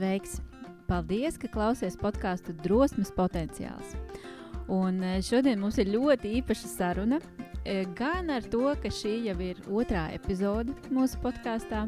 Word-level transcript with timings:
Sveiks! 0.00 0.38
Paldies, 0.88 1.34
ka 1.36 1.48
klausies 1.52 1.92
podkāstu 2.00 2.54
Drosmes 2.64 3.10
potenciāls. 3.12 3.90
Un 4.72 5.02
eh, 5.04 5.18
šodien 5.20 5.60
mums 5.60 5.76
ir 5.76 5.90
ļoti 5.92 6.30
īpaša 6.38 6.70
saruna. 6.70 7.18
Eh, 7.68 7.82
gan 7.98 8.32
ar 8.32 8.46
to, 8.48 8.62
ka 8.80 8.88
šī 8.88 9.12
jau 9.26 9.36
ir 9.44 9.60
otrā 9.68 10.06
epizode 10.16 10.72
mūsu 10.88 11.20
podkāstā, 11.20 11.82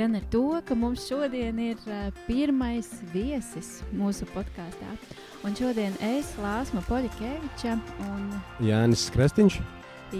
gan 0.00 0.16
ar 0.16 0.24
to, 0.32 0.42
ka 0.64 0.72
mums 0.72 1.04
šodien 1.04 1.60
ir 1.66 1.84
eh, 1.84 2.08
pirmais 2.24 2.88
viesis 3.12 3.82
mūsu 3.92 4.24
podkāstā. 4.32 4.96
Un 5.44 5.52
šodien 5.58 6.00
es, 6.00 6.32
Lāsma 6.40 6.80
Poļakeviča 6.88 7.76
un 8.08 8.30
Jānis 8.64 9.10
Krestiņš. 9.12 9.60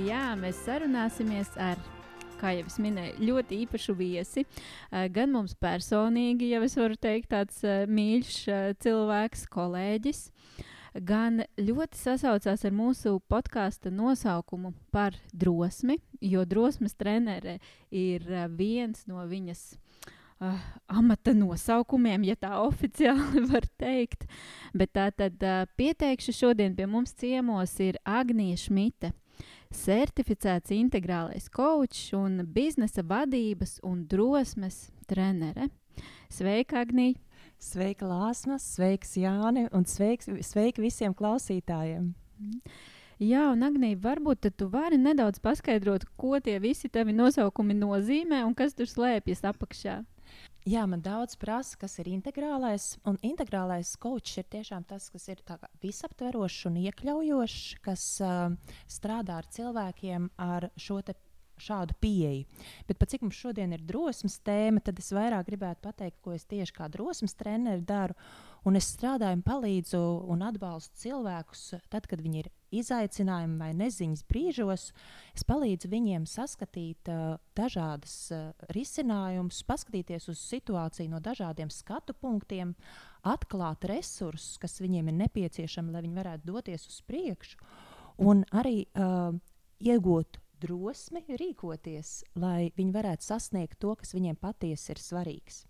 Jā, 0.04 0.34
mēs 0.36 0.60
sarunāsimies 0.68 1.56
ar 1.56 1.80
kā 2.40 2.54
jau 2.56 2.66
es 2.68 2.78
minēju, 2.82 3.18
ļoti 3.28 3.60
īpašu 3.64 3.94
viesi. 3.98 4.44
Gan 4.90 5.34
mums 5.34 5.56
personīgi, 5.58 6.52
jau 6.54 6.62
es 6.66 6.76
varu 6.78 6.98
teikt, 7.00 7.30
tāds 7.34 7.62
mīļš 7.90 8.38
cilvēks, 8.84 9.44
kolēģis. 9.52 10.22
Gan 11.04 11.42
ļoti 11.60 11.98
sasaucās 12.00 12.64
ar 12.64 12.74
mūsu 12.74 13.18
podkāstu 13.30 13.92
nosaukumu 13.94 14.72
par 14.94 15.18
drosmi, 15.32 15.98
jo 16.24 16.46
drosmes 16.48 16.96
trenere 16.98 17.58
ir 17.94 18.24
viens 18.56 19.04
no 19.06 19.22
viņas 19.28 19.76
uh, 20.40 20.58
amata 20.88 21.34
nosaukumiem, 21.34 22.24
ja 22.28 22.36
tā 22.36 22.56
oficiāli 22.68 23.44
var 23.50 23.66
teikt. 23.80 24.26
Bet 24.74 24.94
tā 24.96 25.10
tad 25.14 25.42
uh, 25.42 25.64
pieteikšu 25.78 26.34
šodien 26.34 26.76
pie 26.78 26.88
mums 26.90 27.14
ciemos 27.18 27.76
ir 27.84 28.00
Agnija 28.04 28.58
Šmita 28.58 29.12
certificēts 29.74 30.72
integrālais 30.74 31.48
coach 31.52 32.12
un 32.16 32.42
biznesa 32.54 33.04
vadības 33.04 33.78
un 33.86 34.04
drosmes 34.08 34.88
trenere. 35.08 35.68
Sveika, 36.32 36.82
Agnija! 36.84 37.18
Sveika, 37.58 38.06
Lāsma! 38.06 38.58
Sveiks, 38.62 39.16
Jāni! 39.18 39.66
Un 39.74 39.86
sveiks, 39.88 40.30
sveiki 40.46 40.84
visiem 40.84 41.14
klausītājiem! 41.16 42.12
Jā, 43.18 43.48
un 43.50 43.64
Agnija, 43.66 43.98
varbūt 43.98 44.46
tu 44.54 44.68
vari 44.70 44.98
nedaudz 45.00 45.40
paskaidrot, 45.42 46.04
ko 46.16 46.38
tie 46.38 46.60
visi 46.62 46.86
tavi 46.88 47.16
nosaukumi 47.16 47.74
nozīmē 47.74 48.44
un 48.46 48.54
kas 48.54 48.78
tur 48.78 48.86
slēpjas 48.86 49.42
apakšā. 49.50 49.96
Jā, 50.68 50.82
man 50.84 51.00
daudz 51.00 51.32
prasa, 51.40 51.78
kas 51.80 51.94
ir 52.02 52.10
integrālais. 52.10 52.98
Un 53.08 53.16
integrālais 53.24 53.94
coach 54.02 54.34
ir 54.36 54.44
tiešām 54.52 54.84
tas, 54.84 55.06
kas 55.08 55.24
ir 55.32 55.40
visaptverošs 55.80 56.66
un 56.68 56.76
iekļaujošs, 56.82 57.78
kas 57.86 58.02
uh, 58.20 58.74
strādā 58.90 59.38
ar 59.40 59.48
cilvēkiem 59.54 60.28
ar 60.36 60.68
šo 60.76 60.98
šādu 61.58 61.96
pieeju. 62.02 62.44
Bet 62.86 63.06
cik 63.08 63.24
mums 63.24 63.38
šodien 63.38 63.72
ir 63.72 63.86
drosmes 63.86 64.36
tēma, 64.44 64.82
tad 64.84 65.00
es 65.00 65.08
vairāk 65.14 65.48
gribētu 65.48 65.86
pateikt, 65.88 66.20
ko 66.22 66.36
es 66.36 66.44
tieši 66.50 66.76
kā 66.76 66.90
drosmes 66.92 67.34
treneris 67.38 67.86
daru. 67.88 68.18
Un 68.68 68.76
es 68.76 68.92
strādāju, 68.92 69.40
palīdzu 69.46 70.02
un 70.28 70.44
atbalstu 70.44 71.06
cilvēkus 71.06 71.64
tad, 71.88 72.10
kad 72.10 72.20
viņi 72.20 72.44
ir 72.44 72.52
izaicinājumi 72.74 73.58
vai 73.60 73.70
neziņas 73.76 74.24
brīžos. 74.28 74.88
Es 75.36 75.44
palīdzu 75.48 75.90
viņiem 75.92 76.26
saskatīt 76.28 77.10
uh, 77.12 77.36
dažādas 77.58 78.16
uh, 78.34 78.48
risinājumus, 78.74 79.62
paskatīties 79.68 80.28
uz 80.32 80.42
situāciju 80.42 81.12
no 81.12 81.22
dažādiem 81.24 81.70
skatu 81.72 82.16
punktiem, 82.16 82.74
atklāt 83.26 83.86
resursus, 83.90 84.58
kas 84.62 84.78
viņiem 84.82 85.10
ir 85.10 85.18
nepieciešami, 85.24 85.94
lai 85.94 86.04
viņi 86.06 86.20
varētu 86.20 86.50
doties 86.50 86.88
uz 86.90 87.00
priekšu, 87.08 87.58
un 88.24 88.44
arī 88.56 88.82
uh, 88.92 89.32
iegūt 89.78 90.40
drosmi 90.58 91.22
rīkoties, 91.38 92.22
lai 92.38 92.72
viņi 92.76 92.94
varētu 92.94 93.30
sasniegt 93.30 93.78
to, 93.82 93.94
kas 93.98 94.14
viņiem 94.16 94.38
patiesi 94.40 94.94
ir 94.94 95.02
svarīgs. 95.02 95.67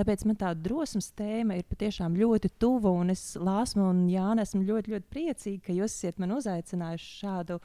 Tāpēc 0.00 0.22
man 0.24 0.36
tā 0.40 0.54
drosmes 0.56 1.10
tēma 1.12 1.58
ir 1.58 1.66
patiešām 1.68 2.14
ļoti 2.16 2.48
tuva, 2.62 2.88
un 3.02 3.12
es 3.12 3.34
Lāsmu 3.36 3.90
un 3.90 3.98
Jānu 4.08 4.40
esmu 4.40 4.62
ļoti, 4.64 4.94
ļoti 4.94 5.08
priecīga, 5.12 5.60
ka 5.66 5.74
jūs 5.76 5.92
esat 5.98 6.22
man 6.22 6.32
uzaicinājuši 6.38 7.10
šādu 7.18 7.58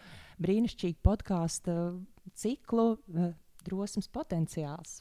brīnišķīgu 0.43 0.99
podkāstu 1.05 1.75
ciklu 2.35 2.89
uh, 2.97 3.29
Drosmes 3.63 4.11
potenciāls. 4.11 4.97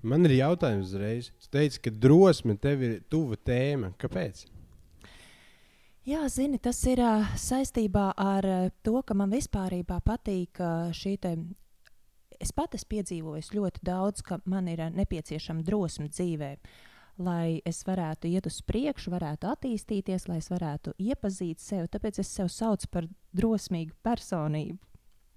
Man 0.00 0.24
ir 0.24 0.38
jautājums 0.38 0.94
uzreiz. 0.94 1.28
Jūs 1.36 1.52
teicat, 1.52 1.82
ka 1.84 1.92
drosme 2.06 2.56
tev 2.56 2.86
ir 2.88 2.96
tuva 3.12 3.36
tēma. 3.36 3.92
Kāpēc? 4.00 4.46
Jā, 6.08 6.24
zini, 6.32 6.56
tas 6.56 6.80
ir 6.88 7.04
uh, 7.04 7.36
saistībā 7.36 8.14
ar 8.16 8.48
uh, 8.48 8.70
to, 8.80 8.96
ka 9.04 9.12
man 9.12 9.36
vispār 9.36 9.76
patīk 9.84 10.64
uh, 10.64 10.88
šī 10.96 11.18
es 12.40 12.52
pat 12.56 12.74
esmu 12.74 12.94
piedzīvojis 12.94 13.52
ļoti 13.54 13.84
daudz, 13.86 14.24
ka 14.26 14.40
man 14.48 14.68
ir 14.72 14.82
eh, 14.86 14.92
nepieciešama 14.96 15.64
drosme 15.66 16.08
dzīvē. 16.10 16.54
Lai 17.20 17.60
es 17.68 17.82
varētu 17.84 18.30
iet 18.30 18.46
uz 18.48 18.62
priekšu, 18.64 19.12
varētu 19.12 19.50
attīstīties, 19.50 20.24
lai 20.30 20.38
es 20.40 20.48
varētu 20.48 20.94
iepazīt 20.96 21.60
sevi. 21.60 21.90
Tāpēc 21.92 22.22
es 22.22 22.30
sev 22.32 22.48
saucu 22.48 22.88
par 22.90 23.08
drosmīgu 23.36 23.92
personību. 24.06 24.78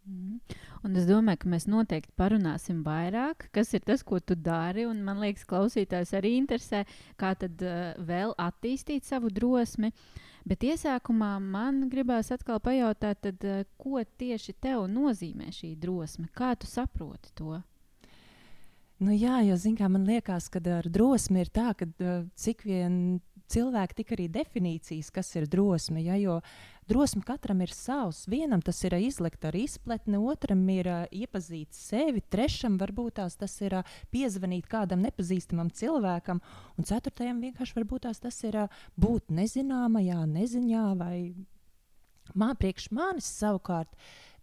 Mm. 0.04 0.42
Un 0.84 1.00
es 1.00 1.08
domāju, 1.08 1.40
ka 1.44 1.54
mēs 1.54 1.70
noteikti 1.72 2.12
parunāsim 2.20 2.82
vairāk, 2.84 3.48
kas 3.56 3.72
ir 3.78 3.86
tas, 3.88 4.04
ko 4.04 4.20
tu 4.20 4.36
dari. 4.36 4.84
Man 4.92 5.22
liekas, 5.24 5.48
klausītājs 5.48 6.12
arī 6.20 6.36
interesē, 6.42 6.84
kā 7.20 7.32
tad 7.40 7.64
uh, 7.64 7.94
vēl 8.04 8.36
attīstīt 8.36 9.08
savu 9.08 9.32
drosmi. 9.32 9.94
Uh, 9.94 10.30
Bet 10.44 10.64
iesākumā 10.68 11.38
man 11.40 11.86
gribās 11.92 12.34
atkal 12.36 12.60
pajautāt, 12.64 13.22
tad, 13.24 13.46
uh, 13.48 13.64
ko 13.80 14.02
tieši 14.04 14.56
tev 14.60 14.90
nozīmē 14.92 15.54
šī 15.56 15.72
drosme? 15.80 16.28
Kā 16.36 16.52
tu 16.60 16.68
saproti 16.68 17.32
to? 17.38 17.62
Nu, 19.04 19.12
jā, 19.16 19.40
jo 19.48 19.56
kā, 19.78 19.88
man 19.92 20.04
liekas, 20.08 20.50
ka 20.52 20.60
ar 20.76 20.88
drosmi 20.92 21.44
ir 21.44 21.52
tā, 21.52 21.72
ka 21.80 21.88
uh, 21.88 22.26
cik 22.36 22.66
vien 22.68 23.22
cilvēki, 23.54 23.98
tik 24.02 24.12
arī 24.18 24.28
definīcijas, 24.32 25.12
kas 25.16 25.32
ir 25.40 25.48
drosme. 25.48 26.04
Ja, 26.04 26.20
jo 26.20 26.42
drosme 26.88 27.22
katram 27.26 27.62
ir 27.64 27.72
savs. 27.74 28.24
Vienam 28.30 28.62
tas 28.62 28.80
ir 28.84 28.96
izlikt 28.98 29.46
ar 29.46 29.56
izpletni, 29.58 30.18
otram 30.18 30.62
ir 30.72 30.90
uh, 30.90 31.06
iepazīt 31.12 31.76
sevi, 31.76 32.24
trešam 32.34 32.78
varbūt 32.82 33.18
tās, 33.20 33.38
tas 33.40 33.56
ir 33.62 33.78
uh, 33.80 33.96
piezvanīt 34.14 34.68
kādam 34.72 35.04
nepazīstamam 35.06 35.72
cilvēkam, 35.74 36.42
un 36.78 36.90
ceturtajam 36.90 37.42
vienkārši 37.44 37.78
varbūt 37.80 38.08
tās, 38.08 38.22
tas 38.24 38.38
ir 38.48 38.60
uh, 38.66 38.84
būt 39.00 39.34
nezināmajā 39.34 40.22
neziņā. 40.34 40.86
Vai... 41.00 41.18
Man, 42.34 42.56
priekš 42.60 42.90
manis 42.96 43.28
savukārt 43.28 43.92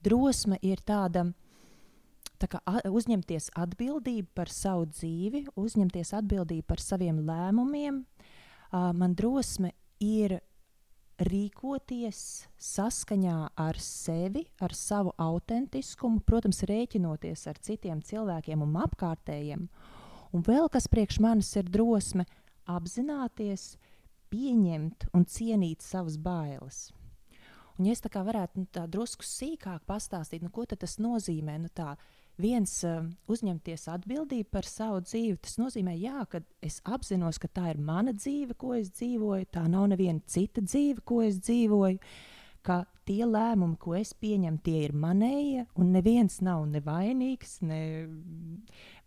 drosme 0.04 0.60
ir 0.62 0.82
tāda. 0.86 1.30
Tā 2.40 2.48
kā 2.48 2.60
uzņemties 2.88 3.50
atbildību 3.60 4.30
par 4.36 4.48
savu 4.48 4.86
dzīvi, 4.88 5.44
uzņemties 5.60 6.14
atbildību 6.16 6.64
par 6.68 6.80
saviem 6.80 7.20
lēmumiem. 7.28 8.04
Uh, 8.70 8.92
man 8.96 9.12
drosme 9.18 9.74
ir 10.00 10.38
rīkoties 11.26 12.20
saskaņā 12.60 13.38
ar 13.60 13.78
sevi, 13.82 14.46
ar 14.60 14.74
savu 14.76 15.12
autentiskumu, 15.20 16.22
protams, 16.26 16.62
rēķinoties 16.68 17.46
ar 17.50 17.60
citiem 17.60 18.00
cilvēkiem 18.04 18.62
un 18.64 18.78
apkārtējiem. 18.84 19.66
Un 20.30 20.46
vēl 20.46 20.70
kas 20.72 20.88
priekš 20.88 21.18
manis 21.20 21.50
ir 21.58 21.68
drosme 21.68 22.26
apzināties, 22.70 23.74
pieņemt 24.30 25.08
un 25.16 25.26
cienīt 25.26 25.82
savas 25.82 26.16
bailes. 26.20 26.88
Un, 27.76 27.88
ja 27.88 27.96
es 27.96 28.02
tā 28.04 28.12
kā 28.12 28.22
varētu 28.24 28.62
nu, 28.62 28.68
tā 28.70 28.86
drusku 28.86 29.26
sīkāk 29.26 29.82
pastāstīt, 29.88 30.44
nu, 30.44 30.52
ko 30.54 30.66
tas 30.68 30.98
nozīmē, 31.02 31.56
nu, 31.58 31.70
tā, 31.74 31.96
uh, 31.96 32.19
viens 32.42 32.72
uh, 32.88 33.04
uzņemties 33.30 33.86
atbildību 33.92 34.48
par 34.52 34.66
savu 34.68 35.00
dzīvi, 35.04 35.38
tas 35.44 35.56
nozīmē, 35.60 35.94
jā, 36.00 36.24
ka 36.30 36.42
es 36.64 36.80
apzinos, 36.84 37.38
ka 37.40 37.48
tā 37.48 37.70
ir 37.74 37.80
mana 37.80 38.14
dzīve, 38.16 38.56
ko 38.60 38.74
es 38.78 38.90
dzīvoju, 38.96 39.48
tā 39.54 39.66
nav 39.70 39.88
neviena 39.92 40.20
cita 40.26 40.64
dzīve, 40.64 41.04
ko 41.06 41.22
es 41.26 41.40
dzīvoju. 41.42 42.00
Ka 42.60 42.82
tie 43.08 43.24
lēmumi, 43.24 43.78
ko 43.80 43.94
es 43.96 44.10
pieņemu, 44.20 44.60
tie 44.60 44.82
ir 44.84 44.92
manējie, 44.92 45.64
un 45.80 45.94
neviens 45.94 46.42
nav 46.44 46.66
nevainīgs 46.68 47.62
ne 47.64 47.80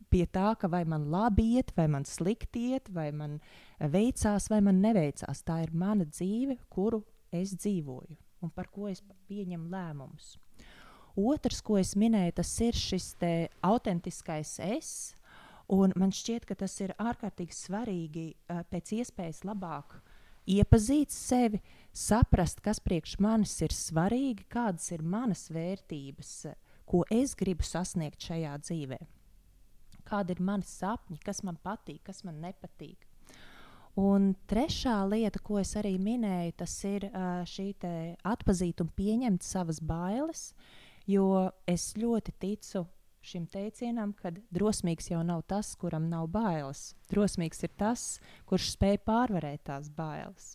pie 0.09 0.23
tā, 0.25 0.55
ka 0.57 0.69
vai 0.73 0.81
man 0.89 1.05
labi 1.13 1.51
iet, 1.59 1.69
vai 1.77 1.85
man 1.93 2.05
slikti 2.09 2.71
iet, 2.73 2.89
vai 2.89 3.11
man 3.13 3.37
veicās, 3.77 4.49
vai 4.49 4.63
man 4.65 4.81
neveicās. 4.81 5.45
Tā 5.45 5.61
ir 5.67 5.73
mana 5.77 6.09
dzīve, 6.09 6.57
kuru 6.73 7.03
es 7.29 7.53
dzīvoju 7.61 8.17
un 8.43 8.51
par 8.51 8.67
ko 8.73 8.89
es 8.91 9.01
pieņemu 9.29 9.71
lēmumus. 9.71 10.35
Otrs, 11.15 11.61
ko 11.61 11.77
es 11.77 11.93
minēju, 11.99 12.39
tas 12.39 12.51
ir 12.65 12.77
šis 12.77 13.13
autentiskais 13.61 14.57
es. 14.63 15.13
Un 15.69 15.93
man 15.95 16.11
šķiet, 16.11 16.45
ka 16.49 16.57
tas 16.57 16.73
ir 16.81 16.91
ārkārtīgi 16.99 17.55
svarīgi 17.55 18.25
uh, 18.33 18.63
pēc 18.69 18.97
iespējas 18.99 19.43
labāk 19.47 20.01
iepazīt 20.49 21.13
sevi, 21.13 21.61
saprast, 21.95 22.59
kas 22.63 22.81
priekš 22.83 23.15
manis 23.23 23.53
ir 23.63 23.71
svarīgi, 23.71 24.43
kādas 24.51 24.89
ir 24.91 25.03
manas 25.07 25.47
vērtības, 25.53 26.33
ko 26.89 27.05
es 27.13 27.35
gribu 27.39 27.63
sasniegt 27.63 28.27
šajā 28.27 28.57
dzīvē. 28.65 28.99
Kādi 30.03 30.35
ir 30.35 30.43
mani 30.43 30.67
sapņi, 30.67 31.21
kas 31.23 31.43
man 31.47 31.55
patīk, 31.63 32.01
kas 32.09 32.25
man 32.27 32.41
nepatīk. 32.43 33.07
Un 33.95 34.33
trešā 34.49 34.97
lieta, 35.07 35.39
ko 35.39 35.61
es 35.61 35.75
arī 35.79 35.95
minēju, 36.01 36.57
tas 36.59 36.73
ir 36.89 37.07
uh, 37.07 37.45
šī 37.47 37.69
atpazīt 38.25 38.81
un 38.81 38.89
pieņemt 38.97 39.45
savas 39.45 39.79
bailes. 39.79 40.49
Uh, 40.51 40.92
Jo 41.09 41.51
es 41.67 41.93
ļoti 41.99 42.31
ticu 42.39 42.85
šim 43.23 43.45
teicienam, 43.51 44.11
ka 44.15 44.31
drosmīgs 44.53 45.09
jau 45.11 45.21
nav 45.25 45.43
tas, 45.47 45.73
kuram 45.79 46.09
nav 46.11 46.27
bailes. 46.31 46.91
Drosmīgs 47.11 47.63
ir 47.65 47.71
tas, 47.79 48.05
kurš 48.49 48.73
spēj 48.75 48.99
pārvarēt 49.07 49.65
tās 49.69 49.89
bailes. 49.91 50.53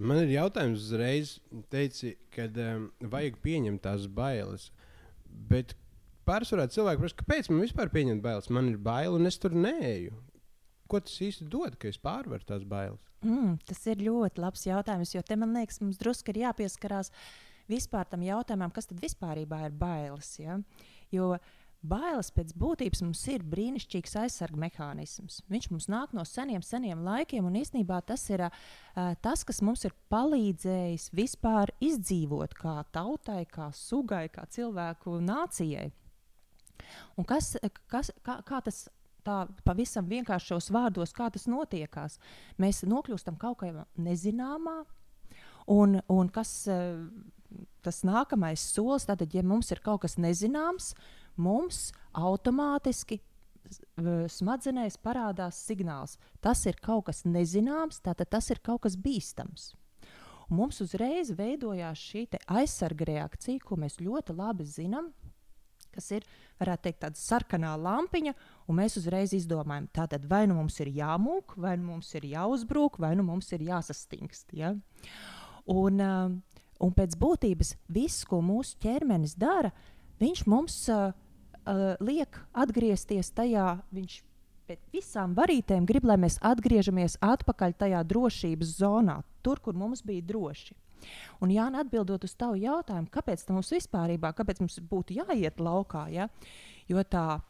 Man 0.00 0.22
ir 0.22 0.32
jautājums 0.32 0.86
uzreiz, 0.86 1.34
teici, 1.72 2.14
ka 2.34 2.48
um, 2.48 2.88
vajag 3.12 3.38
pieņemt 3.44 3.82
tās 3.84 4.06
bailes. 4.10 4.70
Bet 5.50 5.76
pārsvarā 6.28 6.66
cilvēki 6.72 7.02
prasa, 7.02 7.18
kāpēc 7.20 7.50
man 7.52 7.62
vispār 7.66 7.92
pieņemt 7.92 8.24
bailes? 8.24 8.50
Man 8.52 8.72
ir 8.72 8.80
bail 8.82 9.18
un 9.18 9.28
es 9.30 9.38
tur 9.40 9.54
neeju. 9.54 10.16
Ko 10.90 10.98
tas 11.04 11.20
īsti 11.22 11.46
dod, 11.52 11.76
ka 11.78 11.90
es 11.90 12.00
pārvaru 12.02 12.46
tās 12.48 12.64
bailes? 12.66 13.02
Mm, 13.20 13.58
tas 13.68 13.84
ir 13.92 14.00
ļoti 14.02 14.40
labs 14.40 14.64
jautājums, 14.64 15.12
jo 15.14 15.22
te 15.22 15.36
man 15.38 15.52
liekas, 15.54 15.82
mums 15.84 16.00
drusku 16.00 16.32
ir 16.32 16.46
jāpieskarās 16.46 17.12
vispār 17.70 18.08
tam 18.10 18.26
jautājumam, 18.26 18.72
kas 18.74 18.90
tad 18.90 19.00
vispār 19.02 19.42
ir 19.42 19.48
bailes. 19.48 20.34
Ja? 20.40 20.58
Jo 21.14 21.36
bailes 21.80 22.28
pēc 22.34 22.52
būtības 22.60 23.00
mums 23.04 23.22
ir 23.32 23.44
brīnišķīgs 23.48 24.16
aizsarga 24.20 24.58
mehānisms. 24.60 25.40
Viņš 25.50 25.70
mums 25.72 25.88
nāk 25.92 26.12
no 26.16 26.24
seniem, 26.28 26.62
seniem 26.64 27.02
laikiem, 27.06 27.46
un 27.48 27.56
īstenībā 27.60 28.02
tas 28.06 28.26
ir 28.30 28.44
uh, 28.46 28.52
tas, 29.24 29.44
kas 29.48 29.62
mums 29.64 29.86
ir 29.88 29.96
palīdzējis 30.12 31.10
vispār 31.16 31.72
izdzīvot 31.80 32.54
kā 32.58 32.80
tautai, 32.92 33.44
kā 33.48 33.70
sugai, 33.76 34.26
kā 34.32 34.44
cilvēku 34.52 35.18
nācijai. 35.24 35.88
Un 37.16 37.26
kas, 37.28 37.54
kas, 37.92 38.12
kā, 38.24 38.40
kā 38.46 38.60
tas 38.64 38.88
tā 39.24 39.42
pavisam 39.64 40.06
vienkāršos 40.08 40.70
vārdos, 40.72 41.12
kā 41.16 41.28
tas 41.32 41.46
notiekās. 41.50 42.16
Mēs 42.60 42.84
nokļūstam 42.88 43.36
kaut 43.40 43.60
kādā 43.64 43.84
nezināmā, 44.00 44.78
un, 45.76 46.00
un 46.08 46.32
kas 46.32 46.54
uh, 46.72 47.04
tas 47.84 48.02
nākamais 48.06 48.62
solis, 48.74 49.06
tad, 49.08 49.24
ja 49.34 49.42
mums 49.46 49.70
ir 49.74 49.82
kaut 49.84 50.04
kas 50.04 50.18
nezināms, 50.20 50.92
mums 51.40 51.90
automātiski 52.16 53.20
smadzenēs 54.30 54.96
parādās 55.02 55.58
signāls. 55.66 56.16
Tas 56.40 56.64
ir 56.66 56.78
kaut 56.82 57.06
kas 57.10 57.24
nezināms, 57.24 58.00
tātad 58.02 58.30
tas 58.30 58.50
ir 58.50 58.60
kaut 58.64 58.82
kas 58.86 58.96
bīstams. 58.96 59.72
Un 60.50 60.58
mums 60.64 60.80
uzreiz 60.82 61.30
veidojās 61.38 62.00
šī 62.10 62.26
aizsarga 62.50 63.06
reakcija, 63.06 63.62
ko 63.62 63.78
mēs 63.78 64.00
ļoti 64.02 64.34
labi 64.34 64.66
zinām, 64.66 65.12
kas 65.94 66.10
ir 66.14 66.26
varētu 66.60 66.86
teikt, 66.86 67.00
tāda 67.04 67.18
sarkanā 67.18 67.74
lampiņa, 67.78 68.34
un 68.66 68.78
mēs 68.78 68.98
uzreiz 68.98 69.34
izdomājam, 69.36 69.88
tātad 69.94 70.26
vai 70.30 70.44
nu 70.50 70.56
mums 70.58 70.78
ir 70.82 70.90
jāmūk, 70.94 71.56
vai 71.60 71.76
nu 71.78 71.92
mums 71.92 72.10
ir 72.18 72.26
jāuzbrūk, 72.30 72.98
vai 73.02 73.14
nu 73.18 73.26
mums 73.26 73.50
ir 73.54 73.64
jāsastingst. 73.66 74.54
Ja? 74.58 74.74
Un, 75.70 76.02
uh, 76.02 76.59
un 76.80 76.94
pēc 76.96 77.16
būtības 77.20 77.74
viss, 77.92 78.24
ko 78.28 78.40
mūsu 78.44 78.78
ķermenis 78.82 79.36
dara, 79.38 79.72
viņš 80.20 80.44
mums 80.50 80.80
uh, 80.92 81.12
uh, 81.12 81.94
liek 82.00 82.40
atgriezties 82.52 83.32
tajā, 83.36 83.78
viņš 83.94 84.20
pēc 84.70 84.84
visām 84.94 85.34
varītēm 85.34 85.86
grib, 85.88 86.06
lai 86.06 86.18
mēs 86.20 86.38
atgriežamies 86.46 87.18
atpakaļ 87.24 87.74
tajā 87.80 88.04
drošības 88.06 88.76
zonā, 88.78 89.20
tur, 89.42 89.60
kur 89.62 89.76
mums 89.76 90.04
bija 90.06 90.24
droši. 90.26 90.76
Un, 91.40 91.52
Jānis, 91.52 91.80
atbildot 91.80 92.26
uz 92.28 92.34
tavu 92.36 92.58
jautājumu, 92.60 93.08
kāpēc 93.12 93.46
mums 93.48 93.72
vispār, 93.72 94.12
kāpēc 94.20 94.60
mums 94.60 94.76
būtu 94.90 95.16
jāiet 95.16 95.60
laukā, 95.62 96.04
ja? 96.12 96.28
jo 96.90 97.02
tā 97.06 97.40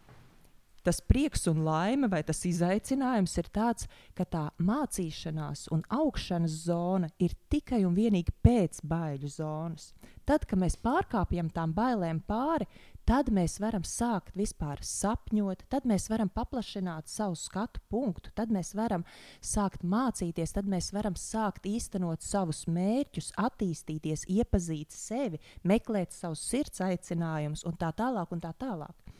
tas 0.90 0.98
prieks 1.06 1.46
un 1.46 1.62
laime, 1.62 2.08
vai 2.10 2.24
tas 2.26 2.40
izaicinājums 2.48 3.36
ir 3.38 3.48
tāds, 3.54 3.86
ka 4.18 4.24
tā 4.26 4.44
mācīšanās 4.58 5.68
un 5.70 5.84
augšanas 5.86 6.56
zona 6.64 7.12
ir 7.22 7.36
tikai 7.52 7.84
un 7.86 7.94
vienīgi 7.94 8.34
pēc 8.42 8.80
baiļu 8.90 9.28
zonas. 9.30 9.92
Tad, 10.26 10.48
kad 10.50 10.58
mēs 10.58 10.74
pārkāpjam 10.82 11.52
tām 11.54 11.70
bailēm 11.76 12.18
pāri, 12.26 12.66
tad 13.06 13.30
mēs 13.30 13.60
varam 13.62 13.84
sākt 13.86 14.34
vispār 14.38 14.82
sapņot, 14.82 15.62
tad 15.70 15.86
mēs 15.86 16.08
varam 16.10 16.32
paplašināt 16.34 17.06
savu 17.10 17.38
skatu 17.38 17.82
punktu, 17.90 18.32
tad 18.34 18.50
mēs 18.50 18.72
varam 18.74 19.06
sākt 19.38 19.86
mācīties, 19.86 20.56
tad 20.58 20.66
mēs 20.70 20.90
varam 20.96 21.14
sākt 21.14 21.70
īstenot 21.70 22.26
savus 22.26 22.64
mērķus, 22.66 23.30
attīstīties, 23.38 24.26
iepazīt 24.26 24.90
sevi, 24.90 25.38
meklēt 25.62 26.18
savus 26.18 26.42
sirds 26.50 26.82
aicinājumus 26.82 27.62
un 27.62 27.78
tā 27.78 27.92
tālāk. 27.94 28.34
Un 28.34 28.42
tā 28.42 28.50
tālāk. 28.58 29.14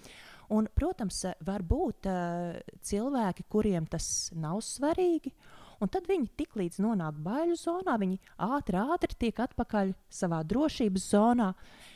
Un, 0.50 0.66
protams, 0.74 1.22
var 1.46 1.62
būt 1.62 2.08
uh, 2.10 2.58
cilvēki, 2.82 3.46
kuriem 3.50 3.86
tas 3.90 4.30
nav 4.34 4.58
svarīgi, 4.66 5.30
Un 5.80 5.88
tad 5.88 6.04
viņi 6.10 6.28
tik 6.36 6.58
līdz 6.60 6.82
nonāk 6.84 7.20
baiļu 7.24 7.54
zonā, 7.56 7.94
viņi 8.00 8.18
ātri, 8.44 8.76
ātri 8.76 9.16
tiek 9.16 9.38
atpakaļ 9.46 9.94
savā 10.12 10.42
drošības 10.44 11.06
zonā. 11.14 11.54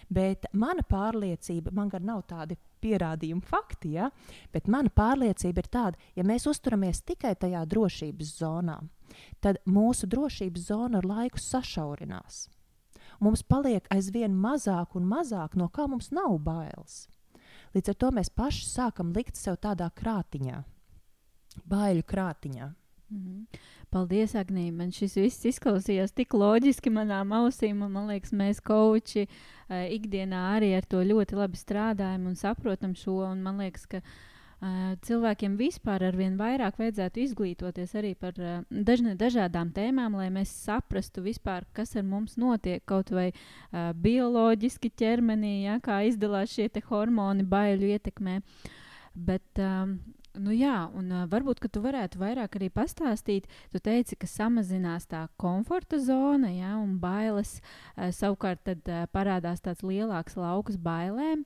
Bet 0.08 0.48
mana 0.56 0.84
pārliecība, 0.88 1.72
man 1.76 1.90
gan 1.92 2.06
nav 2.08 2.22
tādi 2.30 2.56
pierādījumi, 2.84 3.44
fakti, 3.44 3.94
ja? 3.98 4.08
bet 4.52 4.68
mana 4.72 4.92
pārliecība 4.92 5.60
ir 5.60 5.68
tāda, 5.72 6.10
ja 6.16 6.24
mēs 6.24 6.48
uzturamies 6.48 7.02
tikai 7.04 7.34
tajā 7.40 7.64
drošības 7.68 8.34
zonā, 8.40 8.78
tad 9.44 9.60
mūsu 9.68 10.08
drošības 10.12 10.68
zona 10.68 11.00
ar 11.00 11.08
laiku 11.08 11.40
sašaurinās. 11.40 12.46
Mums 13.24 13.44
paliek 13.46 13.88
aizvien 13.94 14.32
mazāk 14.36 14.96
un 14.98 15.08
mazāk, 15.08 15.56
no 15.60 15.68
kā 15.72 15.86
mums 15.88 16.10
nav 16.12 16.38
bailes. 16.44 17.04
Līdz 17.74 17.90
ar 17.90 17.98
to 17.98 18.10
mēs 18.14 18.30
paši 18.30 18.66
sākam 18.68 19.12
likt 19.16 19.36
sev 19.36 19.58
tādā 19.62 19.90
krātiņā, 19.90 20.62
baiļu 21.70 22.02
krātiņā. 22.06 22.72
Mm 23.10 23.18
-hmm. 23.20 23.58
Paldies, 23.90 24.34
Agnija. 24.34 24.72
Man 24.72 24.92
šis 24.92 25.16
viss 25.16 25.44
izklausījās 25.44 26.12
tik 26.12 26.34
loģiski 26.34 26.90
manām 26.90 27.32
ausīm. 27.32 27.74
Man 27.86 28.06
liekas, 28.06 28.32
mēs 28.32 28.60
koči 28.60 29.26
uh, 29.26 29.84
ikdienā 29.90 30.56
arī 30.56 30.76
ar 30.76 30.84
to 30.84 31.02
ļoti 31.02 31.36
labi 31.36 31.56
strādājam 31.56 32.26
un 32.26 32.34
saprotam 32.34 32.94
šo. 32.94 33.30
Un 33.30 33.42
man 33.42 33.58
liekas, 33.58 33.86
ka 33.86 33.96
uh, 33.96 34.04
cilvēkiem 35.04 35.58
vispār 35.60 36.06
ar 36.08 36.16
vien 36.16 36.38
vairāk 36.40 36.78
vajadzētu 36.80 37.20
izglītoties 37.20 37.94
arī 38.00 38.14
par 38.16 38.38
uh, 38.40 38.62
dažne, 38.70 39.12
dažādām 39.20 39.74
tēmām, 39.76 40.16
lai 40.16 40.30
mēs 40.32 40.54
saprastu 40.64 41.24
vispār, 41.24 41.66
kas 41.76 41.96
ar 42.00 42.06
mums 42.08 42.38
notiek 42.40 42.84
kaut 42.88 43.12
vai 43.12 43.30
uh, 43.32 43.92
bioloģiski 43.92 44.92
ķermenī, 44.96 45.54
ja, 45.66 45.78
kā 45.84 46.02
izdalās 46.08 46.56
šie 46.56 46.70
hormoni 46.88 47.44
baiļu 47.44 47.94
ietekmē. 47.96 48.40
Bet 49.14 49.62
um, 49.62 49.98
Nu 50.34 50.50
jā, 50.50 50.88
un 50.98 51.12
uh, 51.14 51.26
varbūt 51.30 51.60
tu 51.70 51.78
varētu 51.78 52.18
vairāk 52.18 52.56
arī 52.58 52.66
pastāstīt. 52.74 53.44
Tu 53.70 53.78
teici, 53.78 54.16
ka 54.18 54.26
samazinās 54.26 55.06
tā 55.06 55.28
komforta 55.38 56.00
zona, 56.02 56.50
ja, 56.50 56.72
un 56.74 56.96
bailes 56.98 57.60
uh, 57.60 58.10
savukārt 58.10 58.64
tad, 58.66 58.82
uh, 58.90 59.04
parādās 59.14 59.62
tāds 59.62 59.86
lielāks 59.86 60.34
lauks 60.34 60.74
bailēm. 60.74 61.44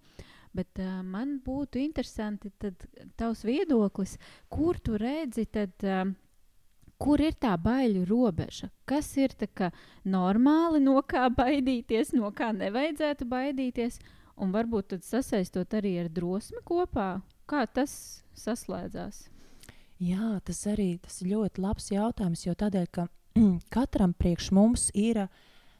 Bet 0.59 0.81
uh, 0.83 0.99
man 1.07 1.37
būtu 1.45 1.79
interesanti 1.79 2.51
tavs 3.19 3.45
viedoklis, 3.47 4.17
kur 4.51 4.81
tu 4.83 4.99
redzi, 4.99 5.45
tad, 5.55 5.77
uh, 5.87 6.09
kur 6.99 7.23
ir 7.23 7.37
tā 7.39 7.55
baiļu 7.63 8.03
robeža? 8.09 8.73
Kas 8.89 9.13
ir 9.23 9.37
kā, 9.55 9.71
normāli, 10.03 10.83
no 10.83 10.99
kā 11.07 11.29
baidīties, 11.31 12.11
no 12.19 12.33
kā 12.35 12.51
nevajadzētu 12.57 13.29
baidīties, 13.31 14.01
un 14.39 14.51
varbūt 14.55 14.95
tad 14.95 15.07
sasaistot 15.07 15.79
arī 15.79 15.99
ar 16.03 16.11
drosmi 16.11 16.63
kopā? 16.67 17.21
Kā 17.49 17.65
tas 17.71 17.93
saslēdzās? 18.37 19.29
Jā, 20.03 20.39
tas 20.47 20.61
arī 20.71 20.97
tas 21.03 21.23
ir 21.23 21.33
ļoti 21.37 21.63
labs 21.63 21.89
jautājums, 21.91 22.45
jo 22.47 22.55
tādēļ, 22.59 22.91
ka 22.91 23.07
katram 23.75 24.13
priekš 24.15 24.51
mums 24.55 24.91
ir 24.95 25.25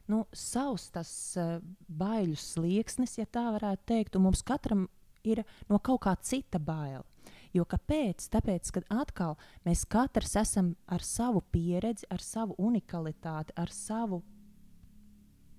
nu, 0.09 0.23
savs 0.33 0.89
tas 0.93 1.11
uh, 1.37 1.59
baiļu 1.87 2.37
slieksnis, 2.39 3.17
ja 3.19 3.27
tā 3.29 3.45
varētu 3.55 3.85
teikt, 3.91 4.17
un 4.17 4.25
mums 4.27 4.41
katram 4.45 4.87
ir 5.23 5.43
no 5.69 5.79
kaut 5.79 6.03
kā 6.05 6.15
cita 6.21 6.59
baila. 6.59 7.05
Jo 7.53 7.65
kāpēc? 7.65 8.27
Tāpēc, 8.29 8.69
ka 8.73 8.81
atkal 8.93 9.37
mēs 9.65 9.85
katrs 9.89 10.35
esam 10.37 10.75
ar 10.89 11.05
savu 11.05 11.41
pieredzi, 11.53 12.05
ar 12.13 12.21
savu 12.21 12.55
unikalitāti, 12.61 13.55
ar 13.57 13.73
savu 13.73 14.21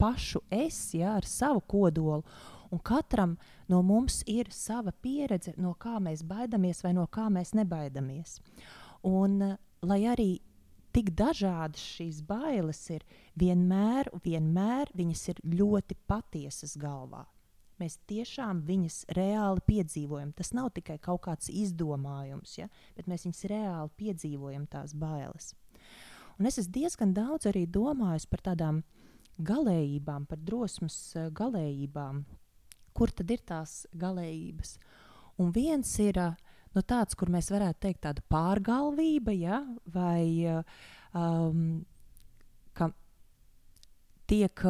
pašu 0.01 0.45
es, 0.55 0.79
ja, 0.95 1.17
ar 1.19 1.27
savu 1.27 1.61
kodolu. 1.67 2.23
Un 2.71 2.79
katram 2.87 3.35
no 3.69 3.83
mums 3.83 4.21
ir 4.31 4.53
sava 4.55 4.93
pieredze, 4.93 5.57
no 5.59 5.75
kā 5.75 5.99
mēs 6.03 6.23
baidamies 6.23 6.85
vai 6.87 6.95
no 6.95 7.09
kā 7.11 7.27
mēs 7.33 7.57
nebaidamies. 7.59 8.39
Un, 9.07 9.41
uh, 9.43 9.59
lai 9.83 10.05
arī 10.13 10.31
tik 10.95 11.13
dažādas 11.17 11.83
šīs 11.97 12.23
bailes 12.27 12.81
ir, 12.95 13.05
vienmēr, 13.39 14.11
vienmēr 14.25 14.91
viņas 14.97 15.29
ir 15.33 15.43
ļoti 15.59 15.97
patiesas 16.11 16.77
galvā. 16.81 17.25
Mēs 17.81 17.97
tiešām 18.11 18.61
viņas 18.69 19.07
reāli 19.17 19.63
piedzīvojam. 19.65 20.35
Tas 20.37 20.53
nav 20.53 20.69
tikai 20.77 20.99
kaut 21.01 21.23
kāds 21.25 21.49
izdomājums, 21.49 22.59
ja? 22.59 22.69
bet 22.97 23.09
mēs 23.09 23.25
viņus 23.25 23.47
reāli 23.49 23.95
piedzīvojam, 24.03 24.67
tās 24.69 24.93
bailes. 24.93 25.55
Un 26.37 26.49
es 26.49 26.59
esmu 26.61 26.75
diezgan 26.77 27.15
daudz 27.17 27.49
arī 27.49 27.65
domājis 27.69 28.29
par 28.29 28.45
tādām 28.51 28.83
galējībām, 29.41 30.27
par 30.29 30.41
drosmes 30.45 30.99
uh, 31.17 31.31
galējībām, 31.33 32.23
kur 32.97 33.13
tad 33.17 33.33
ir 33.33 33.41
tās 33.49 33.87
galējības. 33.97 34.77
Un 35.41 35.53
viens 35.57 35.95
ir 36.05 36.21
nu, 36.77 36.83
tāds, 36.83 37.17
kur 37.19 37.31
mēs 37.33 37.51
varētu 37.53 37.83
teikt, 37.87 38.03
tāda 38.07 38.25
pārgalvība, 38.33 39.35
ja? 39.35 39.61
vai 39.91 40.47
um, 41.13 41.85
ka 42.77 42.91
tiek, 44.31 44.65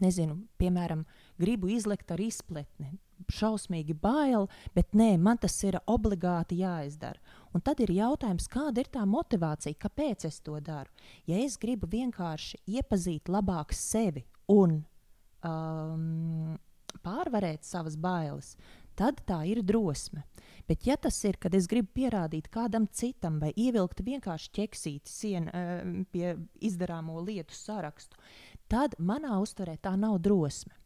nezinu, 0.00 0.40
piemēram, 0.60 1.04
gribu 1.40 1.70
izlekt 1.74 2.12
ar 2.14 2.22
izpletni. 2.22 2.98
šausmīgi 3.30 3.92
bail, 4.00 4.46
bet 4.74 4.94
nē, 4.96 5.18
man 5.20 5.36
tas 5.38 5.52
ir 5.62 5.76
obligāti 5.84 6.56
jāizdara. 6.62 7.20
Un 7.52 7.60
tad 7.60 7.82
ir 7.84 7.92
jautājums, 7.92 8.48
kāda 8.48 8.80
ir 8.80 8.88
tā 8.88 9.02
motivācija, 9.04 9.76
kāpēc 9.76 10.24
es 10.24 10.40
to 10.40 10.56
daru. 10.64 10.88
Ja 11.28 11.36
es 11.36 11.58
gribu 11.60 11.86
vienkārši 11.90 12.62
iepazīt 12.78 13.28
labāk 13.28 13.74
sevi 13.76 14.24
un 14.48 14.80
um, 15.44 16.56
pārvarēt 17.04 17.66
savas 17.68 17.96
bailes, 18.00 18.54
tad 18.98 19.22
tā 19.28 19.42
ir 19.48 19.62
drosme. 19.66 20.24
Bet, 20.68 20.86
ja 20.86 20.94
tas 20.96 21.16
ir, 21.26 21.34
kad 21.40 21.54
es 21.56 21.66
gribu 21.66 21.90
pierādīt 21.98 22.46
kādam 22.52 22.86
citam 22.94 23.40
vai 23.42 23.50
ievilkt 23.58 24.04
vienkārši 24.06 24.52
ķeksīti 24.54 25.10
sienu 25.10 25.50
uh, 25.50 26.04
pie 26.14 26.36
izdarāmo 26.62 27.18
lietu 27.26 27.56
sarakstu, 27.56 28.18
tad 28.70 28.94
manā 28.98 29.40
uztverē 29.42 29.74
tā 29.82 29.96
nav 29.98 30.20
drosme. 30.22 30.76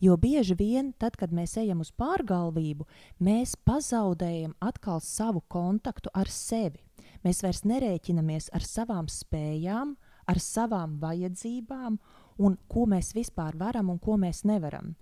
Jo 0.00 0.16
bieži 0.16 0.54
vien, 0.54 0.92
tad, 0.96 1.16
kad 1.20 1.32
mēs 1.34 1.56
ejam 1.60 1.82
uz 1.82 1.90
pārgalvību, 1.98 2.86
mēs 3.18 3.56
pazaudējam 3.66 4.54
atkal 4.62 5.02
savu 5.02 5.42
kontaktu 5.52 6.12
ar 6.14 6.30
sevi. 6.32 6.80
Mēs 7.26 7.42
vairs 7.42 7.64
nerēķinamies 7.66 8.52
ar 8.54 8.64
savām 8.64 9.08
spējām, 9.10 9.96
ar 10.26 10.40
savām 10.42 10.96
vajadzībām 11.02 11.98
un 12.38 12.56
ko 12.70 12.86
mēs 12.90 13.12
vispār 13.16 13.56
varam 13.58 13.90
un 13.90 13.98
ko 14.02 14.16
mēs 14.20 14.44
nevaram. 14.46 14.94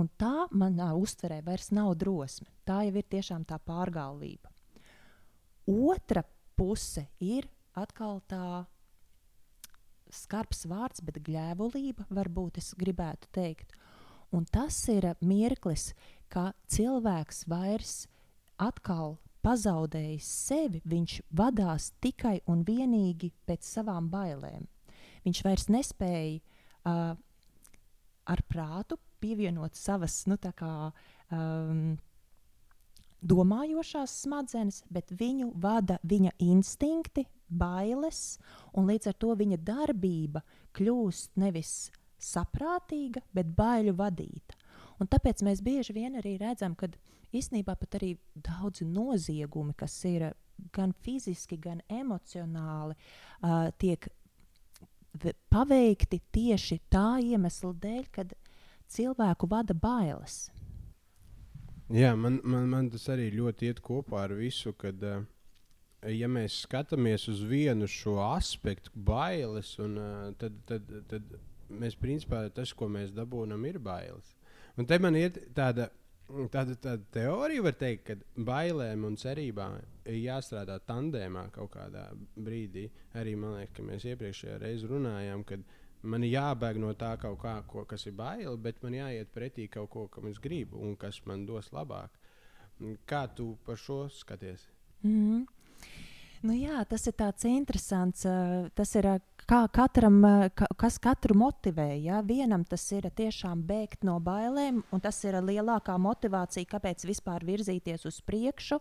Un 0.00 0.08
tā 0.16 0.46
manā 0.56 0.92
uztverē 0.96 1.42
vairs 1.44 1.68
nav 1.74 1.92
drosme. 2.00 2.48
Tā 2.64 2.82
jau 2.86 2.94
ir 2.96 3.08
tiešām 3.12 3.44
tā 3.44 3.58
pārgalvība. 3.60 4.48
Otra 5.68 6.24
puse 6.56 7.06
ir 7.20 7.48
atkal 7.76 8.22
tā 8.28 8.64
skarbs 10.12 10.64
vārds, 10.68 11.02
bet 11.04 11.20
gļēvulība, 11.24 12.06
varbūt 12.12 12.60
es 12.60 12.72
gribētu 12.78 13.28
teikt. 13.32 13.76
Un 14.32 14.46
tas 14.48 14.76
ir 14.88 15.10
mirklis, 15.20 15.92
ka 16.32 16.52
cilvēks 16.72 17.44
vairs 17.52 18.06
atkal 18.60 19.18
pazaudējis 19.44 20.28
sevi, 20.46 20.80
viņš 20.88 21.18
vadās 21.36 21.90
tikai 22.00 22.38
un 22.48 22.62
vienīgi 22.64 23.32
pēc 23.48 23.66
savām 23.66 24.08
bailēm. 24.12 24.68
Viņš 25.26 25.40
vairs 25.44 25.68
nespēja 25.72 26.38
uh, 26.40 27.14
ar 28.24 28.44
prātu 28.48 28.98
pievienot 29.22 29.78
savas 29.78 30.24
nu, 30.30 30.38
kā, 30.38 30.90
um, 31.30 31.94
domājošās 33.22 34.14
smadzenes, 34.24 34.82
bet 34.90 35.12
viņu 35.14 35.52
vada 35.62 35.98
viņa 36.02 36.34
instinkti, 36.42 37.26
bailes, 37.52 38.38
un 38.72 38.88
līdz 38.88 39.10
ar 39.10 39.18
to 39.20 39.34
viņa 39.36 39.58
darbība 39.60 40.42
kļūst 40.76 41.36
nevis 41.40 41.90
saprātīga, 42.22 43.22
bet 43.34 43.50
baiļu 43.56 43.94
vadīta. 43.98 44.56
Un 45.00 45.10
tāpēc 45.10 45.42
mēs 45.44 45.62
bieži 45.64 45.94
vien 45.96 46.16
arī 46.20 46.36
redzam, 46.40 46.76
ka 46.78 46.88
īstenībā 47.34 47.74
pat 47.78 47.98
arī 47.98 48.14
daudzi 48.34 48.86
noziegumi, 48.88 49.74
kas 49.76 49.96
ir 50.08 50.30
gan 50.72 50.92
fiziski, 51.02 51.58
gan 51.58 51.80
emocionāli, 51.90 52.94
uh, 52.94 53.70
tiek 53.82 54.06
paveikti 55.52 56.22
tieši 56.32 56.78
tā 56.92 57.18
iemesla 57.20 57.72
dēļ, 57.82 58.04
kad 58.14 58.32
cilvēku 58.92 59.48
vada 59.50 59.74
bailes. 59.74 60.46
Jā, 61.92 62.14
man, 62.16 62.38
man, 62.44 62.68
man 62.72 62.90
tas 62.92 63.04
arī 63.12 63.28
ļoti 63.34 63.68
iet 63.68 63.80
kopā 63.84 64.22
ar 64.26 64.36
visu, 64.38 64.72
kad, 64.80 65.02
uh, 65.04 65.24
ja 66.08 66.28
mēs 66.30 66.62
skatāmies 66.64 67.26
uz 67.28 67.42
vienu 67.44 67.88
šo 67.90 68.16
aspektu, 68.24 68.92
bailes, 68.94 69.74
un, 69.82 69.98
uh, 70.00 70.28
tad, 70.40 70.56
tad, 70.68 70.88
tad 71.10 71.34
mēs 71.72 71.98
principā 72.00 72.46
tas, 72.54 72.72
ko 72.72 72.88
mēs 72.88 73.12
dabūjam, 73.16 73.66
ir 73.68 73.80
bailes. 73.82 74.32
Un 74.80 74.88
te 74.88 74.96
man 75.02 75.16
ir 75.20 75.34
tāda, 75.52 75.90
tāda, 76.52 76.76
tāda 76.80 77.02
teorija, 77.12 77.64
var 77.66 77.76
teikt, 77.76 78.08
ka 78.08 78.44
bailēm 78.48 79.04
un 79.08 79.18
cerībām 79.20 79.76
ir 80.08 80.18
jāstrādā 80.22 80.78
tandēmā 80.88 81.48
kaut 81.52 81.74
kādā 81.76 82.06
brīdī. 82.36 82.88
Arī 83.20 83.36
man 83.36 83.58
liekas, 83.58 83.76
ka 83.76 83.86
mēs 83.86 84.08
iepriekšējā 84.08 84.58
reizē 84.62 84.88
runājām, 84.94 85.44
ka 85.44 85.60
man 86.02 86.24
ir 86.24 86.34
jābēg 86.34 86.78
no 86.82 86.92
tā 86.98 87.14
kaut 87.20 87.38
kā, 87.42 87.54
ko, 87.68 87.84
kas 87.88 88.06
ir 88.06 88.16
baila, 88.18 88.56
bet 88.56 88.82
man 88.82 88.96
jāiet 88.98 89.32
pretī 89.34 89.68
kaut 89.70 89.90
ko, 89.90 90.06
kam 90.12 90.28
es 90.30 90.38
gribu 90.42 90.80
un 90.82 90.96
kas 90.96 91.20
man 91.26 91.46
dos 91.46 91.70
labāk. 91.72 92.10
Kā 93.06 93.26
tu 93.36 93.56
par 93.66 93.76
šo 93.76 94.08
skaties? 94.08 94.68
Mm 95.02 95.18
-hmm. 95.30 95.46
Nu 96.42 96.56
jā, 96.58 96.80
tas 96.90 97.04
ir 97.06 97.12
tāds 97.12 97.44
interesants. 97.46 98.24
Tas 98.74 98.94
ir 98.98 99.06
kā 99.46 99.60
katram, 99.70 100.16
ka, 100.58 100.66
kas 100.76 100.98
katru 100.98 101.36
motivē. 101.38 102.02
Ja? 102.02 102.20
Vienam 102.20 102.64
tas 102.64 102.82
ir 102.92 103.06
tiešām 103.14 103.62
bēgt 103.62 104.02
no 104.02 104.18
bailēm, 104.18 104.82
un 104.90 105.00
tas 105.00 105.24
ir 105.24 105.34
lielākā 105.34 105.94
motivācija, 105.98 106.66
kāpēc 106.66 107.06
vispār 107.06 107.46
virzīties 107.46 108.06
uz 108.10 108.20
priekšu. 108.26 108.80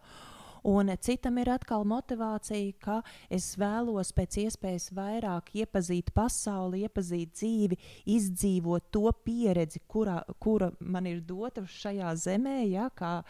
Un 0.64 0.92
citam 1.02 1.40
ir 1.42 1.50
atkal 1.50 1.82
motivācija, 1.90 2.74
ka 2.78 3.00
es 3.34 3.48
vēlos 3.58 4.12
pēc 4.14 4.38
iespējas 4.44 4.92
vairāk 4.94 5.50
iepazīt 5.58 6.12
pasauli, 6.14 6.84
iepazīt 6.86 7.34
dzīvi, 7.34 7.80
izdzīvot 8.14 8.92
to 8.94 9.10
pieredzi, 9.26 9.82
kura, 9.90 10.20
kura 10.38 10.70
man 10.80 11.10
ir 11.10 11.24
dota 11.26 11.66
šajā 11.66 12.14
zemē, 12.28 12.60
ja, 12.70 12.92
kā, 12.94 13.24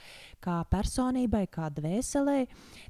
kā 0.44 0.58
personībai, 0.76 1.46
kā 1.56 1.72
dvēselē. 1.72 2.38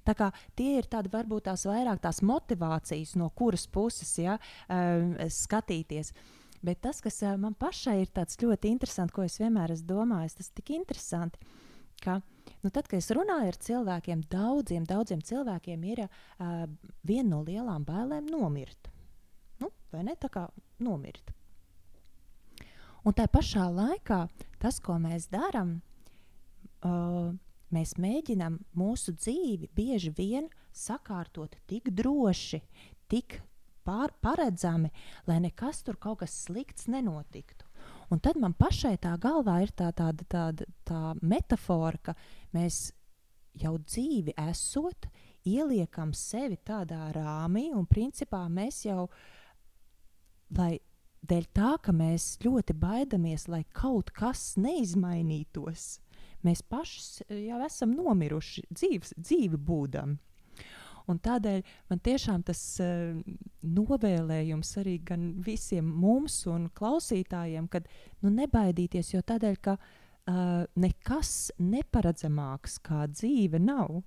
Tā 0.10 0.18
kā 0.18 0.32
tie 0.58 0.74
ir 0.80 0.90
tādi 0.90 1.14
varbūt 1.14 1.46
tās 1.52 1.68
vairāk 1.70 2.02
tās 2.02 2.24
motivācijas, 2.26 3.14
no 3.22 3.30
kuras 3.38 3.68
puses 3.70 4.18
ja, 4.18 4.40
um, 4.66 5.14
skatīties. 5.22 6.16
Bet 6.66 6.82
tas, 6.82 6.98
kas 7.02 7.22
uh, 7.22 7.38
man 7.38 7.54
pašai 7.54 8.00
ir 8.02 8.10
ļoti 8.18 8.74
interesants, 8.74 9.14
ko 9.14 9.22
es 9.22 9.38
vienmēr 9.38 9.78
esmu 9.78 9.94
domājis, 9.94 10.40
tas 10.40 10.50
ir 10.50 10.62
tik 10.62 10.78
interesanti, 10.82 11.54
ka 12.02 12.18
uh, 12.18 12.41
Nu, 12.62 12.70
tad, 12.70 12.88
kad 12.88 13.00
es 13.02 13.10
runāju 13.10 13.50
ar 13.50 13.58
cilvēkiem, 13.58 14.24
daudziem, 14.30 14.86
daudziem 14.86 15.22
cilvēkiem 15.26 15.86
ir 15.90 16.04
uh, 16.06 16.66
viena 17.08 17.30
no 17.32 17.42
lielām 17.46 17.86
bailēm 17.88 18.28
nomirt. 18.30 18.92
Nu, 19.62 19.72
vai 19.94 20.04
ne? 20.06 20.14
Tā 20.20 20.30
kā 20.30 20.46
nomirt. 20.82 21.34
Un 23.02 23.18
tā 23.18 23.26
pašā 23.26 23.66
laikā 23.74 24.28
tas, 24.62 24.78
ko 24.84 25.00
mēs 25.02 25.26
darām, 25.34 25.80
uh, 26.86 27.32
mēs 27.74 27.96
mēģinām 27.98 28.60
mūsu 28.78 29.16
dzīvi 29.18 29.72
bieži 29.74 30.14
vien 30.18 30.52
sakārtot 30.70 31.58
tik 31.66 31.90
droši, 31.98 32.62
tik 33.10 33.40
pār, 33.88 34.14
paredzami, 34.22 34.92
lai 35.26 35.40
nekas 35.42 35.82
tur 35.88 35.98
kaut 35.98 36.22
kas 36.22 36.36
slikts 36.46 36.86
nenotiktu. 36.92 37.66
Un 38.12 38.20
tad 38.20 38.36
man 38.40 38.52
pašai 38.60 38.98
tā 39.00 39.14
galvā 39.22 39.62
ir 39.64 39.72
tā, 39.72 39.88
tāda, 39.96 40.26
tāda 40.28 40.68
tā 40.88 41.14
metafora, 41.24 42.00
ka 42.04 42.16
mēs 42.52 42.90
jau 43.56 43.78
dzīvi 43.80 44.36
esot, 44.50 45.08
ieliekam 45.48 46.12
sevi 46.14 46.60
tādā 46.68 47.08
rāmī, 47.16 47.70
un 47.74 47.88
principā 47.90 48.44
mēs 48.52 48.84
jau, 48.86 49.08
lai 50.58 50.76
dēļ 51.24 51.48
tā, 51.56 51.76
ka 51.84 51.96
mēs 51.96 52.36
ļoti 52.44 52.76
baidamies, 52.82 53.48
lai 53.48 53.64
kaut 53.78 54.12
kas 54.18 54.56
neizmainītos, 54.60 56.02
mēs 56.46 56.64
paši 56.68 57.30
jau 57.48 57.62
esam 57.66 57.96
nomiruši 57.96 58.68
dzīves, 58.74 59.16
dzīvi 59.22 59.62
būdami. 59.62 60.20
Un 61.10 61.20
tādēļ 61.24 61.64
man 61.90 62.04
tiešām 62.04 62.44
tas 62.48 62.62
uh, 62.84 63.18
novēlējums 63.62 64.76
arī 64.82 64.98
gan 65.06 65.32
visiem 65.46 65.88
mums 65.88 66.42
un 66.52 66.70
klausītājiem, 66.78 67.68
kad 67.72 67.90
nu, 68.22 68.30
nebaidīties, 68.30 69.14
jo 69.16 69.24
tādēļ, 69.26 69.58
ka 69.64 69.78
uh, 69.78 70.64
nekas 70.76 71.52
neparedzamāks 71.58 72.80
kā 72.86 73.08
dzīve 73.12 73.62
nav. 73.62 74.02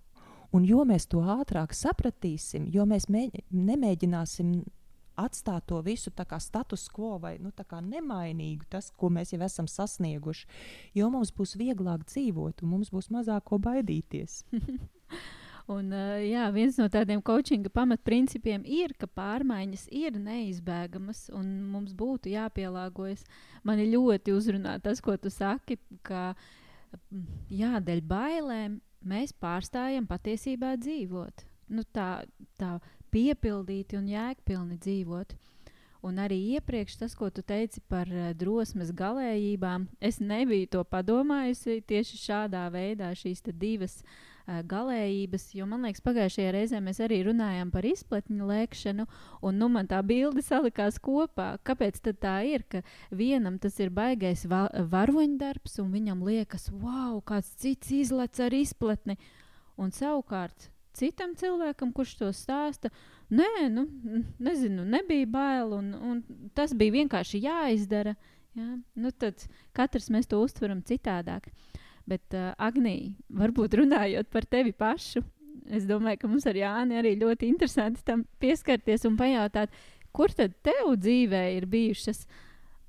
Un 0.54 0.62
jo 0.62 0.84
mēs 0.86 1.08
to 1.10 1.18
ātrāk 1.18 1.74
sapratīsim, 1.74 2.68
jo 2.70 2.84
mēs 2.86 3.08
mēģi, 3.10 3.42
nemēģināsim 3.50 4.52
atstāt 5.18 5.66
to 5.70 5.80
visu 5.82 6.10
kā 6.14 6.38
status 6.42 6.88
quo 6.88 7.18
vai 7.22 7.36
nu, 7.38 7.50
nemainīgu, 7.54 8.66
tas, 8.70 8.90
ko 8.90 9.10
mēs 9.10 9.32
jau 9.32 9.42
esam 9.46 9.66
sasnieguši, 9.70 10.46
jo 10.94 11.10
mums 11.10 11.32
būs 11.32 11.56
vieglāk 11.58 12.04
dzīvot 12.06 12.62
un 12.62 12.68
mums 12.68 12.90
būs 12.90 13.10
mazāk 13.10 13.44
ko 13.44 13.58
baidīties. 13.58 14.44
Un, 15.64 15.86
uh, 15.96 16.18
jā, 16.20 16.44
viens 16.52 16.76
no 16.76 16.90
tādiem 16.92 17.22
coachinga 17.24 17.70
pamatprincipiem 17.72 18.66
ir, 18.68 18.92
ka 19.00 19.08
pārmaiņas 19.08 19.86
ir 19.96 20.18
neizbēgamas 20.20 21.30
un 21.32 21.46
mums 21.72 21.94
būtu 21.96 22.34
jāpielāgojas. 22.34 23.22
Man 23.64 23.80
ļoti 23.80 24.34
uzrunā 24.36 24.76
tas, 24.84 25.00
ko 25.00 25.16
tu 25.16 25.32
saki, 25.32 25.78
ka 26.04 26.34
jā, 27.48 27.78
dēļ 27.80 28.02
bailēm 28.10 28.76
mēs 29.08 29.32
pārstājam 29.40 30.04
patiesībā 30.10 30.74
dzīvot. 30.82 31.46
Nu, 31.72 31.86
tā, 31.96 32.26
tā 32.60 32.76
piepildīti 33.14 33.96
un 33.96 34.12
jēgpilni 34.12 34.76
dzīvot. 34.84 35.32
Un 36.04 36.20
arī 36.20 36.42
iepriekš 36.58 36.98
tas, 37.00 37.16
ko 37.16 37.30
tu 37.32 37.40
teici 37.40 37.80
par 37.88 38.04
uh, 38.12 38.34
drosmes 38.36 38.92
galējībām, 38.92 39.88
es 40.04 40.20
nebiju 40.20 40.68
to 40.76 40.84
padomājusi 40.84 41.80
tieši 41.88 42.20
šādā 42.20 42.66
veidā, 42.68 43.14
šīs 43.16 43.40
divas 43.48 44.02
uh, 44.02 44.20
galējības. 44.46 45.46
Jo 45.56 45.66
man 45.68 45.86
liekas, 45.86 46.02
pagājušajā 46.04 46.50
reizē 46.54 46.80
mēs 46.84 47.00
arī 47.04 47.22
runājām 47.28 47.70
par 47.72 47.86
izplatņu 47.88 48.48
lēkšanu, 48.50 49.06
un 49.42 49.58
nu, 49.60 49.70
man 49.72 49.88
tā 49.90 50.02
bilde 50.06 50.44
salikās 50.44 50.98
kopā. 51.02 51.54
Kāpēc 51.64 52.02
tā 52.20 52.36
ir, 52.48 52.66
ka 52.68 52.82
vienam 53.10 53.58
tas 53.58 53.78
ir 53.80 53.90
baigais 53.94 54.44
va 54.50 54.66
varoņdarbs, 54.72 55.80
un 55.82 55.90
viņam 55.94 56.22
liekas, 56.26 56.68
wow, 56.72 57.20
kāds 57.24 57.54
cits 57.60 57.92
izlec 57.94 58.40
ar 58.40 58.54
izplatni. 58.54 59.18
Un 59.80 59.90
savukārt 59.90 60.68
citam 60.94 61.34
cilvēkam, 61.38 61.92
kurš 61.94 62.14
to 62.20 62.30
stāsta, 62.36 62.90
nē, 63.34 63.68
nu, 63.72 63.86
nezinu, 64.42 64.84
nebija 64.86 65.26
bail, 65.26 65.74
un, 65.80 65.90
un 65.94 66.22
tas 66.54 66.74
bija 66.76 67.00
vienkārši 67.00 67.42
jāizdara. 67.44 68.14
Ja? 68.54 68.68
Nu, 68.94 69.10
tad 69.10 69.46
katrs 69.74 70.10
mēs 70.14 70.30
to 70.30 70.38
uztveram 70.44 70.84
citādāk. 70.86 71.50
Bet, 72.08 72.26
uh, 72.36 72.52
Agnija, 72.60 73.14
varbūt 73.32 73.78
runājot 73.80 74.28
par 74.32 74.44
tevi 74.44 74.74
pašu, 74.76 75.22
es 75.72 75.86
domāju, 75.88 76.20
ka 76.20 76.28
mums 76.28 76.44
ar 76.50 76.58
Jāni 76.58 76.98
arī 77.00 77.14
ļoti 77.20 77.48
interesanti 77.48 78.04
tam 78.04 78.26
pieskarties 78.42 79.06
un 79.08 79.16
pajautāt, 79.16 79.72
kur 80.14 80.32
tad 80.36 80.52
tev 80.64 80.92
dzīvē 81.00 81.46
ir 81.56 81.66
bijušas 81.70 82.26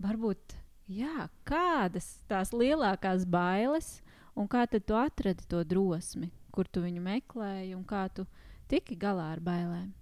varbūt 0.04 0.58
jā, 0.92 1.30
kādas 1.48 2.10
tās 2.30 2.52
lielākās 2.54 3.26
bailes, 3.26 4.00
un 4.36 4.50
kā 4.52 4.66
tad 4.68 4.86
tu 4.86 4.98
atradi 5.00 5.48
to 5.50 5.64
drosmi, 5.64 6.30
kur 6.52 6.68
tu 6.68 6.84
viņu 6.84 7.04
meklēji 7.06 7.76
un 7.78 7.86
kā 7.88 8.08
tu 8.14 8.28
tiki 8.68 8.98
galā 9.00 9.32
ar 9.36 9.44
bailēm. 9.44 9.94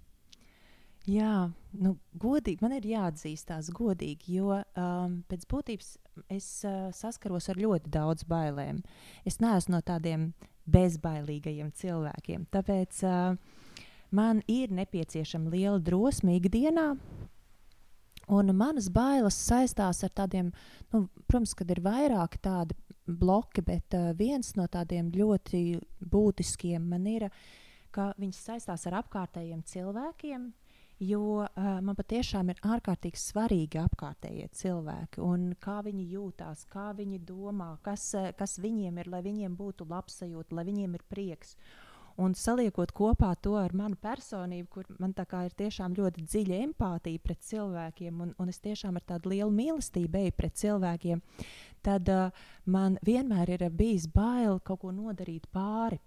Jā, 1.04 1.50
nu, 1.84 1.90
godīgi 2.16 2.64
man 2.64 2.72
ir 2.78 2.86
jāatzīstās, 2.88 3.68
godīgi, 3.76 4.38
jo 4.38 4.54
um, 4.56 5.18
pēc 5.28 5.42
būtības 5.50 5.90
es 6.32 6.46
uh, 6.64 6.88
saskaros 6.96 7.50
ar 7.52 7.60
ļoti 7.60 7.92
daudz 7.92 8.24
bailēm. 8.28 8.78
Es 9.28 9.36
neesmu 9.44 9.76
no 9.76 9.82
tādiem 9.84 10.30
bezbailīgajiem 10.64 11.74
cilvēkiem. 11.76 12.46
Tāpēc 12.56 13.02
uh, 13.04 13.36
man 14.16 14.40
ir 14.48 14.72
nepieciešama 14.72 15.52
liela 15.52 15.76
drosme 15.76 16.38
ikdienā. 16.38 16.94
Un 18.32 18.56
manas 18.56 18.88
bailes 18.88 19.36
saistās 19.36 20.00
ar 20.06 20.16
tādiem, 20.16 20.54
nu, 20.94 21.04
protams, 21.28 21.52
kad 21.52 21.68
ir 21.68 21.84
vairāki 21.84 22.40
tādi 22.40 22.80
bloki, 23.04 23.60
bet 23.60 23.92
uh, 23.92 24.14
viens 24.16 24.54
no 24.56 24.64
tādiem 24.72 25.12
ļoti 25.12 25.82
būtiskiem 26.00 26.88
man 26.96 27.04
ir, 27.12 27.28
ka 27.92 28.14
viņas 28.16 28.44
saistās 28.48 28.88
ar 28.88 29.02
apkārtējiem 29.04 29.60
cilvēkiem, 29.68 30.52
Jo 31.04 31.22
uh, 31.42 31.64
man 31.84 31.96
patiešām 31.98 32.52
ir 32.52 32.60
ārkārtīgi 32.64 33.18
svarīgi 33.20 33.80
apkārtējie 33.82 34.46
cilvēki 34.56 35.20
un 35.24 35.50
kā 35.60 35.80
viņi 35.84 36.04
jūtas, 36.14 36.62
kā 36.70 36.92
viņi 36.96 37.18
domā, 37.28 37.74
kas, 37.84 38.06
uh, 38.16 38.30
kas 38.38 38.56
viņiem 38.62 39.02
ir, 39.02 39.10
lai 39.12 39.20
viņiem 39.26 39.56
būtu 39.58 39.88
labsajūta, 39.90 40.54
lai 40.56 40.64
viņiem 40.70 40.94
ir 40.96 41.04
prieks. 41.10 41.58
Un 42.14 42.36
saliekot 42.38 42.92
kopā 42.94 43.32
to 43.42 43.56
ar 43.58 43.72
manu 43.74 43.98
personību, 43.98 44.68
kur 44.70 44.86
man 45.02 45.12
ir 45.18 45.54
tiešām 45.58 45.96
ļoti 45.98 46.22
dziļa 46.22 46.60
empātija 46.68 47.18
pret 47.18 47.42
cilvēkiem, 47.42 48.20
un, 48.20 48.34
un 48.38 48.48
es 48.48 48.62
tiešām 48.62 48.96
ar 48.96 49.02
tādu 49.02 49.34
lielu 49.34 49.50
mīlestību 49.50 50.20
eju 50.22 50.36
pret 50.38 50.54
cilvēkiem, 50.62 51.22
tad 51.82 52.08
uh, 52.08 52.30
man 52.64 52.98
vienmēr 53.02 53.56
ir 53.58 53.68
bijis 53.70 54.06
bail 54.06 54.60
kaut 54.60 54.84
ko 54.86 54.94
nodarīt 54.94 55.50
pāri 55.50 55.98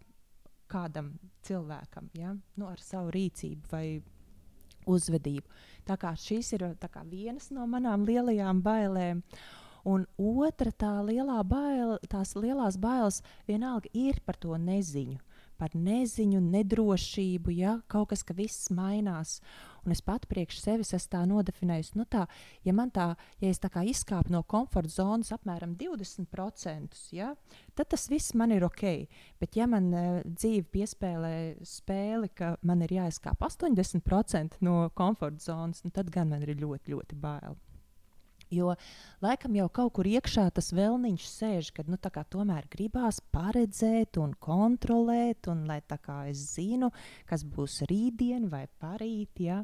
kādam 0.72 1.18
cilvēkam, 1.44 2.10
ja? 2.16 2.36
nu, 2.56 2.68
ar 2.72 2.80
savu 2.80 3.12
rīcību 3.12 3.72
vai 3.72 3.86
uzvedību. 4.88 5.46
Tā 5.88 5.98
kā 6.00 6.14
šīs 6.18 6.54
ir 6.58 6.66
kā, 6.82 7.04
vienas 7.08 7.52
no 7.52 7.68
manām 7.70 8.06
lielajām 8.08 8.62
bailēm. 8.66 9.24
Un 9.88 10.04
otra 10.20 10.74
tā 10.76 10.98
lielā 11.06 11.40
baila, 11.48 11.96
tās 12.12 12.34
lielās 12.36 12.76
bailes 12.82 13.22
vienalga 13.48 13.88
ir 13.96 14.20
par 14.26 14.36
to 14.36 14.58
neziņu, 14.60 15.22
par 15.56 15.72
neziņu, 15.72 16.42
nedrošību, 16.44 17.54
ja 17.56 17.78
kaut 17.88 18.10
kas, 18.12 18.26
ka 18.28 18.36
viss 18.36 18.68
mainās. 18.68 19.38
Un 19.88 19.96
es 19.96 20.04
pat 20.04 20.26
priekš 20.28 20.60
sevis 20.60 20.92
esmu 20.92 21.12
tā 21.14 21.22
nodefinējusi, 21.30 21.96
nu 21.96 22.04
tā, 22.12 22.26
ja 22.68 22.74
man 22.76 22.90
tā, 22.92 23.14
ja 23.40 23.52
es 23.54 23.62
tā 23.64 23.70
kā 23.72 23.86
izkāpu 23.88 24.34
no 24.34 24.42
komforta 24.44 24.92
zonas 24.92 25.32
apmēram 25.32 25.78
20%, 25.80 26.98
ja, 27.16 27.30
tad 27.72 27.94
tas 27.94 28.10
viss 28.12 28.36
man 28.36 28.52
ir 28.52 28.66
ok. 28.68 28.84
Bet 29.40 29.56
ja 29.56 29.70
man 29.72 29.88
uh, 29.96 30.10
dzīve 30.28 30.68
piespēlē 30.76 31.34
spēli, 31.64 32.34
ka 32.36 32.58
man 32.68 32.84
ir 32.84 32.98
jāizkāp 32.98 33.48
80% 33.48 34.60
no 34.68 34.90
komforta 34.98 35.54
zonas, 35.54 35.86
nu, 35.88 35.94
tad 35.96 36.12
gan 36.12 36.36
man 36.36 36.44
ir 36.44 36.58
ļoti, 36.60 36.92
ļoti 36.92 37.22
bail. 37.24 37.56
Jo 38.54 38.76
laikam 39.24 39.56
jau 39.58 39.68
kaut 39.68 39.94
kur 39.98 40.08
iekšā 40.08 40.48
tas 40.56 40.72
vēlniņš 40.76 41.26
sēž, 41.28 41.72
kad 41.76 41.90
nu, 41.92 41.98
tomēr 42.00 42.68
gribās 42.72 43.20
paredzēt 43.34 44.20
un 44.22 44.34
kontrolēt, 44.40 45.50
un 45.52 45.66
lai 45.68 45.82
es 46.30 46.44
zinu, 46.56 46.92
kas 47.28 47.44
būs 47.44 47.82
rītdien 47.90 48.48
vai 48.50 48.68
parīt. 48.80 49.44
Ja. 49.44 49.64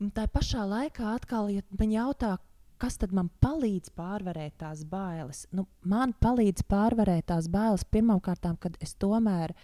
Un 0.00 0.12
tā 0.16 0.26
pašā 0.28 0.66
laikā 0.68 1.14
atkal, 1.16 1.48
ja 1.52 1.64
man 1.78 1.92
jautā, 1.92 2.36
kas 2.80 2.96
tad 3.00 3.12
man 3.16 3.28
palīdz 3.44 3.92
pārvarēt 3.96 4.58
tās 4.60 4.84
bailes? 4.88 5.46
Nu, 5.52 5.66
man 5.84 6.12
palīdz 6.12 6.64
pārvarēt 6.68 7.28
tās 7.32 7.48
bailes 7.52 7.84
pirmkārt, 7.84 8.48
kad 8.60 8.76
es 8.80 8.94
tomēr 9.00 9.54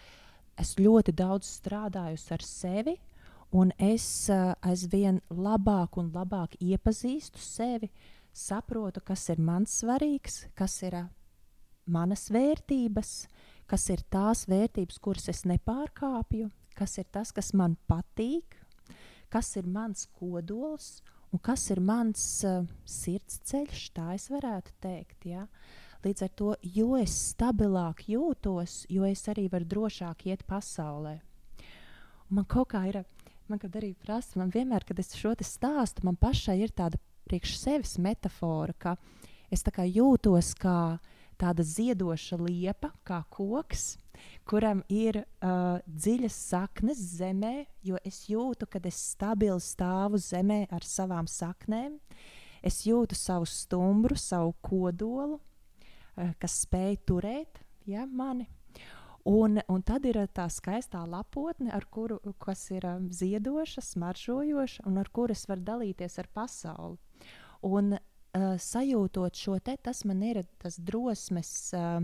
esmu 0.61 0.89
ļoti 0.89 1.13
daudz 1.17 1.49
strādājusi 1.59 2.33
ar 2.37 2.45
sevi 2.45 2.97
un 3.53 3.73
es 3.79 4.29
uh, 4.33 4.55
aizvien 4.63 5.21
labāk 5.31 5.99
un 6.01 6.11
labāk 6.15 6.57
iepazīstu 6.61 7.41
sevi, 7.43 7.91
saprotu, 8.33 9.01
kas 9.01 9.29
ir 9.33 9.41
man 9.41 9.67
svarīgs, 9.67 10.47
kas 10.59 10.81
ir 10.87 10.99
uh, 10.99 11.09
manas 11.87 12.29
vērtības, 12.35 13.13
kas 13.71 13.89
ir 13.95 14.03
tās 14.11 14.47
vērtības, 14.51 14.99
kuras 15.03 15.29
es 15.33 15.45
nepārkāpju, 15.49 16.51
kas 16.77 16.99
ir 16.99 17.07
tas, 17.13 17.33
kas 17.33 17.53
man 17.55 17.77
patīk, 17.89 18.59
kas 19.33 19.55
ir 19.57 19.67
mans 19.67 20.07
kodols 20.19 21.01
un 21.33 21.43
kas 21.43 21.69
ir 21.71 21.81
mans 21.83 22.23
uh, 22.47 22.67
sirdsceļš, 22.87 23.91
tā 23.97 24.13
es 24.15 24.29
varētu 24.33 24.75
teikt. 24.83 25.27
Ja? 25.31 25.47
Līdz 26.05 26.27
ar 26.27 26.33
to, 26.39 26.53
jo 26.63 26.95
es 26.99 27.15
stabilāk 27.33 28.05
jūtos, 28.11 28.85
jo 28.93 29.07
es 29.09 29.25
arī 29.33 29.49
varu 29.51 29.67
drošāk 29.67 30.29
iet 30.31 30.45
pasaulē. 30.47 31.19
Un 32.27 32.41
man 32.41 32.47
kaut 32.51 32.73
kā 32.75 32.83
ir 32.91 33.01
man 33.51 33.61
kad 33.63 33.77
arī 33.79 33.93
prasa, 33.95 34.39
man 34.41 34.53
vienmēr, 34.55 34.85
kad 34.87 34.99
es 35.03 35.15
šo 35.17 35.35
stāstu, 35.41 36.05
man 36.07 36.17
pašai 36.17 36.59
ir 36.63 36.75
tāda 36.75 37.01
priekš 37.27 37.57
sevis 37.59 37.97
metāfora, 37.99 38.75
ka 38.79 38.97
es 39.51 39.63
jūtos 39.63 40.55
kā 40.59 40.99
tāda 41.37 41.63
ziedoša 41.63 42.39
liepa, 42.41 42.93
kā 43.05 43.23
koks, 43.31 43.99
kuram 44.49 44.83
ir 44.89 45.21
uh, 45.21 45.79
dziļas 45.87 46.39
saknes 46.51 46.99
zemē, 47.19 47.67
jo 47.85 47.99
es 48.05 48.25
jūtu, 48.31 48.67
ka 48.67 48.81
es 48.85 48.97
stabili 49.13 49.61
stāvu 49.61 50.19
zemē 50.19 50.67
ar 50.71 50.83
savām 50.85 51.29
saknēm. 51.29 51.99
Es 52.65 52.83
jūtu 52.87 53.15
savu 53.15 53.47
stumbru, 53.47 54.17
savu 54.17 54.55
kodolu, 54.65 55.39
uh, 56.17 56.33
kas 56.41 56.63
spēj 56.65 56.97
turēt 57.07 57.61
ja, 57.87 58.07
mani. 58.07 58.49
Un, 59.27 59.59
un 59.67 59.83
tad 59.83 60.05
ir 60.07 60.21
tā 60.31 60.45
skaistā 60.53 61.01
lapotne, 61.11 61.75
kuru, 61.91 62.21
kas 62.39 62.61
ir 62.71 62.85
um, 62.87 63.09
ziedoša, 63.11 63.83
smaržojoša 63.83 64.85
un 64.87 65.01
ar 65.03 65.11
kuru 65.11 65.35
es 65.35 65.49
varu 65.51 65.65
dalīties 65.67 66.21
ar 66.23 66.29
pasauli. 66.31 67.27
Un 67.67 67.97
uh, 67.97 68.55
sajūtot 68.63 69.35
šo 69.35 69.59
te, 69.59 69.75
tas 69.83 70.05
man 70.07 70.23
ir 70.23 70.45
tas 70.63 70.79
drosmes, 70.79 71.51
uh, 71.75 71.99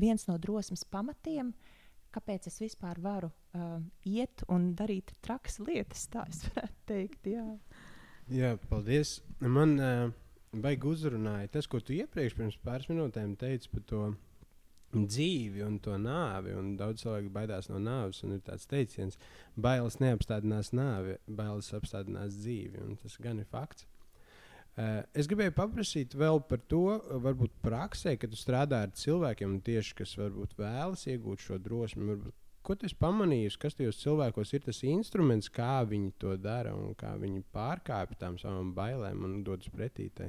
viens 0.00 0.24
no 0.30 0.38
drosmes 0.40 0.86
pamatiem, 0.88 1.52
kāpēc 2.16 2.48
es 2.48 2.62
vispār 2.64 2.96
varu 3.04 3.28
uh, 3.28 3.82
iet 4.08 4.40
un 4.48 4.70
darīt 4.78 5.12
trakas 5.20 5.60
lietas, 5.60 6.08
tā 6.08 6.24
es 6.32 6.46
varētu 6.48 6.86
teikt. 6.88 7.28
Jā, 7.28 7.44
jā 8.32 8.54
paldies. 8.70 9.18
Man 9.44 9.76
uh, 9.76 10.06
baigi 10.56 10.88
uzrunāja 10.94 11.58
tas, 11.58 11.68
ko 11.68 11.84
tu 11.84 11.92
iepriekš 11.98 12.38
pirms 12.40 12.56
pāris 12.64 12.88
minūtēm 12.88 13.36
teici 13.36 13.68
par 13.68 13.84
to 13.84 14.06
dzīvi 15.04 15.64
un 15.66 15.76
to 15.84 15.98
nāvi. 16.00 16.54
Un 16.56 16.72
daudz 16.80 17.04
cilvēku 17.04 17.32
baidās 17.34 17.68
no 17.68 17.80
nāves. 17.82 18.22
Ir 18.24 18.40
tāds 18.46 18.64
teiciens, 18.70 19.20
bailes 19.54 20.00
neapstādinās 20.00 20.72
nāvi, 20.72 21.18
bailes 21.28 21.68
apstādinās 21.76 22.38
dzīvi. 22.40 22.96
Tas 23.02 23.20
gan 23.20 23.44
ir 23.44 23.50
fakts. 23.52 23.84
Uh, 24.76 25.00
es 25.16 25.24
gribēju 25.24 25.54
paprasīt 25.56 26.12
vēl 26.20 26.42
par 26.44 26.60
to, 26.68 26.98
varbūt 27.24 27.54
praksē, 27.64 28.12
kad 28.20 28.32
tu 28.32 28.36
strādā 28.36 28.82
ar 28.84 28.90
cilvēkiem, 28.92 29.54
tieši, 29.64 29.94
kas 30.02 30.10
varbūt 30.20 30.52
vēlas 30.60 31.06
iegūt 31.08 31.46
šo 31.46 31.56
drosmi. 31.64 32.04
Varbūt, 32.10 32.34
ko 32.66 32.76
tu 32.76 32.84
esi 32.84 32.98
pamanījis, 33.00 33.56
kas 33.62 33.78
tajos 33.78 34.02
cilvēkos 34.02 34.52
ir 34.52 34.66
tas 34.66 34.82
instruments, 34.84 35.48
kā 35.48 35.78
viņi 35.88 36.12
to 36.20 36.34
dara 36.36 36.74
un 36.76 36.92
kā 36.98 37.14
viņi 37.22 37.40
pārkāpj 37.56 38.20
tām 38.20 38.36
savām 38.42 38.74
bailēm 38.76 39.24
un 39.24 39.38
dodas 39.46 39.72
pretī? 39.72 40.10
Tai? 40.12 40.28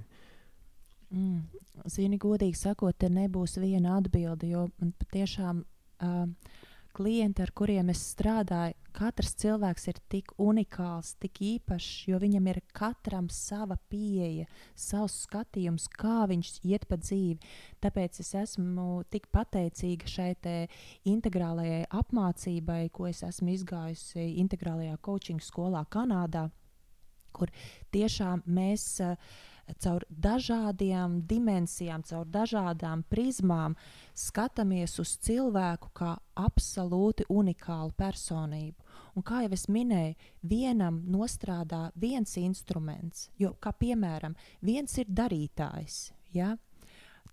Mm. 1.14 1.44
Zini, 1.88 2.18
godīgi 2.20 2.58
sakot, 2.58 2.98
te 3.00 3.10
nebūs 3.12 3.58
viena 3.62 3.98
atbilde, 4.02 4.50
jo 4.52 4.66
man 4.82 4.92
patiešām 5.00 5.62
uh, 5.64 6.26
klienti, 6.98 7.44
ar 7.46 7.52
kuriem 7.56 7.92
es 7.94 8.02
strādāju, 8.12 8.76
katrs 8.98 9.36
cilvēks 9.38 9.86
ir 9.92 10.00
tik 10.10 10.32
unikāls, 10.42 11.14
tik 11.22 11.40
īpašs, 11.46 12.08
jo 12.10 12.20
viņam 12.20 12.48
ir 12.50 12.60
katram 12.76 13.28
sava 13.32 13.78
pieeja, 13.92 14.48
savs 14.74 15.20
skatījums, 15.28 15.86
kā 15.94 16.26
viņš 16.32 16.54
iet 16.66 16.88
pa 16.90 16.98
dzīvi. 17.00 17.38
Tāpēc 17.86 18.22
es 18.24 18.34
esmu 18.42 19.04
tik 19.14 19.30
pateicīga 19.32 20.10
šai 20.10 20.32
integrālajai 21.08 21.84
apmācībai, 22.02 22.88
ko 22.90 23.08
es 23.12 23.22
esmu 23.28 23.54
izgājusi 23.54 24.32
integrālajā 24.42 24.98
coaching 25.06 25.44
skolā 25.44 25.86
Kanādā, 25.94 26.48
kur 27.32 27.54
tiešām 27.94 28.42
mēs. 28.50 28.90
Uh, 29.06 29.46
caur 29.84 30.06
dažādām 30.10 31.22
dimensijām, 31.28 32.04
caur 32.08 32.26
dažādām 32.26 33.04
prizmām 33.10 33.76
skatāmies 34.16 34.98
uz 35.04 35.16
cilvēku 35.24 35.92
kā 35.98 36.16
absolūti 36.36 37.28
unikālu 37.30 37.92
personību. 37.98 38.78
Un 39.18 39.26
kā 39.26 39.42
jau 39.46 39.54
es 39.54 39.66
minēju, 39.68 40.16
vienam 40.42 41.02
nostrādā 41.10 41.88
viens 41.96 42.38
instruments, 42.38 43.30
jo, 43.38 43.56
kā 43.60 43.74
piemēram, 43.74 44.36
viens 44.62 44.98
ir 45.02 45.10
darītājs, 45.10 46.12
ja? 46.34 46.56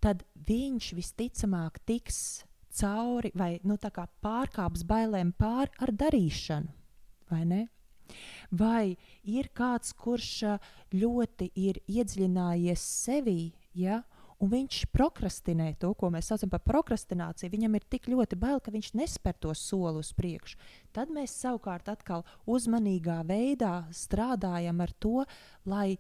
tad 0.04 0.24
viņš 0.48 0.90
visticamāk 0.98 1.78
tiks 1.88 2.44
cauri 2.76 3.30
vai 3.34 3.56
nu, 3.64 3.78
pārkāps 4.24 4.84
bailēm 4.84 5.32
pāri 5.38 5.70
ar 5.80 5.92
darīšanu. 5.92 6.72
Vai 8.54 8.96
ir 9.24 9.50
kāds, 9.56 9.94
kurš 9.96 10.58
ļoti 10.94 11.50
ir 11.58 11.80
iedziļinājies 11.90 12.82
sevī, 13.04 13.52
ja, 13.74 14.02
un 14.42 14.50
viņš 14.52 14.80
prokrastinē 14.92 15.70
to, 15.80 15.92
ko 15.98 16.10
mēs 16.12 16.28
saucam 16.30 16.50
par 16.52 16.62
prokrastināciju. 16.66 17.52
Viņam 17.52 17.78
ir 17.78 17.86
tik 17.90 18.08
ļoti 18.12 18.38
bail, 18.38 18.60
ka 18.60 18.74
viņš 18.74 18.92
nespēr 18.98 19.38
to 19.40 19.54
soli 19.56 20.02
uz 20.02 20.12
priekšu. 20.16 20.58
Tad 20.94 21.12
mēs 21.14 21.36
savukārt 21.40 21.88
atkal 21.92 22.26
uzmanīgā 22.50 23.22
veidā 23.28 23.86
strādājam 23.94 24.82
ar 24.84 24.92
to, 25.00 25.24
lai 25.64 25.96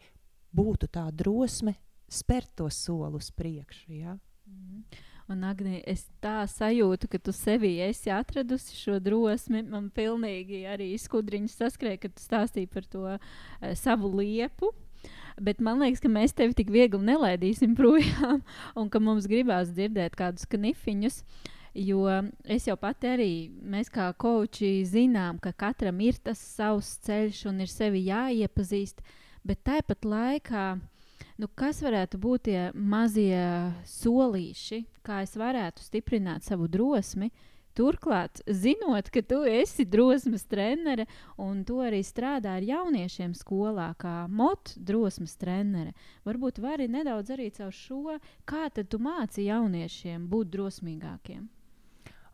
būtu 0.54 0.90
tā 0.92 1.08
drosme 1.14 1.76
spērt 2.10 2.52
to 2.60 2.68
soli 2.70 3.18
uz 3.18 3.30
priekšu. 3.34 3.96
Ja? 3.96 4.18
Mm. 4.46 4.84
Un, 5.24 5.40
Agnē, 5.48 5.78
es 5.88 6.02
tā 6.20 6.42
sajūtu, 6.50 7.08
ka 7.08 7.18
tu 7.24 7.32
sevī 7.32 7.78
esi 7.86 8.10
atradusi 8.12 8.76
šo 8.76 8.98
drosmi. 9.00 9.62
Man 9.64 9.88
pilnīgi 9.94 10.66
arī 10.68 10.90
skudriņš 11.00 11.54
saskrēja, 11.62 12.02
kad 12.02 12.12
tu 12.12 12.24
stāstīji 12.26 12.68
par 12.68 12.84
to 12.92 13.06
uh, 13.14 13.22
savu 13.80 14.10
liepu. 14.18 14.68
Bet 15.40 15.64
man 15.64 15.80
liekas, 15.80 16.02
ka 16.04 16.12
mēs 16.12 16.36
tevi 16.36 16.52
tik 16.58 16.68
viegli 16.72 17.00
nelaidīsim 17.08 17.72
projām, 17.80 18.44
un 18.76 18.92
ka 18.92 19.00
mums 19.00 19.28
gribās 19.30 19.72
dzirdēt 19.72 20.16
kādus 20.20 20.44
knifiņus. 20.52 21.22
Jo 21.74 22.04
es 22.44 22.68
jau 22.68 22.76
pati 22.78 23.08
arī, 23.10 23.32
mēs 23.66 23.88
kā 23.90 24.12
koči 24.20 24.84
zinām, 24.86 25.40
ka 25.42 25.50
katram 25.56 26.04
ir 26.04 26.20
tas 26.22 26.38
savs 26.38 26.92
ceļš 27.02 27.46
un 27.50 27.64
ir 27.64 27.72
sevi 27.72 28.04
jāiepazīst, 28.06 29.00
bet 29.42 29.64
tāpat 29.66 30.06
laikā 30.06 30.66
Nu, 31.34 31.48
kas 31.50 31.80
varētu 31.82 32.18
būt 32.22 32.44
tie 32.46 32.60
mazie 32.78 33.42
solīši, 33.90 34.84
kā 35.02 35.24
es 35.24 35.34
varētu 35.34 35.82
stiprināt 35.82 36.46
savu 36.46 36.68
drosmi? 36.70 37.32
Turklāt, 37.74 38.38
zinot, 38.46 39.08
ka 39.10 39.18
tu 39.26 39.40
esi 39.50 39.82
drosmes 39.90 40.44
trenere 40.46 41.08
un 41.42 41.64
tu 41.66 41.80
arī 41.82 42.04
strādā 42.06 42.52
ar 42.54 42.62
jauniešiem 42.62 43.32
skolā, 43.34 43.88
kā 43.98 44.28
motu 44.30 44.78
drosmes 44.78 45.34
trenere, 45.34 45.90
varbūt 46.22 46.60
vari 46.62 46.86
nedaudz 46.86 47.34
arī 47.34 47.48
caur 47.56 47.74
šo, 47.74 48.14
kā 48.46 48.68
tu 48.70 49.02
māci 49.02 49.48
jauniešiem 49.48 50.28
būt 50.30 50.54
drosmīgākiem. 50.54 51.42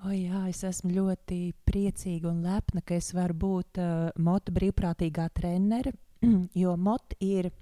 O, 0.04 0.12
jā, 0.12 0.44
es 0.52 0.60
esmu 0.64 0.92
ļoti 0.92 1.40
priecīga 1.64 2.28
un 2.28 2.44
lepna, 2.44 2.84
ka 2.84 3.00
es 3.00 3.14
varu 3.16 3.38
būt 3.46 3.80
uh, 3.80 4.12
motu 4.20 4.52
brīvprātīgā 4.52 5.30
trenere, 5.32 5.96
jo 6.62 6.76
mot 6.76 7.16
ir 7.24 7.48
uh, 7.48 7.58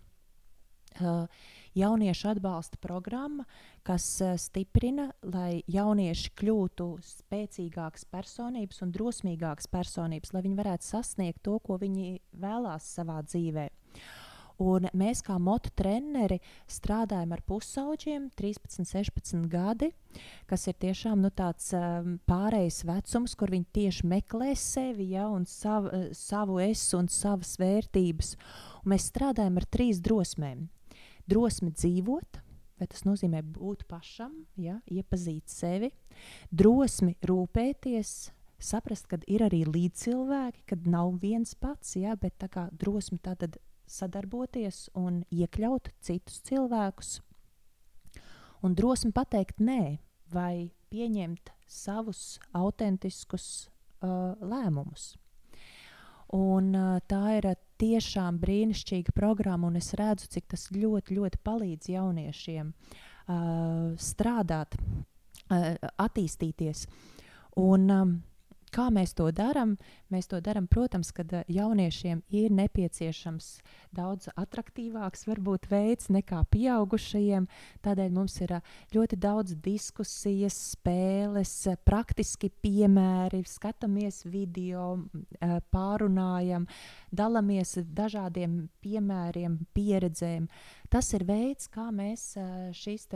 jauniešu 1.79 2.29
atbalsta 2.33 2.79
programma, 2.81 3.45
kas 3.87 4.07
uh, 4.25 4.37
stiprina, 4.41 5.11
lai 5.23 5.63
jaunieši 5.71 6.33
kļūtu 6.39 6.89
spēcīgākas 7.07 8.07
personības 8.11 8.83
un 8.85 8.95
drosmīgākas 8.95 9.71
personības, 9.73 10.35
lai 10.35 10.45
viņi 10.47 10.59
varētu 10.59 10.89
sasniegt 10.89 11.45
to, 11.47 11.59
ko 11.63 11.79
viņi 11.81 12.19
vēlās 12.39 12.89
savā 12.99 13.21
dzīvē. 13.27 13.69
Un 14.59 14.89
mēs, 14.99 15.21
kā 15.23 15.37
motu 15.39 15.71
treneri, 15.79 16.41
strādājam 16.67 17.31
ar 17.37 17.45
pusauģiem, 17.47 18.25
13, 18.35 18.89
16 18.91 19.45
gadi, 19.53 19.93
kas 20.51 20.67
ir 20.67 20.75
tiešām 20.83 21.21
nu, 21.23 21.31
tāds 21.31 21.69
um, 21.79 22.17
pārējais 22.27 22.81
vecums, 22.89 23.37
kur 23.39 23.53
viņi 23.55 23.69
tieši 23.79 24.09
meklē 24.11 24.57
sevi 24.59 25.13
ja, 25.13 25.29
un 25.31 25.47
sav, 25.47 25.87
savu 26.11 26.59
es 26.65 26.83
un 26.99 27.07
savas 27.07 27.55
vērtības. 27.63 28.35
Un 28.83 28.97
mēs 28.97 29.07
strādājam 29.13 29.63
ar 29.63 29.69
trīs 29.71 30.03
drosmēm 30.03 30.67
drosme 31.29 31.73
dzīvot, 31.75 32.41
vai 32.79 32.89
tas 32.91 33.05
nozīmē 33.07 33.43
būt 33.43 33.85
pašam, 33.91 34.35
ja, 34.57 34.79
iepazīt 34.91 35.51
sevi, 35.51 35.91
drosmi 36.51 37.17
rūpēties, 37.27 38.17
saprast, 38.59 39.07
ka 39.11 39.21
ir 39.31 39.45
arī 39.47 39.63
līdzcilvēki, 39.69 40.65
kad 40.73 40.87
nav 40.91 41.19
viens 41.23 41.55
pats, 41.59 41.97
ja, 41.99 42.17
bet 42.19 42.39
tā 42.43 42.51
kā 42.53 42.69
drosmi 42.73 43.21
tātad 43.23 43.59
sadarboties 43.89 44.89
un 44.99 45.23
iekļaut 45.33 45.93
citus 46.05 46.43
cilvēkus, 46.49 47.19
un 48.63 48.75
drosmi 48.79 49.15
pateikt 49.15 49.63
nē, 49.63 49.99
vai 50.33 50.71
pieņemt 50.93 51.53
savus 51.69 52.39
autentiskus 52.57 53.69
uh, 54.03 54.35
lēmumus. 54.41 55.15
Un, 56.37 56.75
uh, 56.77 56.99
tā 57.09 57.23
ir 57.39 57.49
tiešām 57.79 58.39
brīnišķīga 58.43 59.15
programma, 59.17 59.69
un 59.71 59.79
es 59.81 59.93
redzu, 59.99 60.29
cik 60.35 60.49
tas 60.55 60.69
ļoti, 60.75 61.19
ļoti 61.19 61.41
palīdz 61.47 61.91
jauniešiem 61.95 62.73
uh, 62.73 63.93
strādāt, 64.03 64.79
uh, 64.79 65.71
attīstīties. 66.07 66.87
Un, 67.59 67.91
um, 67.91 68.17
Kā 68.75 68.89
mēs 68.93 69.15
to 69.17 69.29
darām? 69.33 69.77
Mēs 70.13 70.29
to 70.29 70.41
darām, 70.45 70.67
protams, 70.71 71.11
kad 71.17 71.33
eh, 71.33 71.45
jauniešiem 71.53 72.21
ir 72.35 72.53
nepieciešams 72.55 73.49
daudz 73.97 74.29
attraktīvāks, 74.37 75.27
varbūt, 75.29 75.69
veids 75.71 76.11
nekā 76.13 76.43
pieaugušajiem. 76.53 77.49
Tādēļ 77.85 78.15
mums 78.17 78.39
ir 78.45 78.57
eh, 78.59 78.71
ļoti 78.95 79.19
daudz 79.21 79.57
diskusijas, 79.65 80.57
spēles, 80.75 81.55
eh, 81.71 81.79
praktiski 81.89 82.51
piemēri, 82.65 83.43
skatāmies 83.49 84.23
video, 84.29 84.89
pārunājam, 85.73 86.67
dalāmies 87.15 87.77
dažādiem 87.97 88.61
piemēriem, 88.85 89.61
pieredzēm. 89.77 90.49
Tas 90.93 91.13
ir 91.17 91.25
veids, 91.29 91.69
kā 91.73 91.89
mēs 91.95 92.33
šīs 92.77 93.09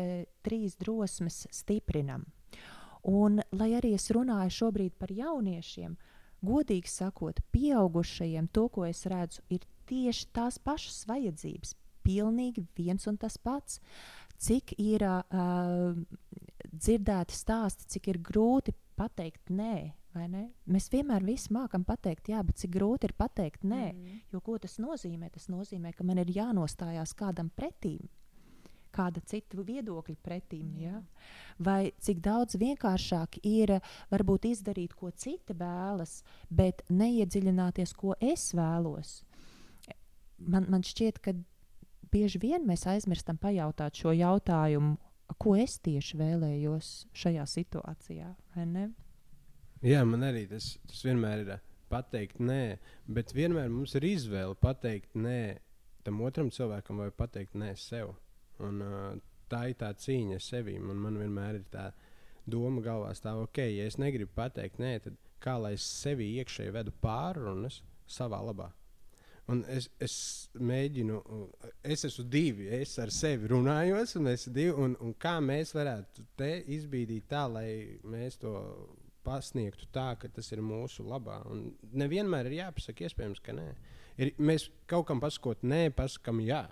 trīs 0.44 0.78
drosmes 0.80 1.46
stiprinam. 1.52 2.26
Un, 3.02 3.40
lai 3.58 3.72
arī 3.74 3.96
es 3.96 4.10
runāju 4.14 4.54
šobrīd 4.54 4.94
par 4.98 5.10
jauniešiem, 5.10 5.96
godīgi 6.46 6.90
sakot, 6.90 7.40
pieaugušajiem 7.54 8.48
to, 8.54 8.68
ko 8.70 8.86
es 8.86 9.02
redzu, 9.10 9.42
ir 9.50 9.64
tieši 9.90 10.28
tās 10.34 10.58
pašas 10.62 11.02
vajadzības. 11.10 11.74
Pilnīgi 12.02 12.64
viens 12.78 13.06
un 13.10 13.18
tas 13.18 13.38
pats. 13.38 13.80
Cik 14.42 14.74
ir 14.82 15.04
uh, 15.06 15.92
dzirdēti 16.66 17.34
stāsti, 17.34 17.86
cik 17.94 18.08
ir 18.10 18.22
grūti 18.22 18.74
pateikt 18.98 19.50
nē? 19.54 19.92
Mēs 20.66 20.90
vienmēr 20.92 21.24
mākam 21.54 21.84
pateikt, 21.88 22.28
jā, 22.28 22.42
bet 22.42 22.58
cik 22.58 22.74
grūti 22.74 23.08
ir 23.08 23.14
pateikt 23.16 23.62
nē. 23.64 23.92
Mm. 23.94 24.18
Jo 24.34 24.42
ko 24.44 24.58
tas 24.58 24.78
nozīmē? 24.82 25.30
Tas 25.30 25.48
nozīmē, 25.48 25.94
ka 25.94 26.04
man 26.04 26.18
ir 26.18 26.34
jānostājās 26.34 27.14
kādam 27.14 27.50
pretīm 27.54 28.10
kāda 28.94 29.22
cita 29.26 29.62
viedokļa 29.66 30.16
pretīm. 30.24 30.72
Ja? 30.80 31.00
Vai 31.62 31.92
cik 32.02 32.22
daudz 32.24 32.58
vienkāršāk 32.60 33.40
ir 33.48 33.78
varbūt 34.12 34.48
izdarīt, 34.52 34.96
ko 34.98 35.10
citi 35.10 35.56
vēlas, 35.58 36.20
bet 36.50 36.84
neiedziļināties, 36.90 37.94
ko 37.98 38.16
es 38.20 38.50
vēlos. 38.56 39.22
Man, 40.42 40.66
man 40.72 40.82
šķiet, 40.82 41.20
ka 41.22 41.36
bieži 42.12 42.40
vien 42.42 42.66
mēs 42.66 42.86
aizmirstam 42.90 43.38
pajautāt 43.40 43.98
šo 44.02 44.14
jautājumu, 44.16 44.96
ko 45.40 45.54
es 45.56 45.78
tieši 45.80 46.18
vēlējos 46.20 46.92
šajā 47.16 47.44
situācijā. 47.48 48.32
Jā, 49.82 50.02
man 50.06 50.26
arī 50.26 50.44
tas, 50.50 50.74
tas 50.86 51.00
vienmēr 51.06 51.44
ir 51.44 51.52
pateikt 51.92 52.40
nē, 52.40 52.78
bet 53.10 53.32
vienmēr 53.36 53.70
mums 53.72 53.96
ir 53.98 54.06
izvēle 54.06 54.56
pateikt 54.60 55.16
nē 55.18 55.58
tam 56.06 56.20
otram 56.26 56.50
cilvēkam 56.52 57.02
vai 57.02 57.10
pateikt 57.14 57.56
nē 57.58 57.72
sev. 57.78 58.14
Un, 58.62 58.82
uh, 58.86 59.12
tā 59.52 59.66
ir 59.70 59.78
tā 59.80 59.92
cīņa 60.04 60.38
ar 60.38 60.44
sevi. 60.44 60.78
Man 60.80 61.18
vienmēr 61.20 61.60
ir 61.60 61.66
tā 61.72 61.90
doma 62.48 62.82
galvā, 62.84 63.12
stāv, 63.16 63.44
ok, 63.46 63.64
ja 63.70 63.86
es 63.86 63.98
negribu 64.00 64.32
pateikt, 64.36 64.80
nē, 64.82 64.96
tad 65.04 65.18
kā 65.42 65.56
lai 65.60 65.74
es 65.76 65.84
sevi 66.02 66.32
iekšēji 66.38 66.74
vedu 66.74 66.94
pārunas 67.02 67.82
savā 68.10 68.40
labā. 68.42 68.70
Un 69.50 69.64
es, 69.74 69.88
es 70.00 70.14
mēģinu, 70.54 71.18
es 71.82 72.04
esmu 72.06 72.24
divi. 72.30 72.68
Es 72.72 72.94
ar 73.02 73.10
sevi 73.12 73.50
runājos, 73.50 74.14
un, 74.20 74.30
divi, 74.54 74.70
un, 74.70 74.94
un 75.02 75.14
kā 75.20 75.36
mēs 75.42 75.74
varētu 75.74 76.24
te 76.38 76.52
izbīdīt 76.76 77.26
tā, 77.32 77.48
lai 77.50 77.66
mēs 78.06 78.38
to 78.42 78.54
pasniegtu 79.26 79.88
tā, 79.94 80.12
ka 80.18 80.30
tas 80.30 80.48
ir 80.54 80.62
mūsu 80.64 81.04
labā. 81.06 81.40
Un 81.50 81.72
nevienmēr 81.90 82.50
ir 82.50 82.60
jāpasaka, 82.60 83.08
iespējams, 83.08 83.42
ka 83.42 83.54
nē. 83.58 83.66
Ir, 84.22 84.32
mēs 84.38 84.68
kaut 84.90 85.08
kam 85.10 85.22
pasakot, 85.22 85.66
nē, 85.66 85.88
pasakām 85.96 86.42
jā. 86.46 86.62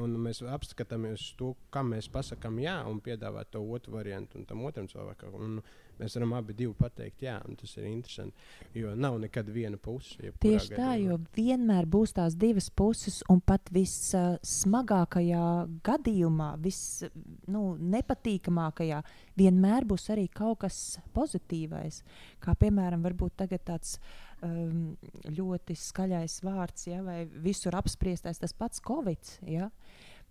Un 0.00 0.14
mēs 0.24 0.40
apskatāmies 0.48 1.32
to, 1.36 1.52
kam 1.74 1.90
mēs 1.92 2.08
pasakām 2.12 2.58
jā, 2.62 2.78
un 2.88 3.00
piedāvājam 3.04 3.50
to 3.52 3.62
otru 3.76 3.98
variantu 3.98 4.40
tam 4.48 4.64
otram 4.64 4.88
cilvēkam. 4.88 5.34
Un 5.36 5.58
mēs 6.00 6.16
varam 6.16 6.32
abi 6.38 6.68
pateikt, 6.78 7.22
jā, 7.26 7.36
tas 7.60 7.72
ir 7.76 7.84
interesanti. 7.90 8.36
Jo 8.74 8.94
nav 8.96 9.18
nekad 9.22 9.46
viena 9.52 9.76
puse. 9.80 10.32
Tieši 10.42 10.68
tā, 10.74 10.76
gadījumā. 10.76 11.06
jo 11.06 11.18
vienmēr 11.36 11.86
būs 11.86 12.12
tās 12.16 12.34
divas 12.38 12.70
puses, 12.70 13.22
un 13.32 13.40
pat 13.40 13.70
vissmagākajā 13.74 15.68
gadījumā, 15.84 16.56
visnepatīkamākajā, 16.64 18.98
nu, 19.02 19.08
vienmēr 19.38 19.84
būs 19.88 20.10
arī 20.14 20.26
kaut 20.32 20.58
kas 20.66 20.76
pozitīvais. 21.16 21.96
Kā 22.42 22.50
piemēram, 22.58 23.00
varbūt 23.06 23.32
tagad 23.44 23.62
tāds 23.68 23.90
um, 24.42 24.96
ļoti 25.28 25.76
skaļais 25.78 26.40
vārds, 26.44 26.88
ja, 26.90 27.02
vai 27.04 27.26
visur 27.26 27.76
apspriestais 27.78 28.38
tas 28.42 28.54
pats 28.56 28.82
Covid. 28.84 29.22
Ja. 29.48 29.70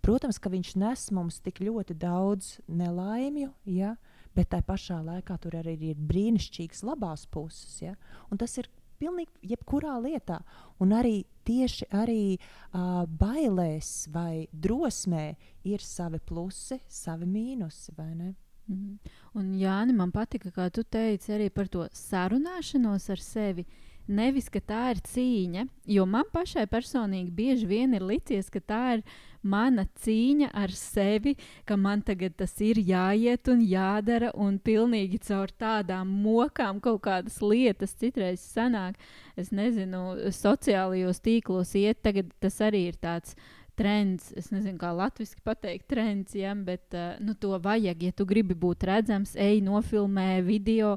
Protams, 0.02 0.40
ka 0.42 0.50
viņš 0.50 0.74
nes 0.82 1.10
mums 1.14 1.38
tik 1.44 1.60
ļoti 1.62 1.94
daudz 1.94 2.56
nelaimju, 2.66 3.52
ja, 3.70 3.94
bet 4.36 4.52
tā 4.54 4.62
pašā 4.66 5.00
laikā 5.04 5.38
tur 5.42 5.56
arī 5.58 5.76
ir 5.90 5.96
brīnišķīgas 6.10 6.84
labās 6.86 7.26
puses. 7.26 7.80
Ja. 7.82 7.96
Un 8.30 8.40
tas 8.40 8.56
ir 8.58 8.70
pilnīgi 9.02 9.52
jebkurā 9.54 9.98
lietā. 10.02 10.40
Un 10.80 10.94
arī 10.94 11.24
tieši 11.46 11.88
arī 11.90 12.38
uh, 12.38 13.04
bailēs 13.06 14.08
vai 14.14 14.46
drosmē 14.52 15.32
ir 15.68 15.82
savi 15.82 16.20
plusi, 16.22 16.80
savi 16.88 17.26
mīnusi. 17.26 17.92
Mm 17.98 18.34
-hmm. 18.68 18.98
Un 19.34 19.54
Jāni, 19.58 19.92
man 19.92 20.10
patika, 20.10 20.50
kā 20.50 20.70
tu 20.70 20.82
teici 20.82 21.32
arī 21.32 21.50
par 21.50 21.68
to 21.68 21.88
sarunāšanos 21.92 23.10
ar 23.10 23.18
sevi. 23.18 23.62
Uh, 23.62 23.92
Nevis, 24.10 24.48
ka 24.50 24.58
tā 24.58 24.82
ir 24.92 25.00
cīņa, 25.06 25.66
jo 25.94 26.04
man 26.10 26.26
pašai 26.34 26.64
personīgi 26.70 27.30
bieži 27.30 27.68
vien 27.70 27.94
ir 27.94 28.02
licies, 28.02 28.50
ka 28.50 28.58
tā 28.58 28.82
ir 28.96 29.04
mana 29.42 29.84
cīņa 30.02 30.50
ar 30.54 30.72
sevi, 30.76 31.34
ka 31.68 31.76
man 31.76 32.02
tagad 32.06 32.36
tas 32.38 32.54
ir 32.64 32.80
jāiet 32.82 33.48
un 33.52 33.62
jādara, 33.66 34.32
un 34.34 34.58
pilnīgi 34.58 35.20
caur 35.28 35.52
tādām 35.58 36.10
mokām 36.24 36.80
kaut 36.82 37.02
kādas 37.06 37.40
lietas 37.42 37.96
citreiz 37.98 38.44
sanāk. 38.54 39.00
Es 39.36 39.50
nezinu, 39.54 40.30
sociālajos 40.32 41.22
tīklos 41.24 41.74
iet, 41.78 42.02
tagad 42.02 42.30
tas 42.40 42.60
arī 42.64 42.86
ir 42.92 43.00
tāds 43.02 43.36
trends. 43.78 44.30
Es 44.36 44.50
nezinu, 44.52 44.78
kā 44.80 44.92
latviešu 44.96 45.40
pateikt, 45.44 45.88
trends, 45.90 46.36
ja, 46.36 46.54
bet 46.54 46.94
uh, 46.96 47.16
nu, 47.22 47.34
to 47.34 47.56
vajag. 47.62 48.06
Ja 48.08 48.16
tu 48.16 48.26
gribi 48.28 48.56
būt 48.58 48.86
redzams, 48.88 49.34
ej, 49.40 49.60
nofilmē 49.64 50.42
video 50.46 50.96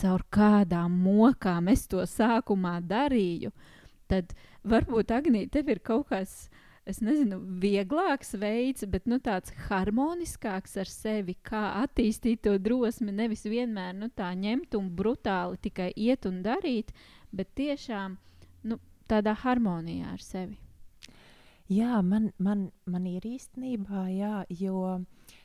caur 0.00 0.24
kādām 0.32 0.94
mokām 1.04 1.68
es 1.72 1.84
to 1.90 2.02
sākumā 2.08 2.78
darīju, 2.88 3.52
tad 4.10 4.32
varbūt 4.64 5.12
Agnija, 5.14 5.50
tev 5.52 5.70
ir 5.72 5.82
kaut 5.84 6.08
kas. 6.12 6.46
Es 6.82 6.98
nezinu, 6.98 7.36
vieglāks 7.62 8.32
veids, 8.42 8.82
bet 8.90 9.04
nu, 9.06 9.20
tāds 9.22 9.52
harmoniskāks 9.68 10.74
ar 10.82 10.88
sevi, 10.90 11.36
kā 11.46 11.60
attīstīt 11.84 12.42
to 12.42 12.56
drosmi. 12.58 13.14
Nevis 13.14 13.44
vienmēr 13.46 13.94
nu, 13.94 14.08
tā 14.10 14.32
ņemt 14.34 14.74
un 14.74 14.88
brutāli 14.98 15.60
tikai 15.62 15.92
iet 15.94 16.26
un 16.26 16.40
darīt, 16.42 16.90
bet 17.30 17.54
tiešām 17.54 18.18
nu, 18.66 18.80
tādā 19.06 19.36
harmonijā 19.44 20.10
ar 20.10 20.26
sevi. 20.26 20.58
Jā, 21.70 22.02
man, 22.02 22.32
man, 22.42 22.66
man 22.90 23.06
ir 23.06 23.24
īstenībā, 23.30 24.08
jā, 24.10 24.42
jo 24.50 25.04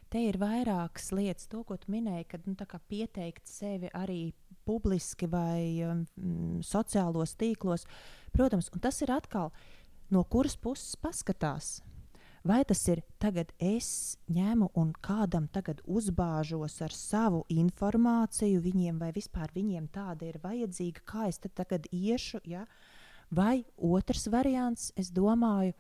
te 0.10 0.26
ir 0.26 0.41
vairākas 0.41 1.12
lietas, 1.13 1.45
to, 1.52 1.62
ko 1.67 1.78
tu 1.78 1.93
minēji, 1.93 2.32
kad 2.34 2.50
nu, 2.50 2.58
pieteikt 2.89 3.45
sevi 3.45 3.93
arī 3.93 4.34
publiski 4.65 5.30
vai 5.30 5.86
um, 5.86 6.02
sociālos 6.65 7.38
tīklos. 7.39 7.86
Protams, 8.34 8.71
tas 8.82 9.00
ir 9.06 9.13
atkal 9.13 9.54
no 10.09 10.23
kuras 10.23 10.57
puses 10.57 10.95
paskatās. 10.99 11.77
Vai 12.47 12.61
tas 12.63 12.79
ir 12.87 13.01
tagad 13.19 13.49
es 13.59 14.15
ņemu 14.31 14.69
un 14.79 14.93
kādam 15.03 15.49
tagad 15.51 15.81
uzbāžos 15.83 16.77
ar 16.85 16.93
savu 16.95 17.41
informāciju 17.51 18.61
viņiem, 18.63 19.01
vai 19.01 19.09
vispār 19.11 19.51
viņiem 19.55 19.89
tāda 19.91 20.29
ir 20.29 20.37
vajadzīga, 20.43 21.03
kā 21.03 21.27
es 21.27 21.41
tagad 21.43 21.89
iešu, 21.91 22.39
ja? 22.47 22.63
vai 23.31 23.65
otrs 23.75 24.29
variants, 24.31 24.91
es 24.95 25.11
domāju, 25.11 25.73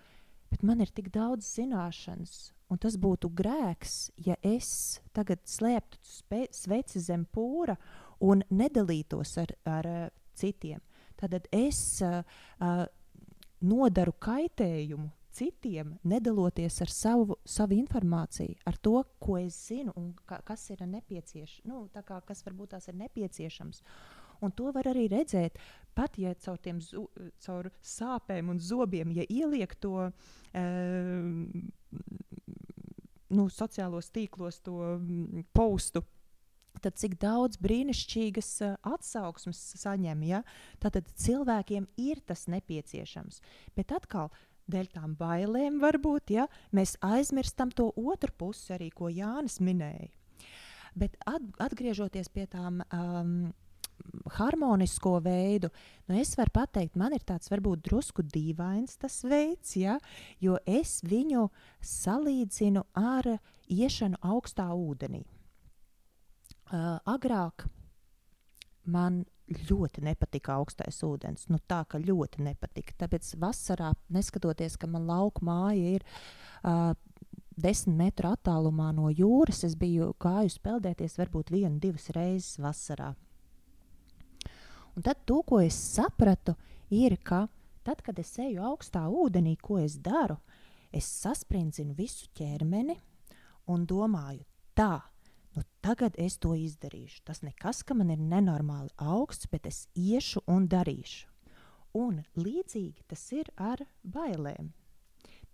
bet 0.51 0.63
man 0.63 0.83
ir 0.83 0.91
tik 0.91 1.07
daudz 1.13 1.47
zināšanas, 1.55 2.51
un 2.67 2.81
tas 2.83 2.97
būtu 2.99 3.31
grēks, 3.31 4.11
ja 4.19 4.35
es 4.43 4.99
tagad 5.15 5.45
slēptu 5.47 6.01
sveci 6.51 6.99
zem 6.99 7.23
pūra 7.31 7.77
un 8.19 8.43
nedalītos 8.49 9.37
ar, 9.39 9.55
ar 9.63 9.87
uh, 9.87 10.05
citiem. 10.35 10.81
Tad 11.17 11.33
es 11.55 12.01
uh, 12.05 12.21
uh, 12.59 12.85
nodaru 13.61 14.13
kaitējumu 14.21 15.09
citiem, 15.37 15.97
nedaloties 16.07 16.79
ar 16.81 16.91
savu, 16.91 17.37
savu 17.45 17.77
informāciju, 17.77 18.57
ar 18.65 18.77
to, 18.81 19.01
ko 19.21 19.37
es 19.39 19.57
zinu 19.67 19.93
un 19.99 20.11
ka, 20.29 20.39
kas 20.45 20.65
ir 20.73 20.81
nepieciešams, 20.87 21.65
nu, 21.69 21.85
kā, 21.93 22.21
kas 22.25 22.41
varbūt 22.47 22.73
tās 22.73 22.89
ir 22.89 22.97
nepieciešams. 23.03 23.83
Un 24.45 24.53
to 24.53 24.69
var 24.73 24.85
arī 24.89 25.07
redzēt, 25.09 25.57
pat 25.97 26.17
ja 26.21 26.35
caur, 26.37 26.59
zu, 26.85 27.07
caur 27.41 27.71
sāpēm 27.81 28.51
un 28.53 28.59
zobiem, 28.61 29.13
ja 29.17 29.25
ieliek 29.33 29.73
to 29.81 30.09
e, 30.53 30.65
nu, 33.33 33.47
sociālos 33.53 34.11
tīklos, 34.13 34.61
to 34.65 34.97
postu 35.57 36.05
tad 36.83 36.97
cik 36.99 37.17
daudz 37.21 37.59
brīnišķīgas 37.63 38.51
uh, 38.65 38.75
atsauksmes 38.87 39.61
saņem. 39.81 40.23
Ja? 40.27 40.43
Tātad 40.83 41.09
cilvēkiem 41.17 41.87
ir 42.01 42.21
tas 42.27 42.47
nepieciešams. 42.51 43.41
Bet 43.77 43.93
atkal, 43.95 44.31
dēļ 44.71 44.89
tām 44.95 45.15
bailēm, 45.19 45.79
varbūt 45.83 46.33
ja, 46.35 46.47
mēs 46.75 46.97
aizmirstam 47.05 47.71
to 47.71 47.91
otru 47.95 48.33
pusi, 48.37 48.73
arī 48.75 48.89
ko 48.93 49.11
Jānis 49.11 49.61
minēja. 49.63 50.11
Bet 50.97 51.15
at, 51.29 51.43
atgriežoties 51.61 52.29
pie 52.33 52.47
tām 52.49 52.81
um, 52.81 53.53
harmonisko 54.37 55.17
veidu, 55.23 55.69
nu 56.09 56.17
es 56.21 56.33
varu 56.37 56.53
pateikt, 56.59 56.97
man 56.97 57.13
ir 57.13 57.23
tāds 57.27 57.51
varbūt 57.51 57.85
drusku 57.87 58.25
dīvains 58.25 58.97
tas 59.01 59.21
veids, 59.27 59.75
ja, 59.77 59.97
jo 60.41 60.57
es 60.65 60.99
viņu 61.05 61.47
salīdzinu 61.85 62.85
ar 62.97 63.37
iešanu 63.69 64.21
augstā 64.25 64.69
ūdenī. 64.73 65.23
Uh, 66.67 66.97
agrāk 67.07 67.63
man 68.91 69.21
ļoti 69.47 70.01
nepatika 70.03 70.57
augstais 70.59 70.99
ūdens. 71.07 71.47
Nu, 71.51 71.59
tā 71.63 71.83
kā 71.87 71.99
ļoti 72.01 72.43
nepatika. 72.43 72.95
Tāpēc 73.03 73.33
vasarā, 73.39 73.93
neskatoties, 74.11 74.75
ka 74.79 74.89
man 74.91 75.07
lauka 75.07 75.45
māja 75.47 75.95
ir 75.95 76.03
uh, 76.67 76.91
desmit 77.57 77.97
metru 77.97 78.31
attālumā 78.35 78.91
no 78.95 79.09
jūras, 79.09 79.63
es 79.63 79.77
biju 79.79 80.11
gājusi 80.21 80.61
peldēties 80.63 81.17
varbūt 81.21 81.51
vienu, 81.55 81.79
divas 81.81 82.09
reizes 82.15 82.59
vasarā. 82.61 83.13
Un 84.97 85.05
tad 85.05 85.23
to, 85.29 85.41
ko 85.45 85.61
es 85.61 85.77
sapratu, 85.77 86.55
ir, 86.89 87.17
ka 87.23 87.45
tad, 87.85 88.01
kad 88.03 88.19
es 88.19 88.33
eju 88.41 88.63
augstā 88.65 89.05
ūdenī, 89.07 89.55
ko 89.61 89.79
es 89.79 89.97
daru, 90.03 90.39
es 90.91 91.07
sasprindzinu 91.21 91.95
visu 91.97 92.27
ķermeni 92.37 92.97
un 93.71 93.85
domāju, 93.87 94.43
tā, 94.77 94.99
nu, 95.57 95.65
tagad 95.81 96.17
es 96.21 96.37
to 96.37 96.53
izdarīšu. 96.57 97.23
Tas 97.27 97.41
nekas, 97.45 97.81
ka 97.83 97.97
man 97.97 98.11
ir 98.13 98.21
nenormāli 98.21 98.93
augsts, 99.01 99.49
bet 99.51 99.65
es 99.69 99.85
iešu 99.97 100.43
un 100.47 100.67
darīšu. 100.69 101.25
Un 101.97 102.21
līdzīgi 102.37 103.07
tas 103.09 103.23
ir 103.33 103.49
ar 103.57 103.81
bailēm. 104.05 104.69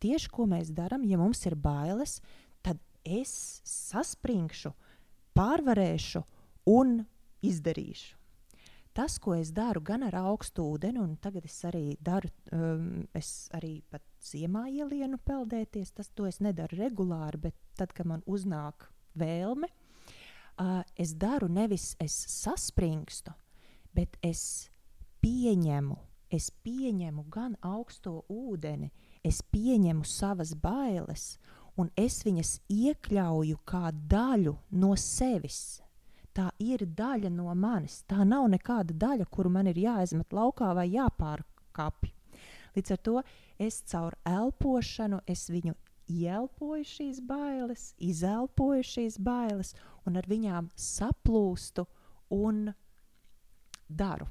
Tieši 0.03 0.31
ko 0.33 0.47
mēs 0.51 0.73
darām, 0.75 1.05
ja 1.07 1.15
mums 1.21 1.45
ir 1.47 1.55
bailes, 1.55 2.17
tad 2.65 2.81
es 3.07 3.61
saspringšu, 3.63 4.73
pārvarēšu 5.37 6.23
un 6.73 6.99
izdarīšu. 7.43 8.17
Tas, 8.93 9.15
ko 9.17 9.33
es 9.33 9.49
daru 9.49 9.81
gan 9.81 10.03
ar 10.05 10.13
augstu 10.19 10.67
ūdeni, 10.75 10.99
un 11.01 11.15
tagad 11.17 11.47
es 11.47 11.55
arī 11.65 11.95
daru, 11.97 12.29
um, 12.53 13.07
es 13.17 13.47
arī 13.57 13.79
pat 13.89 14.03
ziemā 14.21 14.67
ielienu 14.69 15.17
peldēties. 15.25 15.95
Tas, 15.97 16.11
to 16.13 16.27
es 16.29 16.37
nedaru 16.45 16.77
regulāri, 16.77 17.39
bet 17.47 17.57
tad, 17.79 17.95
kad 17.97 18.05
man 18.05 18.21
uznāk 18.29 18.91
vēlme, 19.17 19.71
uh, 20.59 20.81
es 20.95 21.13
daru 21.19 21.47
nevis 21.47 21.93
es 21.99 22.13
saspringstu, 22.29 23.33
bet 23.93 24.17
es 24.21 24.69
pieņemu, 25.23 25.97
es 26.33 26.49
pieņemu 26.63 27.25
gan 27.31 27.55
augsto 27.61 28.23
ūdeni, 28.29 28.91
es 29.23 29.41
pieņemu 29.41 30.05
savas 30.05 30.53
bailes, 30.55 31.37
un 31.77 31.89
es 31.97 32.21
viņas 32.25 32.57
iekļauju 32.69 33.59
kā 33.65 33.91
daļu 33.91 34.57
no 34.71 34.93
sevis. 34.99 35.81
Tā 36.33 36.49
ir 36.57 36.81
daļa 36.97 37.29
no 37.29 37.53
manis. 37.53 38.01
Tā 38.09 38.25
nav 38.25 38.47
nekāda 38.49 38.93
daļa, 38.97 39.29
kuru 39.29 39.51
man 39.53 39.69
ir 39.69 39.77
jāizmet 39.77 40.33
laukā 40.33 40.71
vai 40.73 40.87
jāpārkāpj. 40.89 42.09
Līdz 42.73 42.93
ar 42.95 43.01
to 43.05 43.19
es 43.61 43.83
caur 43.89 44.15
elpošanu 44.25 45.21
viņu 45.29 45.75
ielpoju 46.13 46.85
šīs 46.87 47.19
bailes, 47.27 47.91
izelpoju 47.97 48.85
šīs 48.87 49.19
bailes 49.23 49.73
un 50.07 50.19
ar 50.19 50.27
viņām 50.29 50.69
saplūstu 50.79 51.85
un 52.33 52.69
daru. 53.89 54.27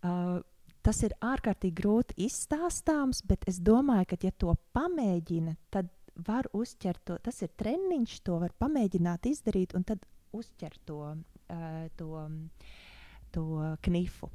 Uh, 0.00 0.40
tas 0.84 1.02
ir 1.04 1.14
ārkārtīgi 1.20 1.76
grūti 1.76 2.16
izstāstāms, 2.26 3.22
bet 3.28 3.44
es 3.50 3.60
domāju, 3.60 4.12
ka, 4.12 4.20
ja 4.24 4.32
to 4.32 4.54
pamēģina, 4.76 5.56
tad 5.72 5.90
var 6.26 6.48
uzķert 6.56 7.04
to. 7.06 7.18
Tas 7.22 7.42
ir 7.44 7.52
treniņš, 7.60 8.20
to 8.26 8.40
var 8.40 8.54
pamēģināt 8.60 9.28
izdarīt, 9.30 9.76
un 9.76 9.84
tad 9.88 10.04
uzķert 10.36 10.80
to, 10.88 11.00
uh, 11.12 11.84
to, 11.96 12.26
to 13.34 13.46
knifu. 13.86 14.30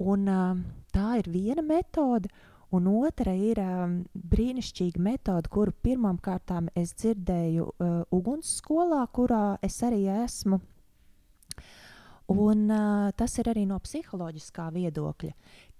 Un, 0.00 0.26
uh, 0.30 0.60
tā 0.94 1.18
ir 1.20 1.30
viena 1.30 1.64
metode, 1.66 2.30
un 2.76 2.88
otra 2.90 3.34
ir 3.34 3.58
um, 3.62 4.00
brīnišķīga 4.14 5.02
metode, 5.02 5.50
kuru 5.50 5.74
pirmām 5.82 6.20
kārtām 6.22 6.70
es 6.78 6.94
dzirdēju 6.98 7.66
uh, 7.70 8.02
ugunsskolā, 8.14 9.02
kurā 9.14 9.58
es 9.66 9.80
arī 9.86 10.04
esmu. 10.20 10.60
Un, 12.30 12.68
uh, 12.70 13.10
tas 13.18 13.32
ir 13.42 13.48
arī 13.50 13.64
no 13.66 13.80
psiholoģiskā 13.82 14.68
viedokļa. 14.70 15.32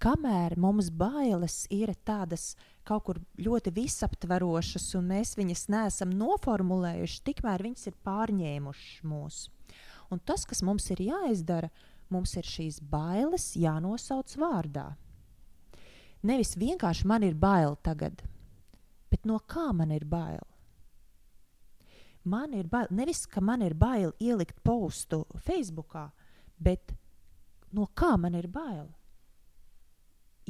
Kamēr 0.03 0.57
mums 0.59 0.89
bailes 0.91 1.61
ir 1.71 1.93
tādas 2.03 2.57
kaut 2.83 3.05
kur 3.07 3.21
ļoti 3.39 3.71
visaptverošas, 3.75 4.89
un 4.99 5.07
mēs 5.13 5.37
viņas 5.39 5.69
neesam 5.71 6.11
noformulējuši, 6.19 7.21
tikmēr 7.29 7.63
viņas 7.69 7.87
ir 7.87 7.95
pārņēmušas 8.03 9.05
mūs. 9.07 9.45
Un 10.11 10.19
tas, 10.19 10.43
kas 10.43 10.59
mums 10.67 10.89
ir 10.91 11.05
jāizdara, 11.05 11.71
mums 12.11 12.35
ir 12.35 12.43
šīs 12.43 12.81
bailes 12.83 13.53
jānosauc 13.55 14.35
vārdā. 14.41 14.89
Nevis 16.21 16.53
vienkārši 16.59 17.07
man 17.09 17.23
ir 17.25 17.33
bail 17.33 17.75
tagad, 17.81 18.21
bet 19.09 19.25
no 19.25 19.39
kā 19.49 19.71
man 19.73 19.91
ir 19.93 20.05
bail? 20.05 20.43
Man 22.23 22.53
ir 22.53 22.67
bail, 22.69 22.89
nevis 22.93 23.25
ka 23.25 23.41
man 23.41 23.63
ir 23.65 23.73
bail 23.73 24.13
ielikt 24.21 24.59
postu 24.61 25.23
Facebook, 25.41 25.97
bet 26.61 26.93
no 27.73 27.87
kā 27.97 28.13
man 28.21 28.37
ir 28.37 28.45
bail? 28.53 28.91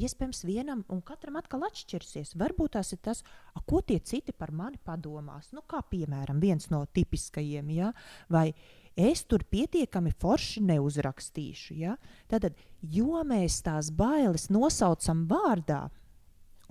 Iespējams, 0.01 0.43
vienam 0.47 0.83
un 0.91 1.01
katram 1.03 1.35
atkal 1.39 1.65
atšķirsies. 1.67 2.33
Varbūt 2.39 2.77
tas 2.77 2.93
ir 2.95 2.99
tas, 3.03 3.23
ko 3.67 3.81
tie 3.83 3.99
citi 3.99 4.31
par 4.31 4.53
mani 4.55 4.79
padomās. 4.79 5.51
Nu, 5.55 5.63
kā 5.67 5.81
piemēram, 5.83 6.39
viens 6.39 6.69
no 6.71 6.85
tipiskajiem, 6.95 7.73
ja? 7.75 7.91
vai 8.31 8.49
es 8.95 9.23
tur 9.25 9.43
pietiekami 9.43 10.11
forši 10.19 10.63
neuzrakstīšu. 10.67 11.75
Ja? 11.79 11.95
Tad, 12.31 12.51
jo 12.81 13.21
mēs 13.27 13.61
tās 13.65 13.91
bailes 13.91 14.49
nosaucam 14.51 15.25
vārdā 15.29 15.87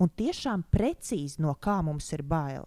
un 0.01 0.09
tiešām 0.09 0.65
precīzi 0.73 1.41
no 1.43 1.53
kā 1.61 1.79
mums 1.85 2.11
ir 2.13 2.23
bail, 2.25 2.65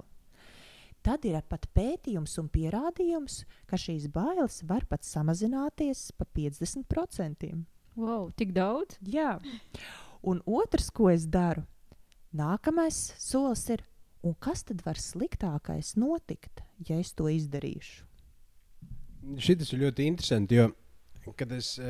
tad 1.04 1.26
ir 1.28 1.40
pat 1.48 1.66
pētījums 1.76 2.38
un 2.40 2.48
pierādījums, 2.48 3.42
ka 3.66 3.78
šīs 3.80 4.08
bailes 4.12 4.62
var 4.68 4.86
pat 4.88 5.04
samazināties 5.04 6.10
pa 6.18 6.26
50%. 6.36 7.52
Wow, 7.94 8.30
tik 8.34 8.54
daudz? 8.54 8.98
Jā. 9.06 9.36
Un 10.24 10.40
otrs, 10.46 10.88
ko 10.90 11.10
es 11.12 11.26
daru, 11.28 11.66
nākamais 12.34 13.12
solis 13.20 13.68
ir, 13.70 13.84
un 14.24 14.34
kas 14.40 14.64
tad 14.64 14.80
var 14.86 14.98
sliktākais 14.98 15.94
notikt, 16.00 16.64
ja 16.88 16.98
es 16.98 17.12
to 17.12 17.28
izdarīšu? 17.30 18.03
Šis 19.40 19.72
ir 19.72 19.86
ļoti 19.86 20.08
interesanti, 20.10 20.58
jo 20.60 20.70
kad 21.32 21.52
es 21.52 21.78
uh, 21.78 21.84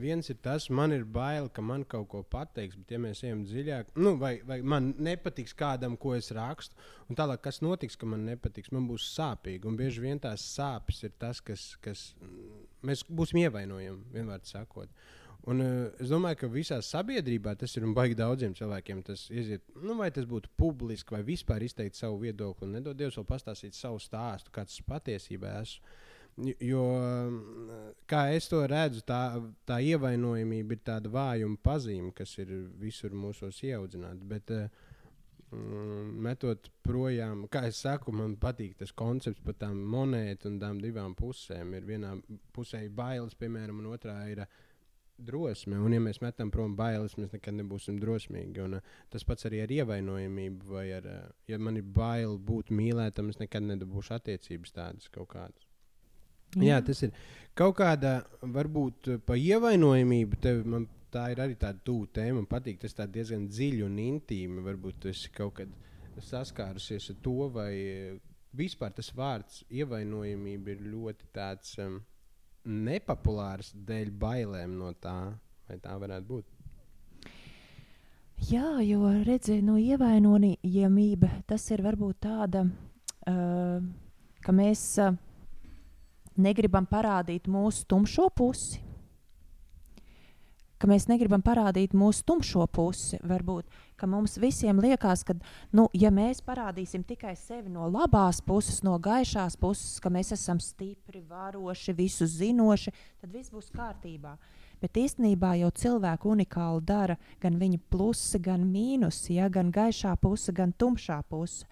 viens 0.00 0.28
ir 0.30 0.38
tas, 0.42 0.68
man 0.70 0.92
ir 0.92 1.04
bail, 1.04 1.48
ka 1.52 1.62
man 1.62 1.84
kaut 1.86 2.08
ko 2.10 2.22
pateiks, 2.26 2.76
bet, 2.78 2.94
ja 2.94 3.00
mēs 3.02 3.22
ejam 3.22 3.44
dziļāk, 3.46 3.92
nu, 4.00 4.16
vai, 4.18 4.38
vai 4.46 4.58
man 4.62 4.90
nepatiks 4.98 5.54
kādam, 5.58 5.96
ko 6.00 6.16
es 6.16 6.32
rakstu, 6.34 6.74
un 7.08 7.18
tālāk, 7.18 7.42
kas 7.44 7.62
notiks, 7.62 7.96
ka 7.98 8.08
man 8.08 8.26
nepatiks, 8.26 8.72
man 8.74 8.88
būs 8.90 9.12
sāpīgi. 9.14 9.68
Un 9.68 9.78
bieži 9.78 10.02
vien 10.02 10.18
tās 10.22 10.44
sāpes 10.56 11.04
ir 11.06 11.14
tas, 11.20 11.42
kas, 11.44 11.70
kas 11.84 12.10
mēs 12.86 13.04
būsim 13.06 13.44
ievainojami, 13.44 14.10
vienmēr 14.16 14.44
sakot. 14.48 14.90
Un, 15.48 15.62
uh, 15.62 16.02
es 16.02 16.10
domāju, 16.10 16.42
ka 16.42 16.50
visā 16.52 16.80
sabiedrībā 16.84 17.54
tas 17.56 17.72
ir 17.78 17.86
un 17.86 17.94
baigi 17.96 18.18
daudziem 18.18 18.56
cilvēkiem. 18.58 19.04
Tas 19.06 19.28
iziet, 19.30 19.62
nu, 19.78 19.94
vai 20.00 20.10
tas 20.12 20.26
būtu 20.28 20.50
publiski, 20.58 21.14
vai 21.14 21.22
vispār 21.24 21.62
izteikt 21.64 21.96
savu 21.96 22.18
viedokli, 22.26 22.68
nedod 22.74 22.98
Dievs 22.98 23.16
vēl 23.20 23.28
pastāstīt 23.30 23.78
savu 23.78 24.02
stāstu, 24.02 24.52
kāds 24.52 24.82
patiesībā 24.88 25.60
esmu. 25.62 25.96
Jo, 26.38 26.82
kā 28.06 28.20
es 28.30 28.46
to 28.50 28.60
redzu, 28.70 29.00
tā, 29.06 29.22
tā 29.66 29.80
ievainojamība 29.82 30.76
ir 30.76 30.82
tāda 30.86 31.10
vājuma 31.10 31.58
pazīme, 31.64 32.12
kas 32.14 32.36
ir 32.38 32.52
visur 32.78 33.16
mūsos 33.16 33.58
ieaudzināta. 33.66 34.22
Bet, 34.28 34.52
mm, 35.50 36.12
metot 36.28 36.68
projām, 36.86 37.48
kā 37.50 37.64
jau 37.66 37.74
saku, 37.74 38.14
man 38.14 38.36
patīk 38.38 38.76
tas 38.78 38.94
koncepts 38.94 39.42
par 39.42 39.58
tām 39.58 39.80
monētām 39.82 40.54
un 40.54 40.60
tām 40.62 40.78
divām 40.84 41.16
pusēm. 41.18 41.74
Ir 41.74 41.88
vienā 41.88 42.14
pusē 42.54 42.84
ir 42.86 42.94
bailes, 42.94 43.34
piemēram, 43.34 43.82
un 43.82 43.90
otrā 43.96 44.20
ir 44.30 44.44
drosme. 45.18 45.80
Un, 45.82 45.96
ja 45.96 46.02
mēs 46.02 46.22
metam 46.22 46.52
prom 46.54 46.76
bailes, 46.78 47.16
mēs 47.18 47.34
nekad 47.34 47.58
nebūsim 47.58 47.98
drosmīgi. 47.98 48.62
Un, 48.62 48.78
tas 49.10 49.26
pats 49.26 49.50
arī 49.50 49.64
ar 49.64 49.74
ievainojamību. 49.74 50.70
Vai 50.70 50.86
ar, 51.00 51.10
ja 51.50 51.58
man 51.58 51.82
ir 51.82 51.90
bail 51.98 52.38
būt 52.38 52.70
mīlētam, 52.70 53.34
es 53.34 53.42
nekad 53.42 53.66
nedabūšu 53.72 54.14
attiecības 54.20 54.78
tādas 54.78 55.10
kaut 55.10 55.32
kādas. 55.34 55.67
Jā. 56.56 56.78
Tas 56.84 57.02
ir 57.04 57.12
kaut 57.58 57.76
kāda, 57.80 58.22
varbūt 58.40 59.10
pa 59.26 59.36
ievainojamību. 59.36 60.38
Tev, 60.40 60.62
man 60.66 60.86
tā 61.12 61.28
ir 61.32 61.42
arī 61.42 61.58
tāda 61.60 61.80
tuva 61.84 62.08
tēma. 62.18 62.40
Man 62.40 62.48
patīk 62.50 62.80
tas 62.82 62.96
diezgan 62.96 63.48
dziļi 63.50 63.84
un 63.84 63.98
intīmi. 64.02 64.64
Varbūt 64.64 65.02
tas 65.08 65.26
kaut 65.34 65.58
kad 65.60 65.74
saskārusies 66.24 67.10
ar 67.12 67.18
to, 67.22 67.36
vai 67.54 67.72
vispār 68.58 68.94
tas 68.96 69.10
vārds 69.14 69.62
ievainojamība 69.70 70.72
ir 70.74 70.86
ļoti 70.88 71.28
tāds 71.36 71.76
um, 71.84 72.00
nepopulārs 72.64 73.74
dēļ 73.74 74.14
bailēm 74.18 74.78
no 74.80 74.94
tā. 74.98 75.18
Vai 75.68 75.76
tā 75.84 75.98
varētu 76.00 76.26
būt? 76.30 76.54
Jā, 78.48 78.78
jo 78.86 79.10
redziet, 79.26 79.60
no 79.66 79.76
ievainojamība 79.76 81.42
tas 81.50 81.66
ir 81.74 81.82
varbūt 81.84 82.22
tāda, 82.24 82.64
uh, 83.28 83.80
ka 84.42 84.54
mēs. 84.54 84.84
Uh, 85.04 85.24
negribam 86.38 86.86
parādīt 86.88 87.48
mūsu 87.50 87.86
tumšo 87.88 88.28
pusi. 88.34 88.84
Ka 90.78 90.86
mēs 90.86 91.08
negribam 91.10 91.42
parādīt 91.42 91.94
mūsu 91.98 92.22
tumšo 92.22 92.68
pusi. 92.70 93.18
Varbūt 93.26 93.66
mums 94.06 94.36
visiem 94.38 94.78
liekas, 94.78 95.24
ka, 95.26 95.34
nu, 95.74 95.88
ja 95.92 96.12
mēs 96.14 96.38
parādīsim 96.46 97.02
tikai 97.02 97.34
sevi 97.36 97.72
no 97.72 97.88
labās 97.90 98.38
puses, 98.44 98.84
no 98.86 98.94
gaišās 99.02 99.56
puses, 99.58 99.98
ka 99.98 100.12
mēs 100.12 100.30
esam 100.36 100.60
stipri, 100.62 101.24
varoši, 101.26 101.96
visu 101.98 102.28
zinoši, 102.30 102.94
tad 103.18 103.34
viss 103.34 103.50
būs 103.50 103.72
kārtībā. 103.74 104.36
Bet 104.78 104.94
īstenībā 104.94 105.56
jau 105.58 105.72
cilvēku 105.74 106.30
unikāli 106.30 106.84
dara 106.86 107.16
gan 107.42 107.58
viņa 107.58 107.80
plusi, 107.90 108.38
gan 108.38 108.62
mīnusi, 108.70 109.34
ja, 109.40 109.48
gan 109.50 109.72
gaišā 109.74 110.14
puse, 110.22 110.54
gan 110.54 110.70
tumšā 110.70 111.18
puse. 111.26 111.66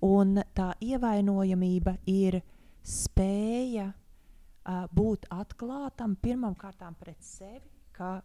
Un 0.00 0.40
tā 0.56 0.72
ievainojamība 0.80 1.98
ir 2.08 2.40
spēja 2.86 3.90
uh, 4.66 4.86
būt 4.92 5.28
atklātam 5.30 6.16
pirmkārt 6.22 6.82
pret 6.98 7.22
sevi, 7.22 7.62
ka, 7.92 8.20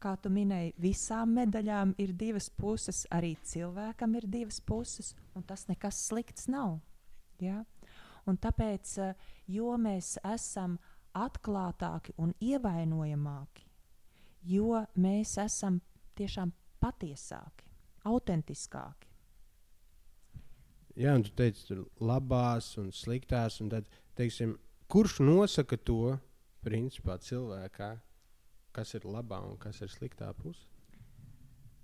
kā 0.00 0.14
tu 0.22 0.30
minēji, 0.30 0.74
visām 0.78 1.34
medaļām 1.34 1.94
ir 1.98 2.12
divas 2.12 2.50
puses, 2.50 3.06
arī 3.10 3.36
cilvēkam 3.42 4.14
ir 4.16 4.28
divas 4.28 4.60
puses, 4.60 5.14
un 5.34 5.42
tas 5.42 5.66
nekas 5.68 6.06
slikts 6.08 6.48
nav. 6.48 6.78
Ja? 7.40 7.64
Un 8.26 8.36
tāpēc, 8.36 8.96
uh, 9.00 9.14
jo 9.46 9.76
mēs 9.80 10.18
esam 10.24 10.78
atklātāki 11.16 12.14
un 12.18 12.34
ievainojamāki, 12.40 13.66
jo 14.46 14.84
mēs 14.94 15.36
esam 15.42 15.80
tiešām 16.16 16.52
patiesāki, 16.80 17.66
autentiskāki. 18.06 19.08
Jā, 21.00 21.14
un 21.16 21.22
tu 21.24 21.32
teici, 21.36 21.64
tur 21.68 21.84
labās 22.02 22.74
un 22.80 22.90
sliktās, 22.92 23.60
un 23.62 23.70
tad, 23.72 23.86
teiksim, 24.18 24.56
kurš 24.90 25.20
nosaka 25.22 25.76
to 25.78 26.16
principā 26.64 27.14
cilvēkā, 27.22 27.90
kas 28.74 28.94
ir 28.98 29.06
labā 29.06 29.38
un 29.46 29.56
kas 29.60 29.78
ir 29.84 29.92
sliktā 29.92 30.32
puse? 30.34 30.66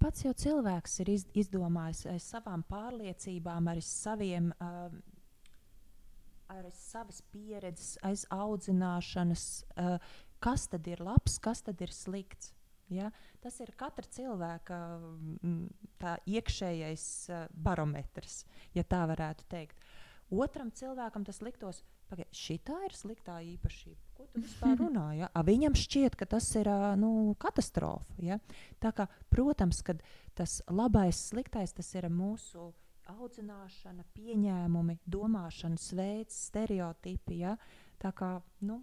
Pats 0.02 0.24
jau 0.26 0.32
cilvēks 0.36 0.98
ir 1.04 1.12
iz, 1.14 1.24
izdomājis 1.38 2.02
aiz 2.12 2.26
savām 2.34 2.64
pārliecībām, 2.68 3.70
ar 3.72 3.80
saviem, 3.82 4.50
uh, 4.60 4.90
ar 6.52 6.68
savas 6.76 7.22
pieredzes, 7.32 7.94
aiz 8.04 8.26
audzināšanas, 8.34 9.46
uh, 9.80 9.96
kas 10.42 10.66
tad 10.74 10.86
ir 10.90 11.00
labs, 11.06 11.38
kas 11.42 11.64
tad 11.64 11.80
ir 11.80 11.94
slikts. 11.94 12.52
Ja? 12.92 13.08
Tas 13.42 13.56
ir 13.62 13.72
katra 13.78 14.06
cilvēka 14.18 14.76
m, 15.40 15.64
iekšējais 16.28 17.06
uh, 17.30 17.46
barometrs, 17.50 18.44
ja 18.76 18.84
tā 18.86 19.06
varētu 19.08 19.48
teikt. 19.50 19.80
Otram 20.30 20.74
cilvēkam 20.74 21.24
tas 21.26 21.40
liktos, 21.42 21.84
Pagaid, 22.06 22.28
šitā 22.30 22.76
ir 22.86 22.94
sliktā 22.94 23.40
īpašība. 23.42 23.98
Ko 24.14 24.26
tu 24.30 24.40
vispār 24.44 24.76
runā? 24.78 25.06
Ja? 25.18 25.28
A, 25.34 25.42
viņam 25.46 25.74
šķiet, 25.74 26.14
ka 26.18 26.28
tas 26.36 26.46
ir 26.54 26.70
nu, 27.00 27.34
katastrofa. 27.42 28.18
Ja? 28.22 28.38
Tā 28.82 28.92
kā, 28.94 29.08
protams, 29.32 29.82
ka 29.86 29.96
tas 30.38 30.60
labais, 30.70 31.18
sliktais, 31.32 31.74
tas 31.74 31.90
ir 31.98 32.06
mūsu 32.12 32.68
audzināšana, 33.10 34.06
pieņēmumi, 34.14 35.00
domāšanas 35.06 35.88
veids, 35.98 36.38
stereotipi. 36.50 37.40
Ja? 37.42 37.56
Tā 38.02 38.14
kā 38.14 38.36
nu, 38.66 38.80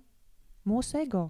mūsu 0.67 0.99
ego. 1.03 1.29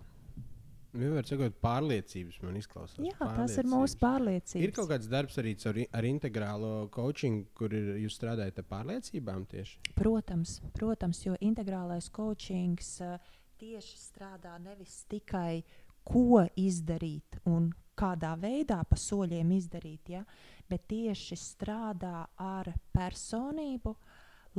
Vienmēr 0.93 1.25
sakot, 1.25 1.55
pārliecības 1.63 2.35
man 2.45 2.57
izklausās. 2.59 2.99
Jā, 3.01 3.15
tas 3.17 3.55
ir 3.57 3.65
mūsu 3.69 3.97
pārliecības. 3.97 4.61
Ir 4.61 4.73
kaut 4.75 4.91
kāds 4.91 5.07
darbs 5.09 5.39
arī 5.41 5.55
ar, 5.65 5.79
ar 5.97 6.05
integrālo 6.05 6.73
coaching, 6.93 7.47
kur 7.57 7.73
ir, 7.73 7.95
jūs 8.03 8.19
strādājat 8.19 8.61
ar 8.61 8.67
pārliecībām 8.69 9.47
tieši? 9.49 9.79
Protams, 9.97 10.59
protams 10.77 11.23
jo 11.25 11.33
integrālais 11.41 12.11
coachings 12.13 12.99
uh, 13.01 13.17
tieši 13.57 13.97
strādā 13.97 14.53
nevis 14.61 14.99
tikai 15.09 15.63
ko 16.05 16.43
izdarīt 16.59 17.39
un 17.49 17.71
kādā 17.97 18.35
veidā 18.37 18.83
pa 18.85 18.97
soļiem 18.99 19.49
izdarīt, 19.57 20.13
ja, 20.13 20.21
bet 20.69 20.85
tieši 20.91 21.37
strādā 21.39 22.27
ar 22.37 22.69
personību, 22.93 23.95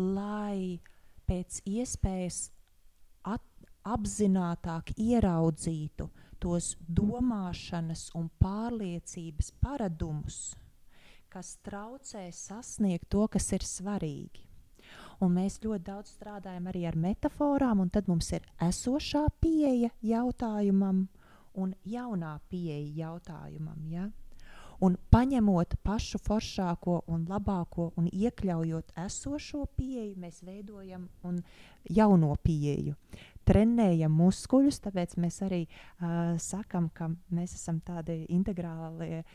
lai 0.03 0.81
pēc 1.29 1.63
iespējas 1.63 2.49
at, 3.31 3.45
apzinātāk 3.85 4.95
ieraudzītu 4.99 6.09
tos 6.41 6.75
domāšanas 6.89 8.09
un 8.19 8.31
pārliecības 8.43 9.53
paradumus, 9.63 10.55
kas 11.29 11.57
traucē 11.67 12.29
sasniegt 12.33 13.09
to, 13.11 13.27
kas 13.29 13.51
ir 13.57 13.67
svarīgi. 13.67 14.45
Un 15.23 15.35
mēs 15.37 15.61
ļoti 15.63 15.85
daudz 15.87 16.15
strādājam 16.17 16.67
arī 16.71 16.85
ar 16.89 16.97
metaforām, 16.99 17.81
un 17.85 17.91
tad 17.91 18.09
mums 18.11 18.31
ir 18.35 18.45
esošā 18.63 19.25
pieeja 19.41 19.91
jautājumam 20.03 21.07
un 21.55 21.75
jaunā 21.87 22.35
pieeja 22.51 23.07
jautājumam. 23.07 23.87
Ja? 23.91 24.09
Un 24.83 24.97
paņemot 25.15 25.77
pašu 25.87 26.19
foršāko 26.19 27.03
un 27.07 27.27
labāko 27.31 27.93
un 28.01 28.09
iekļaujot 28.11 28.97
esošo 29.05 29.67
pieeju, 29.77 30.17
mēs 30.19 30.43
veidojam 30.43 31.09
jauno 31.91 32.35
pieeju 32.43 32.97
trenējam 33.45 34.13
muskuļus, 34.17 34.81
tāpēc 34.87 35.17
mēs 35.21 35.41
arī 35.45 35.63
uh, 35.67 36.35
sakam, 36.41 36.89
ka 36.95 37.11
mēs 37.35 37.57
esam 37.59 37.81
tādi 37.85 38.25
integrāli 38.33 39.21
uh, 39.21 39.27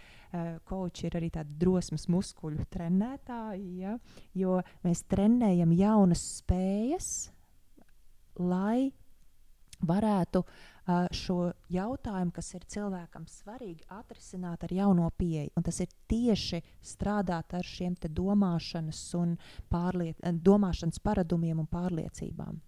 koči, 0.67 1.07
ir 1.07 1.19
arī 1.19 1.29
tādi 1.33 1.57
drosmes 1.61 2.07
muskuļu 2.11 2.65
trenētāji, 2.73 3.69
ja? 3.83 3.97
jo 4.37 4.59
mēs 4.85 5.05
trenējam 5.09 5.73
jaunas 5.77 6.23
spējas, 6.39 7.11
lai 8.39 8.89
varētu 9.85 10.41
uh, 10.43 10.78
šo 11.15 11.51
jautājumu, 11.69 12.31
kas 12.35 12.53
ir 12.57 12.65
cilvēkam 12.73 13.27
svarīgi, 13.29 13.85
atrisināt 13.93 14.63
ar 14.65 14.73
jauno 14.73 15.09
pieeju. 15.17 15.51
Un 15.57 15.65
tas 15.65 15.79
ir 15.83 15.91
tieši 16.09 16.61
strādāt 16.85 17.53
ar 17.57 17.65
šiem 17.65 17.97
domāšanas, 18.01 19.01
un 19.19 19.37
pārliet, 19.69 20.17
domāšanas 20.21 21.01
paradumiem 21.03 21.59
un 21.59 21.69
pārliecībām. 21.69 22.59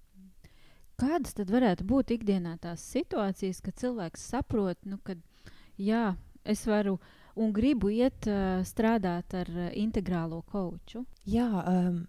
Kādas 1.02 1.34
tad 1.34 1.50
varētu 1.50 1.86
būt 1.90 2.14
ikdienā 2.14 2.60
tās 2.62 2.84
situācijas, 2.94 3.62
kad 3.66 3.80
cilvēks 3.82 4.28
saprot, 4.36 4.78
nu, 4.86 5.00
ka 5.02 5.16
jā, 5.82 6.12
es 6.46 6.62
varu 6.70 7.00
un 7.42 7.54
gribu 7.56 7.90
iet 7.90 8.28
uh, 8.30 8.62
strādāt 8.68 9.34
ar 9.34 9.50
uh, 9.50 9.70
integrālo 9.74 10.44
koču? 10.52 11.02
Jā, 11.26 11.48
um, 11.64 12.04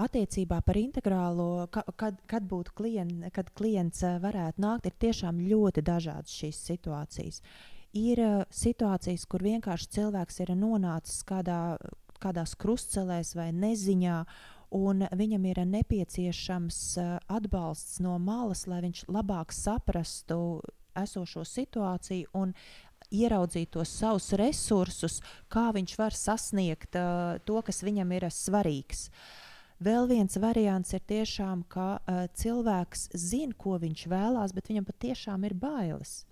attiecībā 0.00 0.60
par 0.66 0.78
integrālo, 0.80 1.66
ka, 1.72 1.84
kad, 1.96 2.18
kad 2.28 2.48
būtu 2.48 2.74
klients, 2.76 3.30
kad 3.36 3.52
klients 3.56 4.02
uh, 4.04 4.18
varētu 4.22 4.62
nākt, 4.62 4.90
ir 4.90 4.98
tiešām 5.06 5.40
ļoti 5.48 5.84
dažādas 5.86 6.34
šīs 6.36 6.60
situācijas. 6.70 7.40
Ir 7.96 8.20
uh, 8.24 8.42
situācijas, 8.52 9.24
kur 9.30 9.44
vienkārši 9.46 9.92
cilvēks 9.98 10.42
ir 10.44 10.52
nonācis 10.58 11.22
kādā, 11.28 11.78
kādās 12.20 12.54
krustcelēs 12.58 13.34
vai 13.36 13.50
neziņā, 13.56 14.20
un 14.74 15.06
viņam 15.14 15.44
ir 15.46 15.60
nepieciešams 15.66 16.80
eh, 16.98 17.12
atbalsts 17.30 18.00
no 18.02 18.16
malas, 18.18 18.66
lai 18.66 18.82
viņš 18.86 19.06
labāk 19.12 19.54
saprastu 19.54 20.60
esošo 20.96 21.44
situāciju 21.46 22.32
un 22.34 22.54
ieraudzītu 23.12 23.78
tos 23.78 23.92
savus 23.92 24.32
resursus, 24.34 25.20
kā 25.52 25.68
viņš 25.76 25.92
var 26.00 26.16
sasniegt 26.16 26.96
uh, 26.98 27.36
to, 27.46 27.60
kas 27.62 27.84
viņam 27.86 28.14
ir 28.16 28.26
svarīgs. 28.32 29.10
Vēl 29.76 30.06
viens 30.08 30.38
variants 30.40 30.94
ir 30.96 31.02
tiešām, 31.04 31.66
ka 31.68 31.98
uh, 31.98 32.22
cilvēks 32.32 33.10
zina, 33.12 33.52
ko 33.52 33.76
viņš 33.82 34.06
vēlās, 34.08 34.54
bet 34.56 34.70
viņam 34.70 34.86
patiešām 34.88 35.44
ir 35.44 35.52
bailes. 35.52 36.22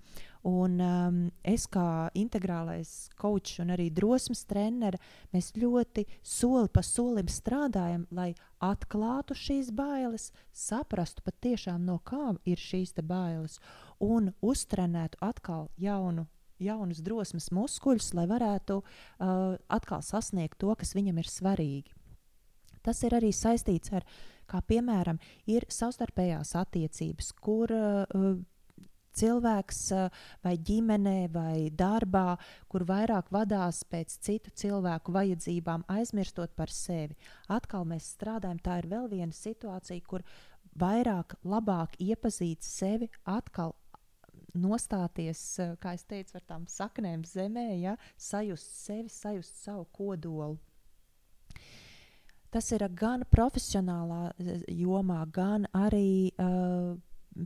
Un 0.44 0.76
um, 0.80 1.18
es 1.40 1.64
kā 1.72 2.10
integrālais 2.16 3.08
coach 3.20 3.60
un 3.60 3.72
arī 3.72 3.90
drosmes 3.92 4.44
treneris, 4.44 5.00
mēs 5.32 5.54
ļoti 5.56 6.04
soli 6.20 6.68
pa 6.68 6.82
solim 6.84 7.28
strādājam, 7.32 8.04
lai 8.12 8.34
atklātu 8.60 9.36
šīs 9.36 9.70
bailes, 9.72 10.30
saprastu 10.52 11.24
patiešām 11.24 11.84
no 11.84 11.96
kā 12.04 12.34
ir 12.44 12.60
šīs 12.60 12.92
bailes 13.00 13.56
un 14.00 14.32
uztrenētu 14.44 15.20
atkal 15.24 15.68
jaunu 15.80 16.28
jaunus 16.60 17.00
drosmes 17.02 17.50
muskuļus, 17.52 18.12
lai 18.14 18.24
varētu 18.30 18.78
uh, 18.80 19.56
atkal 19.68 20.04
sasniegt 20.04 20.60
to, 20.60 20.72
kas 20.78 20.94
viņam 20.96 21.18
ir 21.20 21.28
svarīgi. 21.28 21.92
Tas 22.84 23.02
ir 23.06 23.16
arī 23.16 23.32
saistīts 23.32 23.92
ar, 23.96 24.06
kā 24.50 24.60
piemēram, 24.68 25.20
ir 25.48 25.64
savstarpējās 25.72 26.54
attiecības, 26.60 27.32
kur 27.40 27.72
uh, 27.72 28.34
cilvēks 29.14 29.80
vai 30.44 30.54
ģimenē 30.68 31.18
vai 31.34 31.70
darbā, 31.70 32.36
kur 32.70 32.84
vairāk 32.88 33.30
vadās 33.34 33.84
pēc 33.90 34.18
citu 34.26 34.52
cilvēku 34.62 35.14
vajadzībām, 35.14 35.86
aizmirstot 35.88 36.54
par 36.58 36.72
sevi. 36.74 37.16
Atkal 37.48 37.86
mēs 37.88 38.10
strādājam, 38.16 38.58
tā 38.58 38.80
ir 38.82 38.90
vēl 38.90 39.08
viena 39.12 39.32
situācija, 39.34 40.06
kur 40.08 40.26
vairāk, 40.78 41.38
labāk 41.46 41.96
iepazīt 42.02 42.66
sevi, 42.66 43.10
atkal 43.24 43.74
nostāties, 44.54 45.40
kā 45.82 45.96
jau 45.96 46.06
teicu, 46.10 46.36
ar 46.38 46.46
tām 46.46 46.68
saknēm 46.70 47.24
zemē, 47.26 47.68
ja, 47.82 47.96
sajust 48.18 48.78
sevi, 48.84 49.10
sajust 49.10 49.64
savu 49.64 49.86
kodolu. 49.94 50.58
Tas 52.54 52.70
ir 52.70 52.84
gan 52.94 53.24
profesionālā 53.34 54.28
jomā, 54.70 55.24
gan 55.34 55.66
arī 55.74 56.30
uh, 56.38 56.94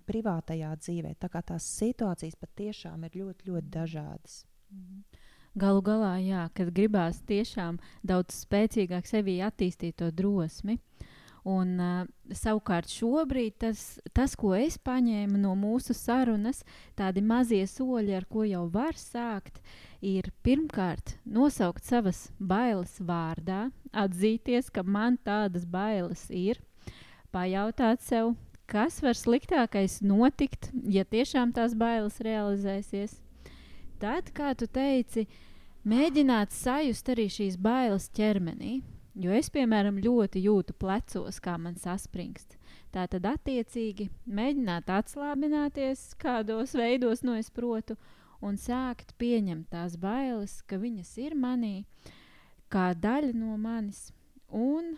privātajā 0.08 0.74
dzīvē. 0.82 1.14
Tā 1.16 1.30
kā 1.32 1.40
tās 1.48 1.64
situācijas 1.78 2.36
patiešām 2.36 3.06
ir 3.08 3.16
ļoti, 3.22 3.48
ļoti 3.48 3.72
dažādas. 3.72 4.42
Mhm. 4.70 5.24
Galu 5.58 5.80
galā, 5.82 6.12
jā, 6.22 6.42
kad 6.54 6.68
gribās 6.76 7.22
tiešām 7.26 7.80
daudz 8.06 8.44
spēcīgāk 8.44 9.08
sevī 9.08 9.38
attīstīt 9.42 9.96
to 9.98 10.10
drosmi. 10.14 10.76
Un, 11.46 11.76
uh, 11.78 12.34
savukārt, 12.34 12.90
šobrīd 12.90 13.58
tas, 13.62 13.82
tas, 14.16 14.34
ko 14.38 14.54
es 14.58 14.78
paņēmu 14.82 15.38
no 15.40 15.54
mūsu 15.58 15.94
sarunas, 15.96 16.64
tādi 16.98 17.22
mazie 17.22 17.62
soļi, 17.70 18.16
ar 18.18 18.26
ko 18.30 18.44
jau 18.48 18.64
var 18.72 18.98
sākt, 18.98 19.60
ir 20.02 20.32
pirmkārt 20.42 21.16
nosaukt 21.24 21.86
savas 21.86 22.28
bailes 22.38 22.98
vārdā, 22.98 23.68
atzīties, 23.92 24.70
ka 24.70 24.82
man 24.82 25.18
tādas 25.24 25.64
bailes 25.64 26.26
ir, 26.30 26.60
pajautāt 27.32 28.02
sev, 28.02 28.34
kas 28.68 29.00
var 29.02 29.16
sliktākais 29.16 30.00
notikt, 30.04 30.70
ja 30.84 31.04
tiešām 31.08 31.54
tās 31.56 31.74
bailes 31.78 32.20
realizēsies. 32.24 33.16
Tad, 33.98 34.30
kā 34.36 34.52
tu 34.54 34.68
teici, 34.70 35.24
mēģināt 35.88 36.52
sajust 36.54 37.08
arī 37.14 37.26
šīs 37.32 37.56
bailes 37.58 38.10
ķermenī. 38.14 38.78
Jo 39.18 39.32
es, 39.34 39.48
piemēram, 39.50 39.96
ļoti 39.98 40.44
jūtu 40.44 40.76
plecos, 40.78 41.40
kā 41.42 41.56
man 41.58 41.74
saspringst. 41.74 42.54
Tā 42.94 43.08
tad, 43.10 43.24
attiecīgi, 43.26 44.06
mēģināt 44.30 44.92
atslābināties 44.94 46.12
kādos 46.22 46.76
veidos, 46.78 47.24
no 47.26 47.34
es 47.34 47.50
protu, 47.50 47.96
un 48.38 48.54
sākt 48.54 49.16
pieņemt 49.18 49.72
tās 49.74 49.96
bailes, 49.98 50.60
ka 50.70 50.78
viņas 50.78 51.10
ir 51.24 51.34
manī, 51.34 51.82
kā 52.70 52.92
daļa 52.94 53.34
no 53.34 53.56
manis, 53.58 54.12
un 54.54 54.94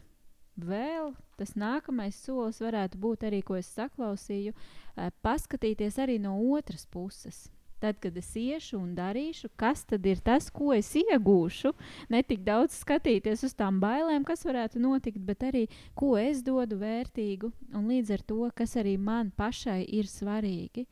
vēl 0.61 1.15
tas 1.41 1.57
nākamais 1.57 2.19
solis 2.21 2.61
varētu 2.61 3.01
būt 3.01 3.25
arī, 3.31 3.41
ko 3.41 3.57
es 3.57 3.73
saklausīju, 3.73 4.53
eh, 4.53 5.11
paskatīties 5.25 5.97
arī 5.97 6.21
no 6.21 6.37
otras 6.53 6.85
puses. 6.85 7.49
Tad, 7.81 7.97
kad 8.03 8.17
es 8.21 8.29
iešu 8.37 8.77
un 8.77 8.93
darīšu, 8.93 9.49
kas 9.57 9.87
tad 9.89 10.05
ir 10.05 10.21
tas, 10.25 10.51
ko 10.53 10.75
es 10.77 10.91
iegūšu, 11.01 11.73
ne 12.13 12.21
tik 12.23 12.43
daudz 12.45 12.77
skatīties 12.83 13.47
uz 13.49 13.55
tām 13.57 13.79
bailēm, 13.81 14.27
kas 14.29 14.45
varētu 14.45 14.83
notikt, 14.83 15.23
bet 15.25 15.47
arī 15.49 15.65
ko 15.97 16.13
es 16.21 16.43
dodu 16.45 16.77
vērtīgu, 16.83 17.49
un 17.73 17.89
līdz 17.89 18.15
ar 18.19 18.25
to, 18.29 18.43
kas 18.57 18.77
arī 18.81 18.99
man 19.01 19.33
pašai 19.33 19.81
ir 19.89 20.11
svarīgi, 20.13 20.85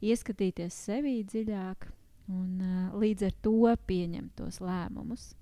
ieskatīties 0.00 0.80
sevī 0.88 1.18
dziļāk 1.28 1.90
un 2.30 2.62
uh, 2.64 2.96
līdz 3.00 3.28
ar 3.28 3.36
to 3.44 3.74
pieņemt 3.90 4.32
tos 4.40 4.60
lēmumus. 4.64 5.34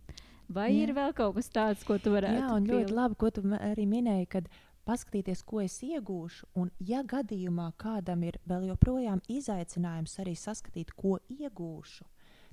Vai 0.49 0.71
Jā. 0.73 0.87
ir 0.87 0.95
vēl 0.97 1.13
kaut 1.13 1.37
kas 1.37 1.51
tāds, 1.53 1.83
ko 1.85 1.99
tu 2.01 2.15
varētu? 2.15 2.41
Jā, 2.41 2.53
un 2.57 2.65
ļoti 2.65 2.87
pielik? 2.87 2.97
labi, 2.97 3.17
ko 3.21 3.31
tu 3.37 3.43
arī 3.59 3.85
minēji, 3.85 4.29
kad 4.33 4.47
paskatīties, 4.89 5.45
ko 5.45 5.61
es 5.63 5.79
iegūšu, 5.85 6.49
un 6.59 6.73
ja 6.81 7.03
gadījumā 7.07 7.71
kādam 7.81 8.25
ir 8.25 8.41
vēl 8.49 8.71
joprojām 8.71 9.23
izaicinājums 9.29 10.19
arī 10.25 10.35
saskatīt, 10.39 10.95
ko 10.97 11.19
iegūšu, 11.29 12.09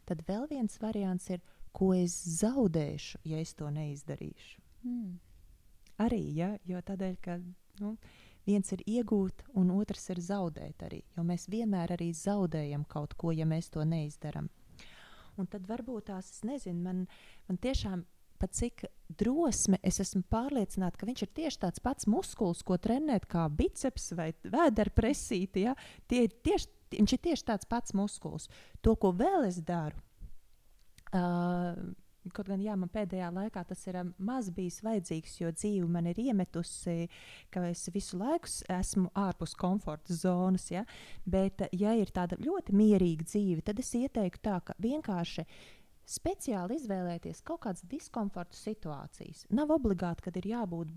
tad 0.06 0.22
vēl 0.28 0.50
viens 0.52 0.78
variants 0.82 1.32
ir, 1.32 1.42
ko 1.76 1.94
es 1.96 2.14
zaudēšu, 2.40 3.24
ja 3.28 3.40
es 3.44 3.56
to 3.56 3.72
neizdarīšu. 3.72 4.62
Mm. 4.86 5.18
Arī, 6.06 6.22
ja, 6.36 6.54
jo 6.68 6.80
tādēļ, 6.84 7.18
ka 7.24 7.40
nu, 7.82 7.96
Viens 8.46 8.70
ir 8.76 8.84
iegūt, 8.86 9.42
un 9.58 9.72
otrs 9.74 10.04
ir 10.14 10.20
zaudēt 10.22 10.84
arī. 10.86 11.02
Jo 11.18 11.24
mēs 11.26 11.48
vienmēr 11.50 11.96
arī 11.96 12.12
zaudējam 12.14 12.84
kaut 12.86 13.16
ko, 13.18 13.32
ja 13.34 13.46
mēs 13.50 13.72
to 13.74 13.82
neizdarām. 13.82 14.52
Un 15.42 15.50
tad 15.52 15.66
varbūt 15.68 16.12
tās, 16.12 16.30
es 16.30 16.44
nezinu, 16.46 16.84
man, 16.86 17.00
man 17.50 17.58
tiešām 17.62 18.06
pat 18.46 18.56
cik 18.62 18.86
drosme, 19.20 19.80
es 19.86 20.00
esmu 20.04 20.24
pārliecināta, 20.32 21.00
ka 21.02 21.10
viņš 21.10 21.26
ir 21.26 21.34
tieši 21.42 21.62
tāds 21.66 21.84
pats 21.84 22.08
muskulis, 22.10 22.64
ko 22.66 22.78
trenēt 22.82 23.28
kā 23.32 23.48
biceps 23.50 24.12
vai 24.18 24.32
vēdera 24.44 24.94
presīti. 24.96 25.66
Ja? 25.68 25.76
Tie 26.10 26.26
ir 26.28 26.40
tieši, 26.46 26.72
viņš 26.96 27.18
ir 27.18 27.24
tieši 27.30 27.48
tāds 27.52 27.70
pats 27.70 27.98
muskulis. 27.98 28.50
To, 28.86 28.96
ko 29.00 29.14
vēl 29.18 29.50
es 29.50 29.62
daru, 29.66 30.00
uh, 31.12 31.86
Kaut 32.34 32.48
gan 32.50 32.62
jā, 32.64 32.74
man 32.80 32.90
pēdējā 32.90 33.28
laikā 33.30 33.62
tas 33.70 33.84
ir 33.86 34.00
maz 34.26 34.48
bijis 34.54 34.80
vajadzīgs, 34.86 35.36
jo 35.44 35.52
dzīve 35.54 35.86
man 35.94 36.08
ir 36.10 36.18
iemetusi, 36.24 37.06
ka 37.54 37.68
es 37.70 37.84
visu 37.94 38.18
laiku 38.18 38.50
esmu 38.74 39.12
ārpus 39.14 39.54
komforta 39.60 40.16
zonas. 40.18 40.66
Ja? 40.74 40.82
Bet, 41.22 41.62
ja 41.70 41.94
ir 41.94 42.10
tāda 42.16 42.40
ļoti 42.42 42.74
mierīga 42.74 43.28
dzīve, 43.30 43.62
tad 43.66 43.82
es 43.84 43.94
ieteiktu 43.94 44.42
tā, 44.48 44.58
ka 44.66 44.78
vienkārši 44.82 45.46
speciāli 46.06 46.80
izvēlēties 46.80 47.44
kaut 47.46 47.64
kādas 47.66 47.86
diskomforta 47.90 48.58
situācijas. 48.58 49.46
Nav 49.56 49.74
obligāti, 49.76 50.26
ka 50.26 50.34
ir 50.40 50.50
jābūt 50.54 50.94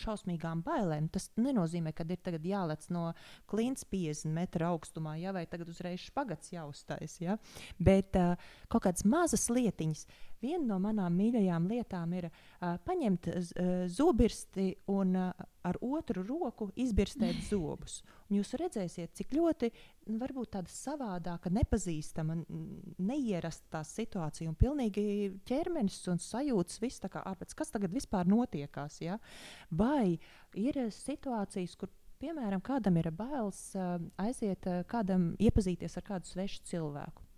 šausmīgām 0.00 0.62
bailēm. 0.66 1.08
Tas 1.12 1.28
nenozīmē, 1.40 1.92
ka 1.96 2.06
ir 2.06 2.20
jālec 2.46 2.86
no 2.94 3.10
klints 3.50 3.84
50 3.90 4.32
metru 4.34 4.68
augstumā, 4.70 5.16
ja, 5.20 5.34
vai 5.36 5.46
tagad 5.50 5.70
uzreiz 5.72 6.04
špagats 6.06 6.52
jāuztais. 6.54 7.18
Ja. 7.22 7.38
Bet 7.78 8.16
uh, 8.18 8.36
kaut 8.70 8.86
kādas 8.86 9.06
mazas 9.08 9.48
lietiņas. 9.52 10.06
Viena 10.40 10.64
no 10.64 10.78
manām 10.80 11.16
mīļākajām 11.20 11.66
lietām 11.68 12.12
ir 12.16 12.26
uh, 12.30 12.78
paņemt 12.86 13.28
uh, 13.28 13.40
zobirsti 13.92 14.70
un 14.88 15.12
uh, 15.20 15.46
ar 15.68 15.76
otru 15.84 16.24
roku 16.24 16.70
izbirstēt 16.80 17.42
zobus. 17.50 18.00
Un 18.30 18.38
jūs 18.38 18.54
redzēsiet, 18.60 19.12
cik 19.18 19.34
ļoti 19.36 19.70
nu, 20.08 20.16
varbūt 20.22 20.54
tāda 20.56 20.72
savādāka, 20.72 21.52
nepazīstama, 21.52 22.38
neierasta 23.04 23.76
tā 23.76 23.84
situācija. 23.84 24.48
Un 24.48 24.56
pilnīgi 24.56 25.04
ķermenis 25.48 26.00
un 26.12 26.22
sajūtas 26.24 26.80
viss 26.80 27.04
tā 27.04 27.12
kā 27.12 27.24
ārpēc, 27.32 27.54
kas 27.58 27.74
tagad 27.76 27.92
vispār 27.92 28.30
notiekās. 28.30 29.00
Ja? 29.04 29.20
Vai 29.68 30.16
ir 30.56 30.86
situācijas, 30.94 31.76
kur 31.76 31.92
piemēram, 32.20 32.64
kādam 32.64 32.96
ir 33.00 33.12
bailes 33.12 33.66
uh, 33.76 33.98
aiziet, 34.24 34.64
uh, 34.64 34.86
kādam 34.88 35.34
iepazīties 35.36 36.00
ar 36.00 36.14
kādu 36.14 36.32
svešu 36.32 36.64
cilvēku 36.72 37.28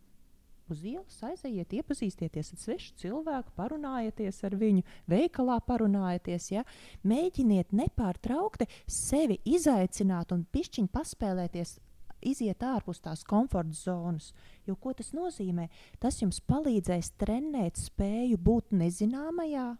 uz 0.72 0.82
ielas 0.88 1.20
aiziet, 1.28 1.74
iepazīstieties 1.78 2.52
ar 2.54 2.60
svešu 2.60 2.96
cilvēku, 3.02 3.52
parunājieties 3.58 4.42
ar 4.48 4.56
viņu, 4.58 4.82
veikalā 5.10 5.58
parunājieties. 5.68 6.50
Ja? 6.54 6.64
Mēģiniet 7.06 7.74
nepārtraukti 7.76 8.68
sevi 8.90 9.38
izaicināt 9.44 10.34
un 10.34 10.46
pišķiņi 10.52 10.92
paspēlēties. 10.92 11.78
Iziet 12.22 12.62
ārpus 12.62 13.00
tās 13.02 13.24
komforta 13.26 13.74
zonas. 13.74 14.28
Jo 14.66 14.76
ko 14.78 14.92
tas 14.94 15.10
nozīmē? 15.16 15.66
Tas 15.98 16.20
jums 16.22 16.38
palīdzēs 16.46 17.16
trenēt 17.18 17.80
spēju 17.82 18.38
būt 18.38 18.76
nezināmajā 18.78 19.72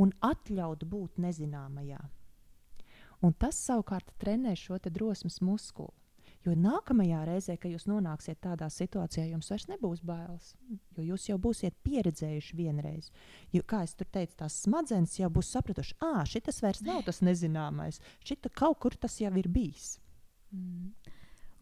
un 0.00 0.14
atļaut 0.24 0.86
būt 0.88 1.20
nezināmajā. 1.20 2.00
Un 3.24 3.36
tas 3.36 3.60
savukārt 3.60 4.10
trenē 4.20 4.54
šo 4.58 4.80
drosmes 4.88 5.40
muskuli. 5.44 5.92
Jo 6.44 6.52
nākamajā 6.60 7.22
reizē, 7.24 7.54
kad 7.56 7.72
jūs 7.72 7.86
nonāksiet 7.88 8.36
tādā 8.44 8.66
situācijā, 8.68 9.24
jums 9.30 9.48
vairs 9.48 9.64
nebūs 9.70 10.02
bailes. 10.04 10.50
Jo 10.92 11.06
jūs 11.06 11.28
jau 11.30 11.38
būsiet 11.40 11.76
pieredzējuši 11.86 12.56
vienreiz. 12.58 13.08
Jo, 13.54 13.62
kā 13.64 13.80
jau 13.86 13.94
tur 14.02 14.10
teicu, 14.12 14.36
tās 14.42 14.58
smadzenes 14.66 15.16
jau 15.16 15.30
būs 15.32 15.54
sapratuši, 15.54 15.96
ah, 16.04 16.20
šis 16.28 16.60
vairs 16.60 16.82
nav 16.84 17.00
tas 17.06 17.22
nezināmais. 17.24 18.02
Šita 18.28 18.52
kaut 18.52 18.82
kur 18.84 18.96
tas 19.00 19.16
jau 19.22 19.32
ir 19.40 19.48
bijis. 19.48 19.94
Mm. 20.52 20.92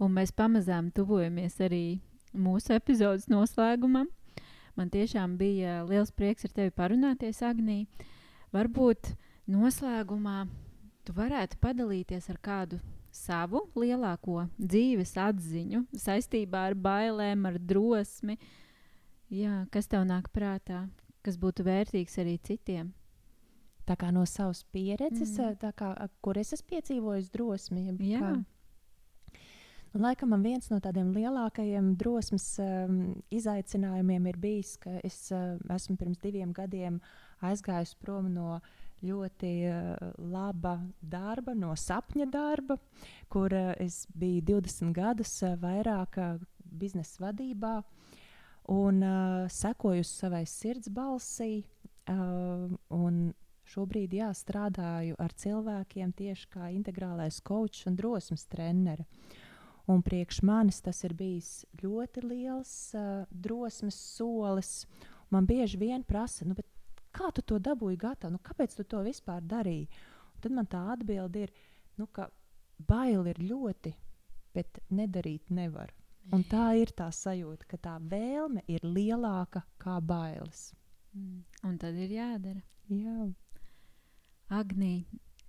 Un 0.02 0.16
mēs 0.16 0.34
pamazām 0.34 0.90
tuvojamies 0.90 1.60
arī 1.62 2.00
mūsu 2.34 2.74
epizodes 2.74 3.28
noslēgumam. 3.30 4.08
Man 4.74 4.90
tiešām 4.90 5.36
bija 5.38 5.82
liels 5.86 6.10
prieks 6.10 6.48
ar 6.48 6.56
tevi 6.56 6.72
parunāties, 6.74 7.42
Agnī. 7.46 7.84
Varbūt 8.50 9.12
noslēgumā 9.52 10.40
tu 11.06 11.14
varētu 11.14 11.60
padalīties 11.62 12.26
ar 12.32 12.40
kādu 12.42 12.80
savu 13.12 13.66
lielāko 13.76 14.46
dzīves 14.56 15.14
atziņu 15.20 15.84
saistībā 16.00 16.66
ar 16.70 16.76
bailēm, 16.78 17.46
ar 17.50 17.58
drosmi. 17.60 18.38
Jā, 19.32 19.62
kas 19.72 19.88
tev 19.88 20.06
nāk 20.08 20.30
prātā, 20.32 20.86
kas 21.24 21.38
būtu 21.40 21.64
vērtīgs 21.68 22.18
arī 22.20 22.38
citiem? 22.44 22.92
Tā 23.88 23.96
kā 23.98 24.12
no 24.14 24.22
savas 24.28 24.62
pieredzes, 24.72 25.34
mm. 25.38 25.72
kā, 25.76 25.92
kur 26.22 26.38
es 26.38 26.52
esmu 26.54 26.74
piedzīvojis 26.74 27.30
drosmi. 27.34 27.88
Jā. 28.12 28.20
Kā, 28.22 28.34
Un, 29.92 30.00
laikam 30.00 30.30
man 30.32 30.40
viens 30.40 30.70
no 30.72 30.78
tādiem 30.80 31.10
lielākajiem 31.12 31.90
drosmes 32.00 32.46
um, 32.64 32.94
izaicinājumiem 33.28 34.30
ir 34.30 34.38
bijis, 34.40 34.78
ka 34.80 34.94
es 35.04 35.18
uh, 35.36 35.58
esmu 35.74 35.98
pirms 36.00 36.22
diviem 36.22 36.54
gadiem 36.56 36.96
aizgājis 37.44 37.92
prom 38.00 38.30
no 38.32 38.54
uh, 38.54 38.70
ļoti 39.02 39.52
uh, 39.68 40.12
laba 40.32 40.76
darba, 41.00 41.54
no 41.54 41.74
sapņa 41.78 42.26
darba, 42.32 42.78
kur 43.32 43.52
uh, 43.54 43.72
es 43.82 44.06
biju 44.14 44.42
20 44.54 44.94
gadus 44.96 45.34
uh, 45.42 45.56
vairāk 45.60 46.18
biznesa 46.62 47.26
vadībā 47.26 47.80
un 48.72 49.02
sekoju 49.50 50.04
savai 50.06 50.44
sirds 50.46 50.88
balsī. 50.88 51.64
Šobrīd 53.72 54.14
jā, 54.16 54.28
strādāju 54.36 55.16
ar 55.22 55.32
cilvēkiem 55.38 56.12
tieši 56.16 56.48
kā 56.52 56.70
integrālais 56.74 57.40
coach 57.44 57.86
un 57.88 57.96
drosmes 57.98 58.46
treneris. 58.50 59.08
Un 59.90 60.02
priekš 60.02 60.42
manis 60.46 60.78
tas 60.82 61.00
ir 61.02 61.14
bijis 61.18 61.64
ļoti 61.82 62.22
liels 62.22 62.72
uh, 62.94 63.24
drosmes 63.30 63.96
solis. 63.98 64.84
Man 65.32 65.48
bieži 65.48 65.80
vien 65.80 66.04
prasa, 66.06 66.46
nu, 66.46 66.54
Kā 67.22 67.30
tu 67.30 67.42
to 67.46 67.60
dabūji 67.62 68.00
gatavu? 68.02 68.34
Nu, 68.34 68.42
kāpēc 68.42 68.72
tu 68.74 68.82
to 68.82 68.98
vispār 69.06 69.44
darīji? 69.46 69.86
Un 70.34 70.42
tad 70.42 70.54
man 70.56 70.66
tā 70.66 70.80
atbilde 70.96 71.44
ir, 71.46 71.52
nu, 72.00 72.08
ka 72.10 72.26
bail 72.88 73.28
ir 73.30 73.38
ļoti, 73.38 73.92
bet 74.56 74.80
nedarīt 74.90 75.52
nevar. 75.54 75.92
Un 76.34 76.42
tā 76.50 76.72
ir 76.78 76.90
tā 76.98 77.08
sajūta, 77.14 77.66
ka 77.70 77.78
tā 77.78 77.92
vēlme 78.10 78.64
ir 78.70 78.82
lielāka 78.82 79.62
kā 79.78 80.00
bailes. 80.02 80.72
Mm. 81.14 81.42
Un 81.66 81.78
tad 81.78 81.98
ir 81.98 82.14
jādara. 82.14 82.62
Jā. 82.90 83.28
Agnī, 84.50 85.04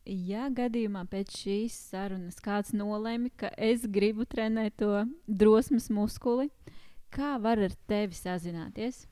ja 0.06 0.50
gadījumā 0.54 1.08
pēc 1.10 1.34
šīs 1.42 1.78
sarunas 1.90 2.38
kāds 2.44 2.74
nolēma, 2.78 3.34
ka 3.38 3.50
es 3.58 3.88
gribu 3.90 4.30
trenēt 4.30 4.78
to 4.82 5.08
drosmes 5.26 5.90
muskuli, 5.90 6.52
kā 7.14 7.40
var 7.42 7.66
ar 7.66 7.74
tevi 7.90 8.18
sazināties? 8.18 9.08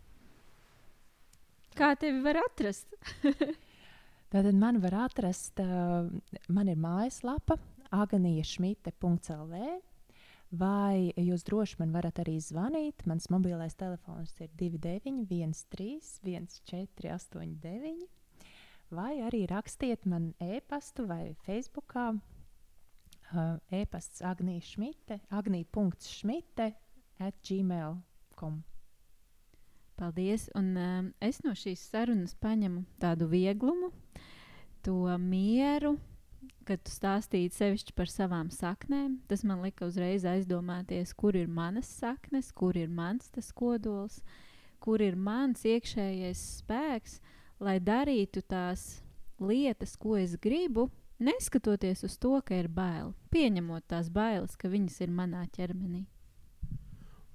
Kā 1.78 1.93
tevi 1.99 2.19
var 2.24 2.39
atrast? 2.41 2.91
Tātad 4.32 4.55
man 4.55 4.80
var 4.84 4.95
atrast, 5.07 5.59
uh, 5.59 6.07
man 6.51 6.72
ir 6.72 6.80
mājaslapa 6.80 7.57
aganiešmite.lv. 7.91 9.61
Vai 10.51 11.13
jūs 11.15 11.45
droši 11.47 11.78
man 11.80 11.93
varat 11.95 12.19
arī 12.19 12.36
zvanīt? 12.43 13.05
Mans 13.07 13.30
mobilais 13.32 13.76
telefons 13.80 14.34
ir 14.43 14.49
2913, 14.59 16.19
1489. 16.28 18.07
Vai 18.91 19.13
arī 19.24 19.45
rakstiet 19.47 20.03
man 20.11 20.34
e-pastu 20.43 21.07
vai 21.07 21.32
Facebookā. 21.45 22.09
Uh, 23.32 23.55
e-pasts 23.72 24.19
Agnija 24.28 24.59
Šmite, 24.59 25.22
agnija.šmite 25.32 26.74
at 27.24 27.39
gmail.com. 27.47 28.59
Paldies! 30.02 30.47
Un, 30.58 30.72
um, 30.82 31.10
es 31.22 31.43
no 31.45 31.52
šīs 31.54 31.84
sarunas 31.91 32.32
paņemu 32.41 32.88
tādu 32.97 33.28
vieglumu, 33.30 33.91
to 34.82 34.95
mieru, 35.22 35.91
kad 36.66 36.82
tu 36.82 36.89
stāstīji 36.89 37.52
sevišķi 37.54 37.93
par 37.93 38.10
savām 38.10 38.49
saknēm. 38.49 39.20
Tas 39.30 39.43
man 39.45 39.62
lika 39.62 39.86
uzreiz 39.86 40.26
aizdomāties, 40.26 41.14
kur 41.14 41.38
ir 41.38 41.45
manas 41.45 41.91
saknes, 41.99 42.49
kur 42.49 42.80
ir 42.82 42.89
mans 42.89 43.30
tas 43.30 43.52
kodols, 43.54 44.24
kur 44.82 45.04
ir 45.06 45.14
mans 45.14 45.62
iekšējais 45.70 46.41
spēks, 46.64 47.20
lai 47.62 47.78
darītu 47.78 48.41
tās 48.41 49.04
lietas, 49.38 49.93
ko 50.02 50.16
es 50.18 50.34
gribu, 50.41 50.88
neskatoties 51.22 52.02
uz 52.10 52.18
to, 52.18 52.39
ka 52.41 52.58
ir 52.58 52.72
bail, 52.74 53.14
pieņemot 53.30 53.86
tās 53.93 54.10
bailes, 54.10 54.58
ka 54.58 54.74
viņas 54.74 54.97
ir 55.06 55.14
manā 55.14 55.45
ķermenī. 55.54 56.08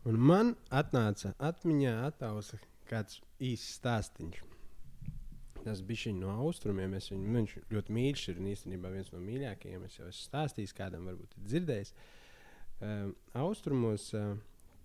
Un 0.06 0.18
man 0.22 0.52
atnāca 0.70 1.32
atmiņā 1.42 1.92
attausa 2.06 2.60
kāds 2.86 3.18
īsts 3.42 3.80
stāstīns. 3.80 4.42
Tas 5.64 5.80
bija 5.82 6.12
no 6.14 6.30
austrumiem. 6.44 6.94
Es 6.94 7.10
viņu, 7.10 7.32
viņš 7.34 7.54
ļoti 7.74 7.94
mīļš 7.96 8.26
ir 8.30 8.38
un 8.38 8.50
īstenībā 8.52 8.92
viens 8.92 9.10
no 9.10 9.18
mīļākajiem. 9.24 9.88
Es 9.88 9.96
jau 9.98 10.06
esmu 10.06 10.28
stāstījis, 10.28 10.76
kādam 10.78 11.08
varbūt 11.10 11.34
ir 11.34 11.48
dzirdējis. 11.50 11.90
Uh, 12.76 13.08
austrumos 13.40 14.12
uh, 14.14 14.36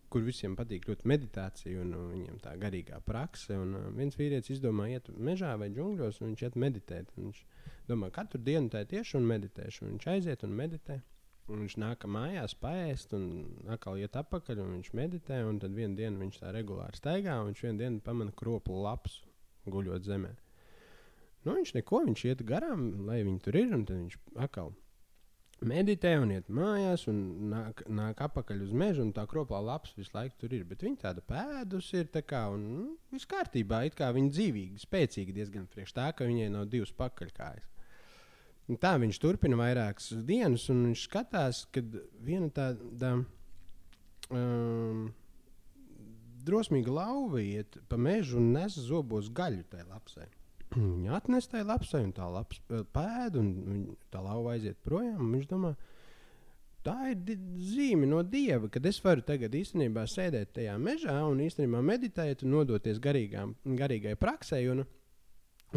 kur 0.10 0.26
visiem 0.26 0.56
patīk 0.58 0.90
ļoti 0.90 1.06
meditācija 1.12 1.84
un 1.84 1.94
uh, 1.94 2.08
viņiem 2.16 2.42
tā 2.42 2.56
garīgā 2.58 2.98
prakse. 3.06 3.54
Un, 3.62 3.78
uh, 3.78 3.88
viens 3.94 4.18
vīrietis 4.18 4.56
izdomāja 4.58 5.04
iet 5.04 5.14
mežā 5.22 5.54
vai 5.62 5.70
džungļos, 5.76 6.24
un 6.24 6.32
viņš 6.32 6.46
iet 6.48 6.58
meditēt. 6.66 7.14
Un 7.20 7.30
viņš 7.30 7.46
domā, 7.92 8.10
katru 8.16 8.42
dienu 8.42 8.74
tā 8.74 8.82
tieši 8.90 9.20
un 9.22 9.30
meditēšu. 9.36 9.86
Un 9.86 9.94
viņš 9.94 10.10
aiziet 10.16 10.50
un 10.50 10.58
meditē. 10.64 10.98
Un 11.52 11.66
viņš 11.66 11.74
nāk 11.84 12.06
mājās, 12.08 12.54
paēst, 12.56 13.12
un 13.18 13.26
atkal 13.74 14.00
iet 14.00 14.16
atpakaļ, 14.16 14.62
un 14.64 14.78
viņš 14.78 14.94
meditē. 14.96 15.42
Un 15.48 15.60
tad 15.60 15.76
vienā 15.76 15.98
dienā 15.98 16.22
viņš 16.22 16.40
tā 16.40 16.54
regulāri 16.56 17.00
staigā, 17.00 17.36
un 17.42 17.52
viņš 17.52 17.66
vienā 17.66 17.84
dienā 17.84 18.06
pamana 18.06 18.32
kroplu 18.36 18.80
lapas 18.86 19.20
guļot 19.68 20.08
zemē. 20.08 20.32
Nu, 21.44 21.58
viņš 21.58 21.74
neko, 21.80 22.06
viņš 22.08 22.24
iet 22.30 22.46
garām, 22.48 22.86
lai 23.08 23.24
viņi 23.26 23.44
tur 23.44 23.58
ir, 23.58 23.74
un 23.76 23.84
tad 23.90 23.98
viņš 23.98 24.18
atkal 24.46 24.72
meditē 25.62 26.16
un 26.22 26.32
iet 26.34 26.50
mājās, 26.54 27.06
un 27.10 27.18
nāk, 27.52 27.84
nāk 27.90 28.22
apakaļ 28.26 28.64
uz 28.66 28.72
mežu, 28.78 29.06
un 29.06 29.12
tā 29.14 29.26
kroplā 29.30 29.60
lapas 29.66 29.94
visu 29.98 30.14
laiku 30.16 30.38
tur 30.42 30.56
ir. 30.58 30.66
Bet 30.70 30.86
viņa 30.86 31.02
tāda 31.06 31.26
pēdus 31.26 31.92
ir, 31.98 32.10
tā 32.14 32.24
kā, 32.26 32.48
un 32.54 32.66
nu, 32.76 32.86
viss 33.14 33.30
kārtībā, 33.30 33.84
it 33.90 33.98
kā 33.98 34.12
viņa 34.16 34.34
dzīvīga, 34.38 34.82
spēcīga 34.86 35.38
diezgan 35.38 35.68
priekš 35.72 35.98
tā, 35.98 36.10
ka 36.18 36.30
viņai 36.30 36.50
nav 36.54 36.70
divas 36.72 36.94
pakaļkājas. 36.98 37.71
Un 38.72 38.78
tā 38.80 38.94
viņš 39.02 39.18
turpina 39.20 39.58
vairākas 39.60 40.14
dienas, 40.24 40.70
un 40.72 40.86
viņš 40.88 41.02
skatās, 41.10 41.66
kad 41.76 41.98
viena 42.24 42.48
tāda 42.56 43.18
um, 44.32 45.10
drosmīga 46.48 46.94
lauva 46.96 47.42
iet 47.44 47.76
pa 47.92 48.00
mežu 48.00 48.40
un 48.40 48.54
nes 48.56 48.78
zobos 48.80 49.28
gaļu 49.36 49.66
tajā 49.74 49.88
lapsē. 49.90 50.28
Viņa 50.78 51.18
atnes 51.18 51.50
tajā 51.52 51.68
lapsē, 51.68 52.04
un 52.06 52.14
tā 52.16 52.30
lapas 52.32 52.62
pēda, 52.70 53.42
un 53.42 53.90
tā 54.14 54.24
lauva 54.24 54.56
aiziet 54.56 54.80
projām. 54.86 55.34
Viņš 55.36 55.50
domā, 55.52 55.74
tā 56.88 56.96
ir 57.12 57.36
zīme 57.74 58.08
no 58.08 58.24
dieva, 58.24 58.72
kad 58.72 58.88
es 58.88 59.02
varu 59.04 59.26
tagad 59.28 59.52
īstenībā 59.58 60.08
sēdēt 60.08 60.56
tajā 60.62 60.78
mežā 60.80 61.20
un 61.28 61.44
īstenībā 61.44 61.84
meditēt 61.92 62.48
un 62.48 62.56
nodoties 62.56 63.04
garīgām, 63.04 63.58
garīgai 63.84 64.16
praksē. 64.16 64.64
Un, 64.72 64.86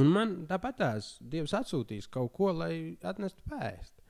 un 0.00 0.10
man 0.10 0.36
tāpat 0.50 0.80
tās 0.80 1.10
dievs 1.20 1.54
atsūtīs 1.56 2.10
kaut 2.10 2.32
ko, 2.36 2.52
lai 2.52 2.96
atnestu 3.02 3.44
pēst. 3.50 4.00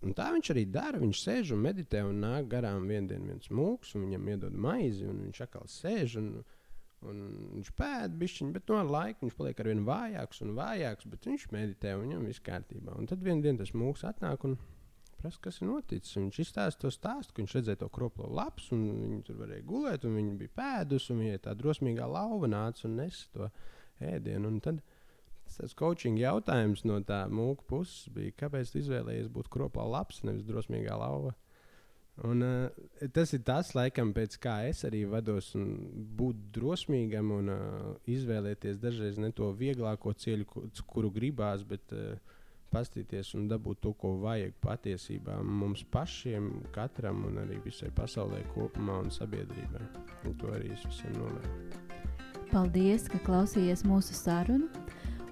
Un 0.00 0.14
tā 0.16 0.30
viņš 0.32 0.52
arī 0.54 0.64
dara. 0.72 1.00
Viņš 1.00 1.18
sēž 1.26 1.52
un 1.54 1.60
meditē, 1.66 2.00
un 2.08 2.22
nāk 2.24 2.48
garām 2.52 2.86
dienā 2.88 3.20
viens 3.26 3.50
mūks, 3.52 3.92
un 3.96 4.06
viņam 4.06 4.30
iedod 4.32 4.56
maizi, 4.56 5.04
un 5.08 5.26
viņš 5.26 5.44
atkal 5.46 5.68
sēž. 5.68 6.16
Un, 6.22 6.32
Un 7.00 7.20
viņš 7.54 7.70
pēta 7.78 8.12
bišķiņu, 8.20 8.52
bet 8.52 8.68
no 8.68 8.82
laika 8.84 9.24
viņš 9.24 9.36
paliek 9.38 9.60
ar 9.62 9.68
vien 9.70 9.78
vājāks 9.86 10.42
un 10.44 10.50
vājāks, 10.52 11.06
bet 11.08 11.28
viņš 11.30 11.46
meditē 11.54 11.94
un 11.96 12.02
viņam 12.04 12.26
viss 12.28 12.42
kārtībā. 12.44 12.92
Un 12.92 13.08
tad 13.08 13.22
vienā 13.24 13.40
dienā 13.46 13.62
tas 13.62 13.72
mūks 13.72 14.04
atnāk 14.04 14.44
un 14.44 14.58
prasa, 15.16 15.40
kas 15.46 15.62
ir 15.62 15.70
noticis. 15.70 16.18
Un 16.18 16.26
viņš 16.28 16.40
izstāsta 16.44 16.84
to 16.84 16.92
stāstu, 16.92 17.32
ka 17.32 17.42
viņš 17.42 17.56
redzēja 17.56 17.80
to 17.82 17.88
kroplo 17.94 18.28
lapu, 18.28 18.66
un 18.76 18.84
viņi 19.00 19.22
tur 19.30 19.40
varēja 19.40 19.66
gulēt, 19.70 20.04
un 20.04 20.18
viņi 20.20 20.36
bija 20.42 20.56
pēdus, 20.60 21.08
un 21.12 21.22
viņai 21.24 21.40
tā 21.46 21.56
drosmīgā 21.56 22.08
lauva 22.18 22.50
nāca 22.52 22.84
un 22.88 22.98
nesa 23.00 23.32
to 23.32 23.48
ēdienu. 24.04 24.50
Un 24.50 24.58
tad 24.64 24.80
tas 25.50 25.74
coaching 25.76 26.18
jautājums 26.20 26.84
no 26.86 27.00
tā 27.02 27.24
mūka 27.28 27.66
puses 27.68 28.08
bija, 28.14 28.36
kāpēc 28.44 28.70
tu 28.72 28.80
izvēlējies 28.80 29.30
būt 29.34 29.50
kroplā 29.52 29.86
lapas, 29.96 30.22
nevis 30.26 30.46
drosmīgā 30.48 30.96
lauva? 31.00 31.34
Un, 32.26 32.42
uh, 32.44 33.08
tas 33.14 33.32
ir 33.32 33.40
tas, 33.48 33.70
laikam, 33.72 34.10
pēc 34.12 34.36
kā 34.42 34.58
es 34.68 34.82
arī 34.84 35.06
vados, 35.08 35.54
būt 36.20 36.50
drosmīgam 36.52 37.30
un 37.32 37.52
uh, 37.54 37.86
izvēlēties 38.10 38.80
dažreiz 38.82 39.16
ne 39.22 39.30
to 39.32 39.48
vieglāko 39.56 40.12
ceļu, 40.12 40.66
kuru 40.90 41.12
gribās, 41.14 41.64
bet 41.64 41.96
uh, 41.96 42.36
pastīties 42.70 43.34
un 43.38 43.48
dabūt 43.50 43.80
to, 43.84 43.94
ko 43.98 44.14
vajag 44.22 44.54
patiesībā 44.62 45.40
mums 45.42 45.82
pašiem, 45.92 46.50
katram 46.74 47.24
un 47.30 47.40
arī 47.44 47.58
visai 47.64 47.90
pasaulē 47.94 48.44
kopumā 48.54 49.00
un 49.06 49.14
sabiedrībai. 49.14 49.86
Un 50.28 50.36
to 50.40 50.52
arī 50.54 50.74
es 50.76 50.86
visiem 50.86 51.16
novēlu. 51.18 51.99
Paldies, 52.50 53.06
ka 53.10 53.20
klausījāties 53.26 53.84
mūsu 53.86 54.16
sarunu. 54.18 54.68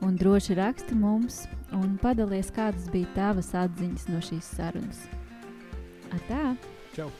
Un 0.07 0.15
droši 0.15 0.55
raksti 0.55 0.95
mums 0.95 1.43
un 1.75 1.97
padalies, 2.03 2.53
kādas 2.55 2.87
bija 2.95 3.11
tavas 3.17 3.51
atziņas 3.59 4.07
no 4.13 4.23
šīs 4.23 4.53
sarunas. 4.59 5.09
Atā! 6.15 6.55
Čau! 6.95 7.11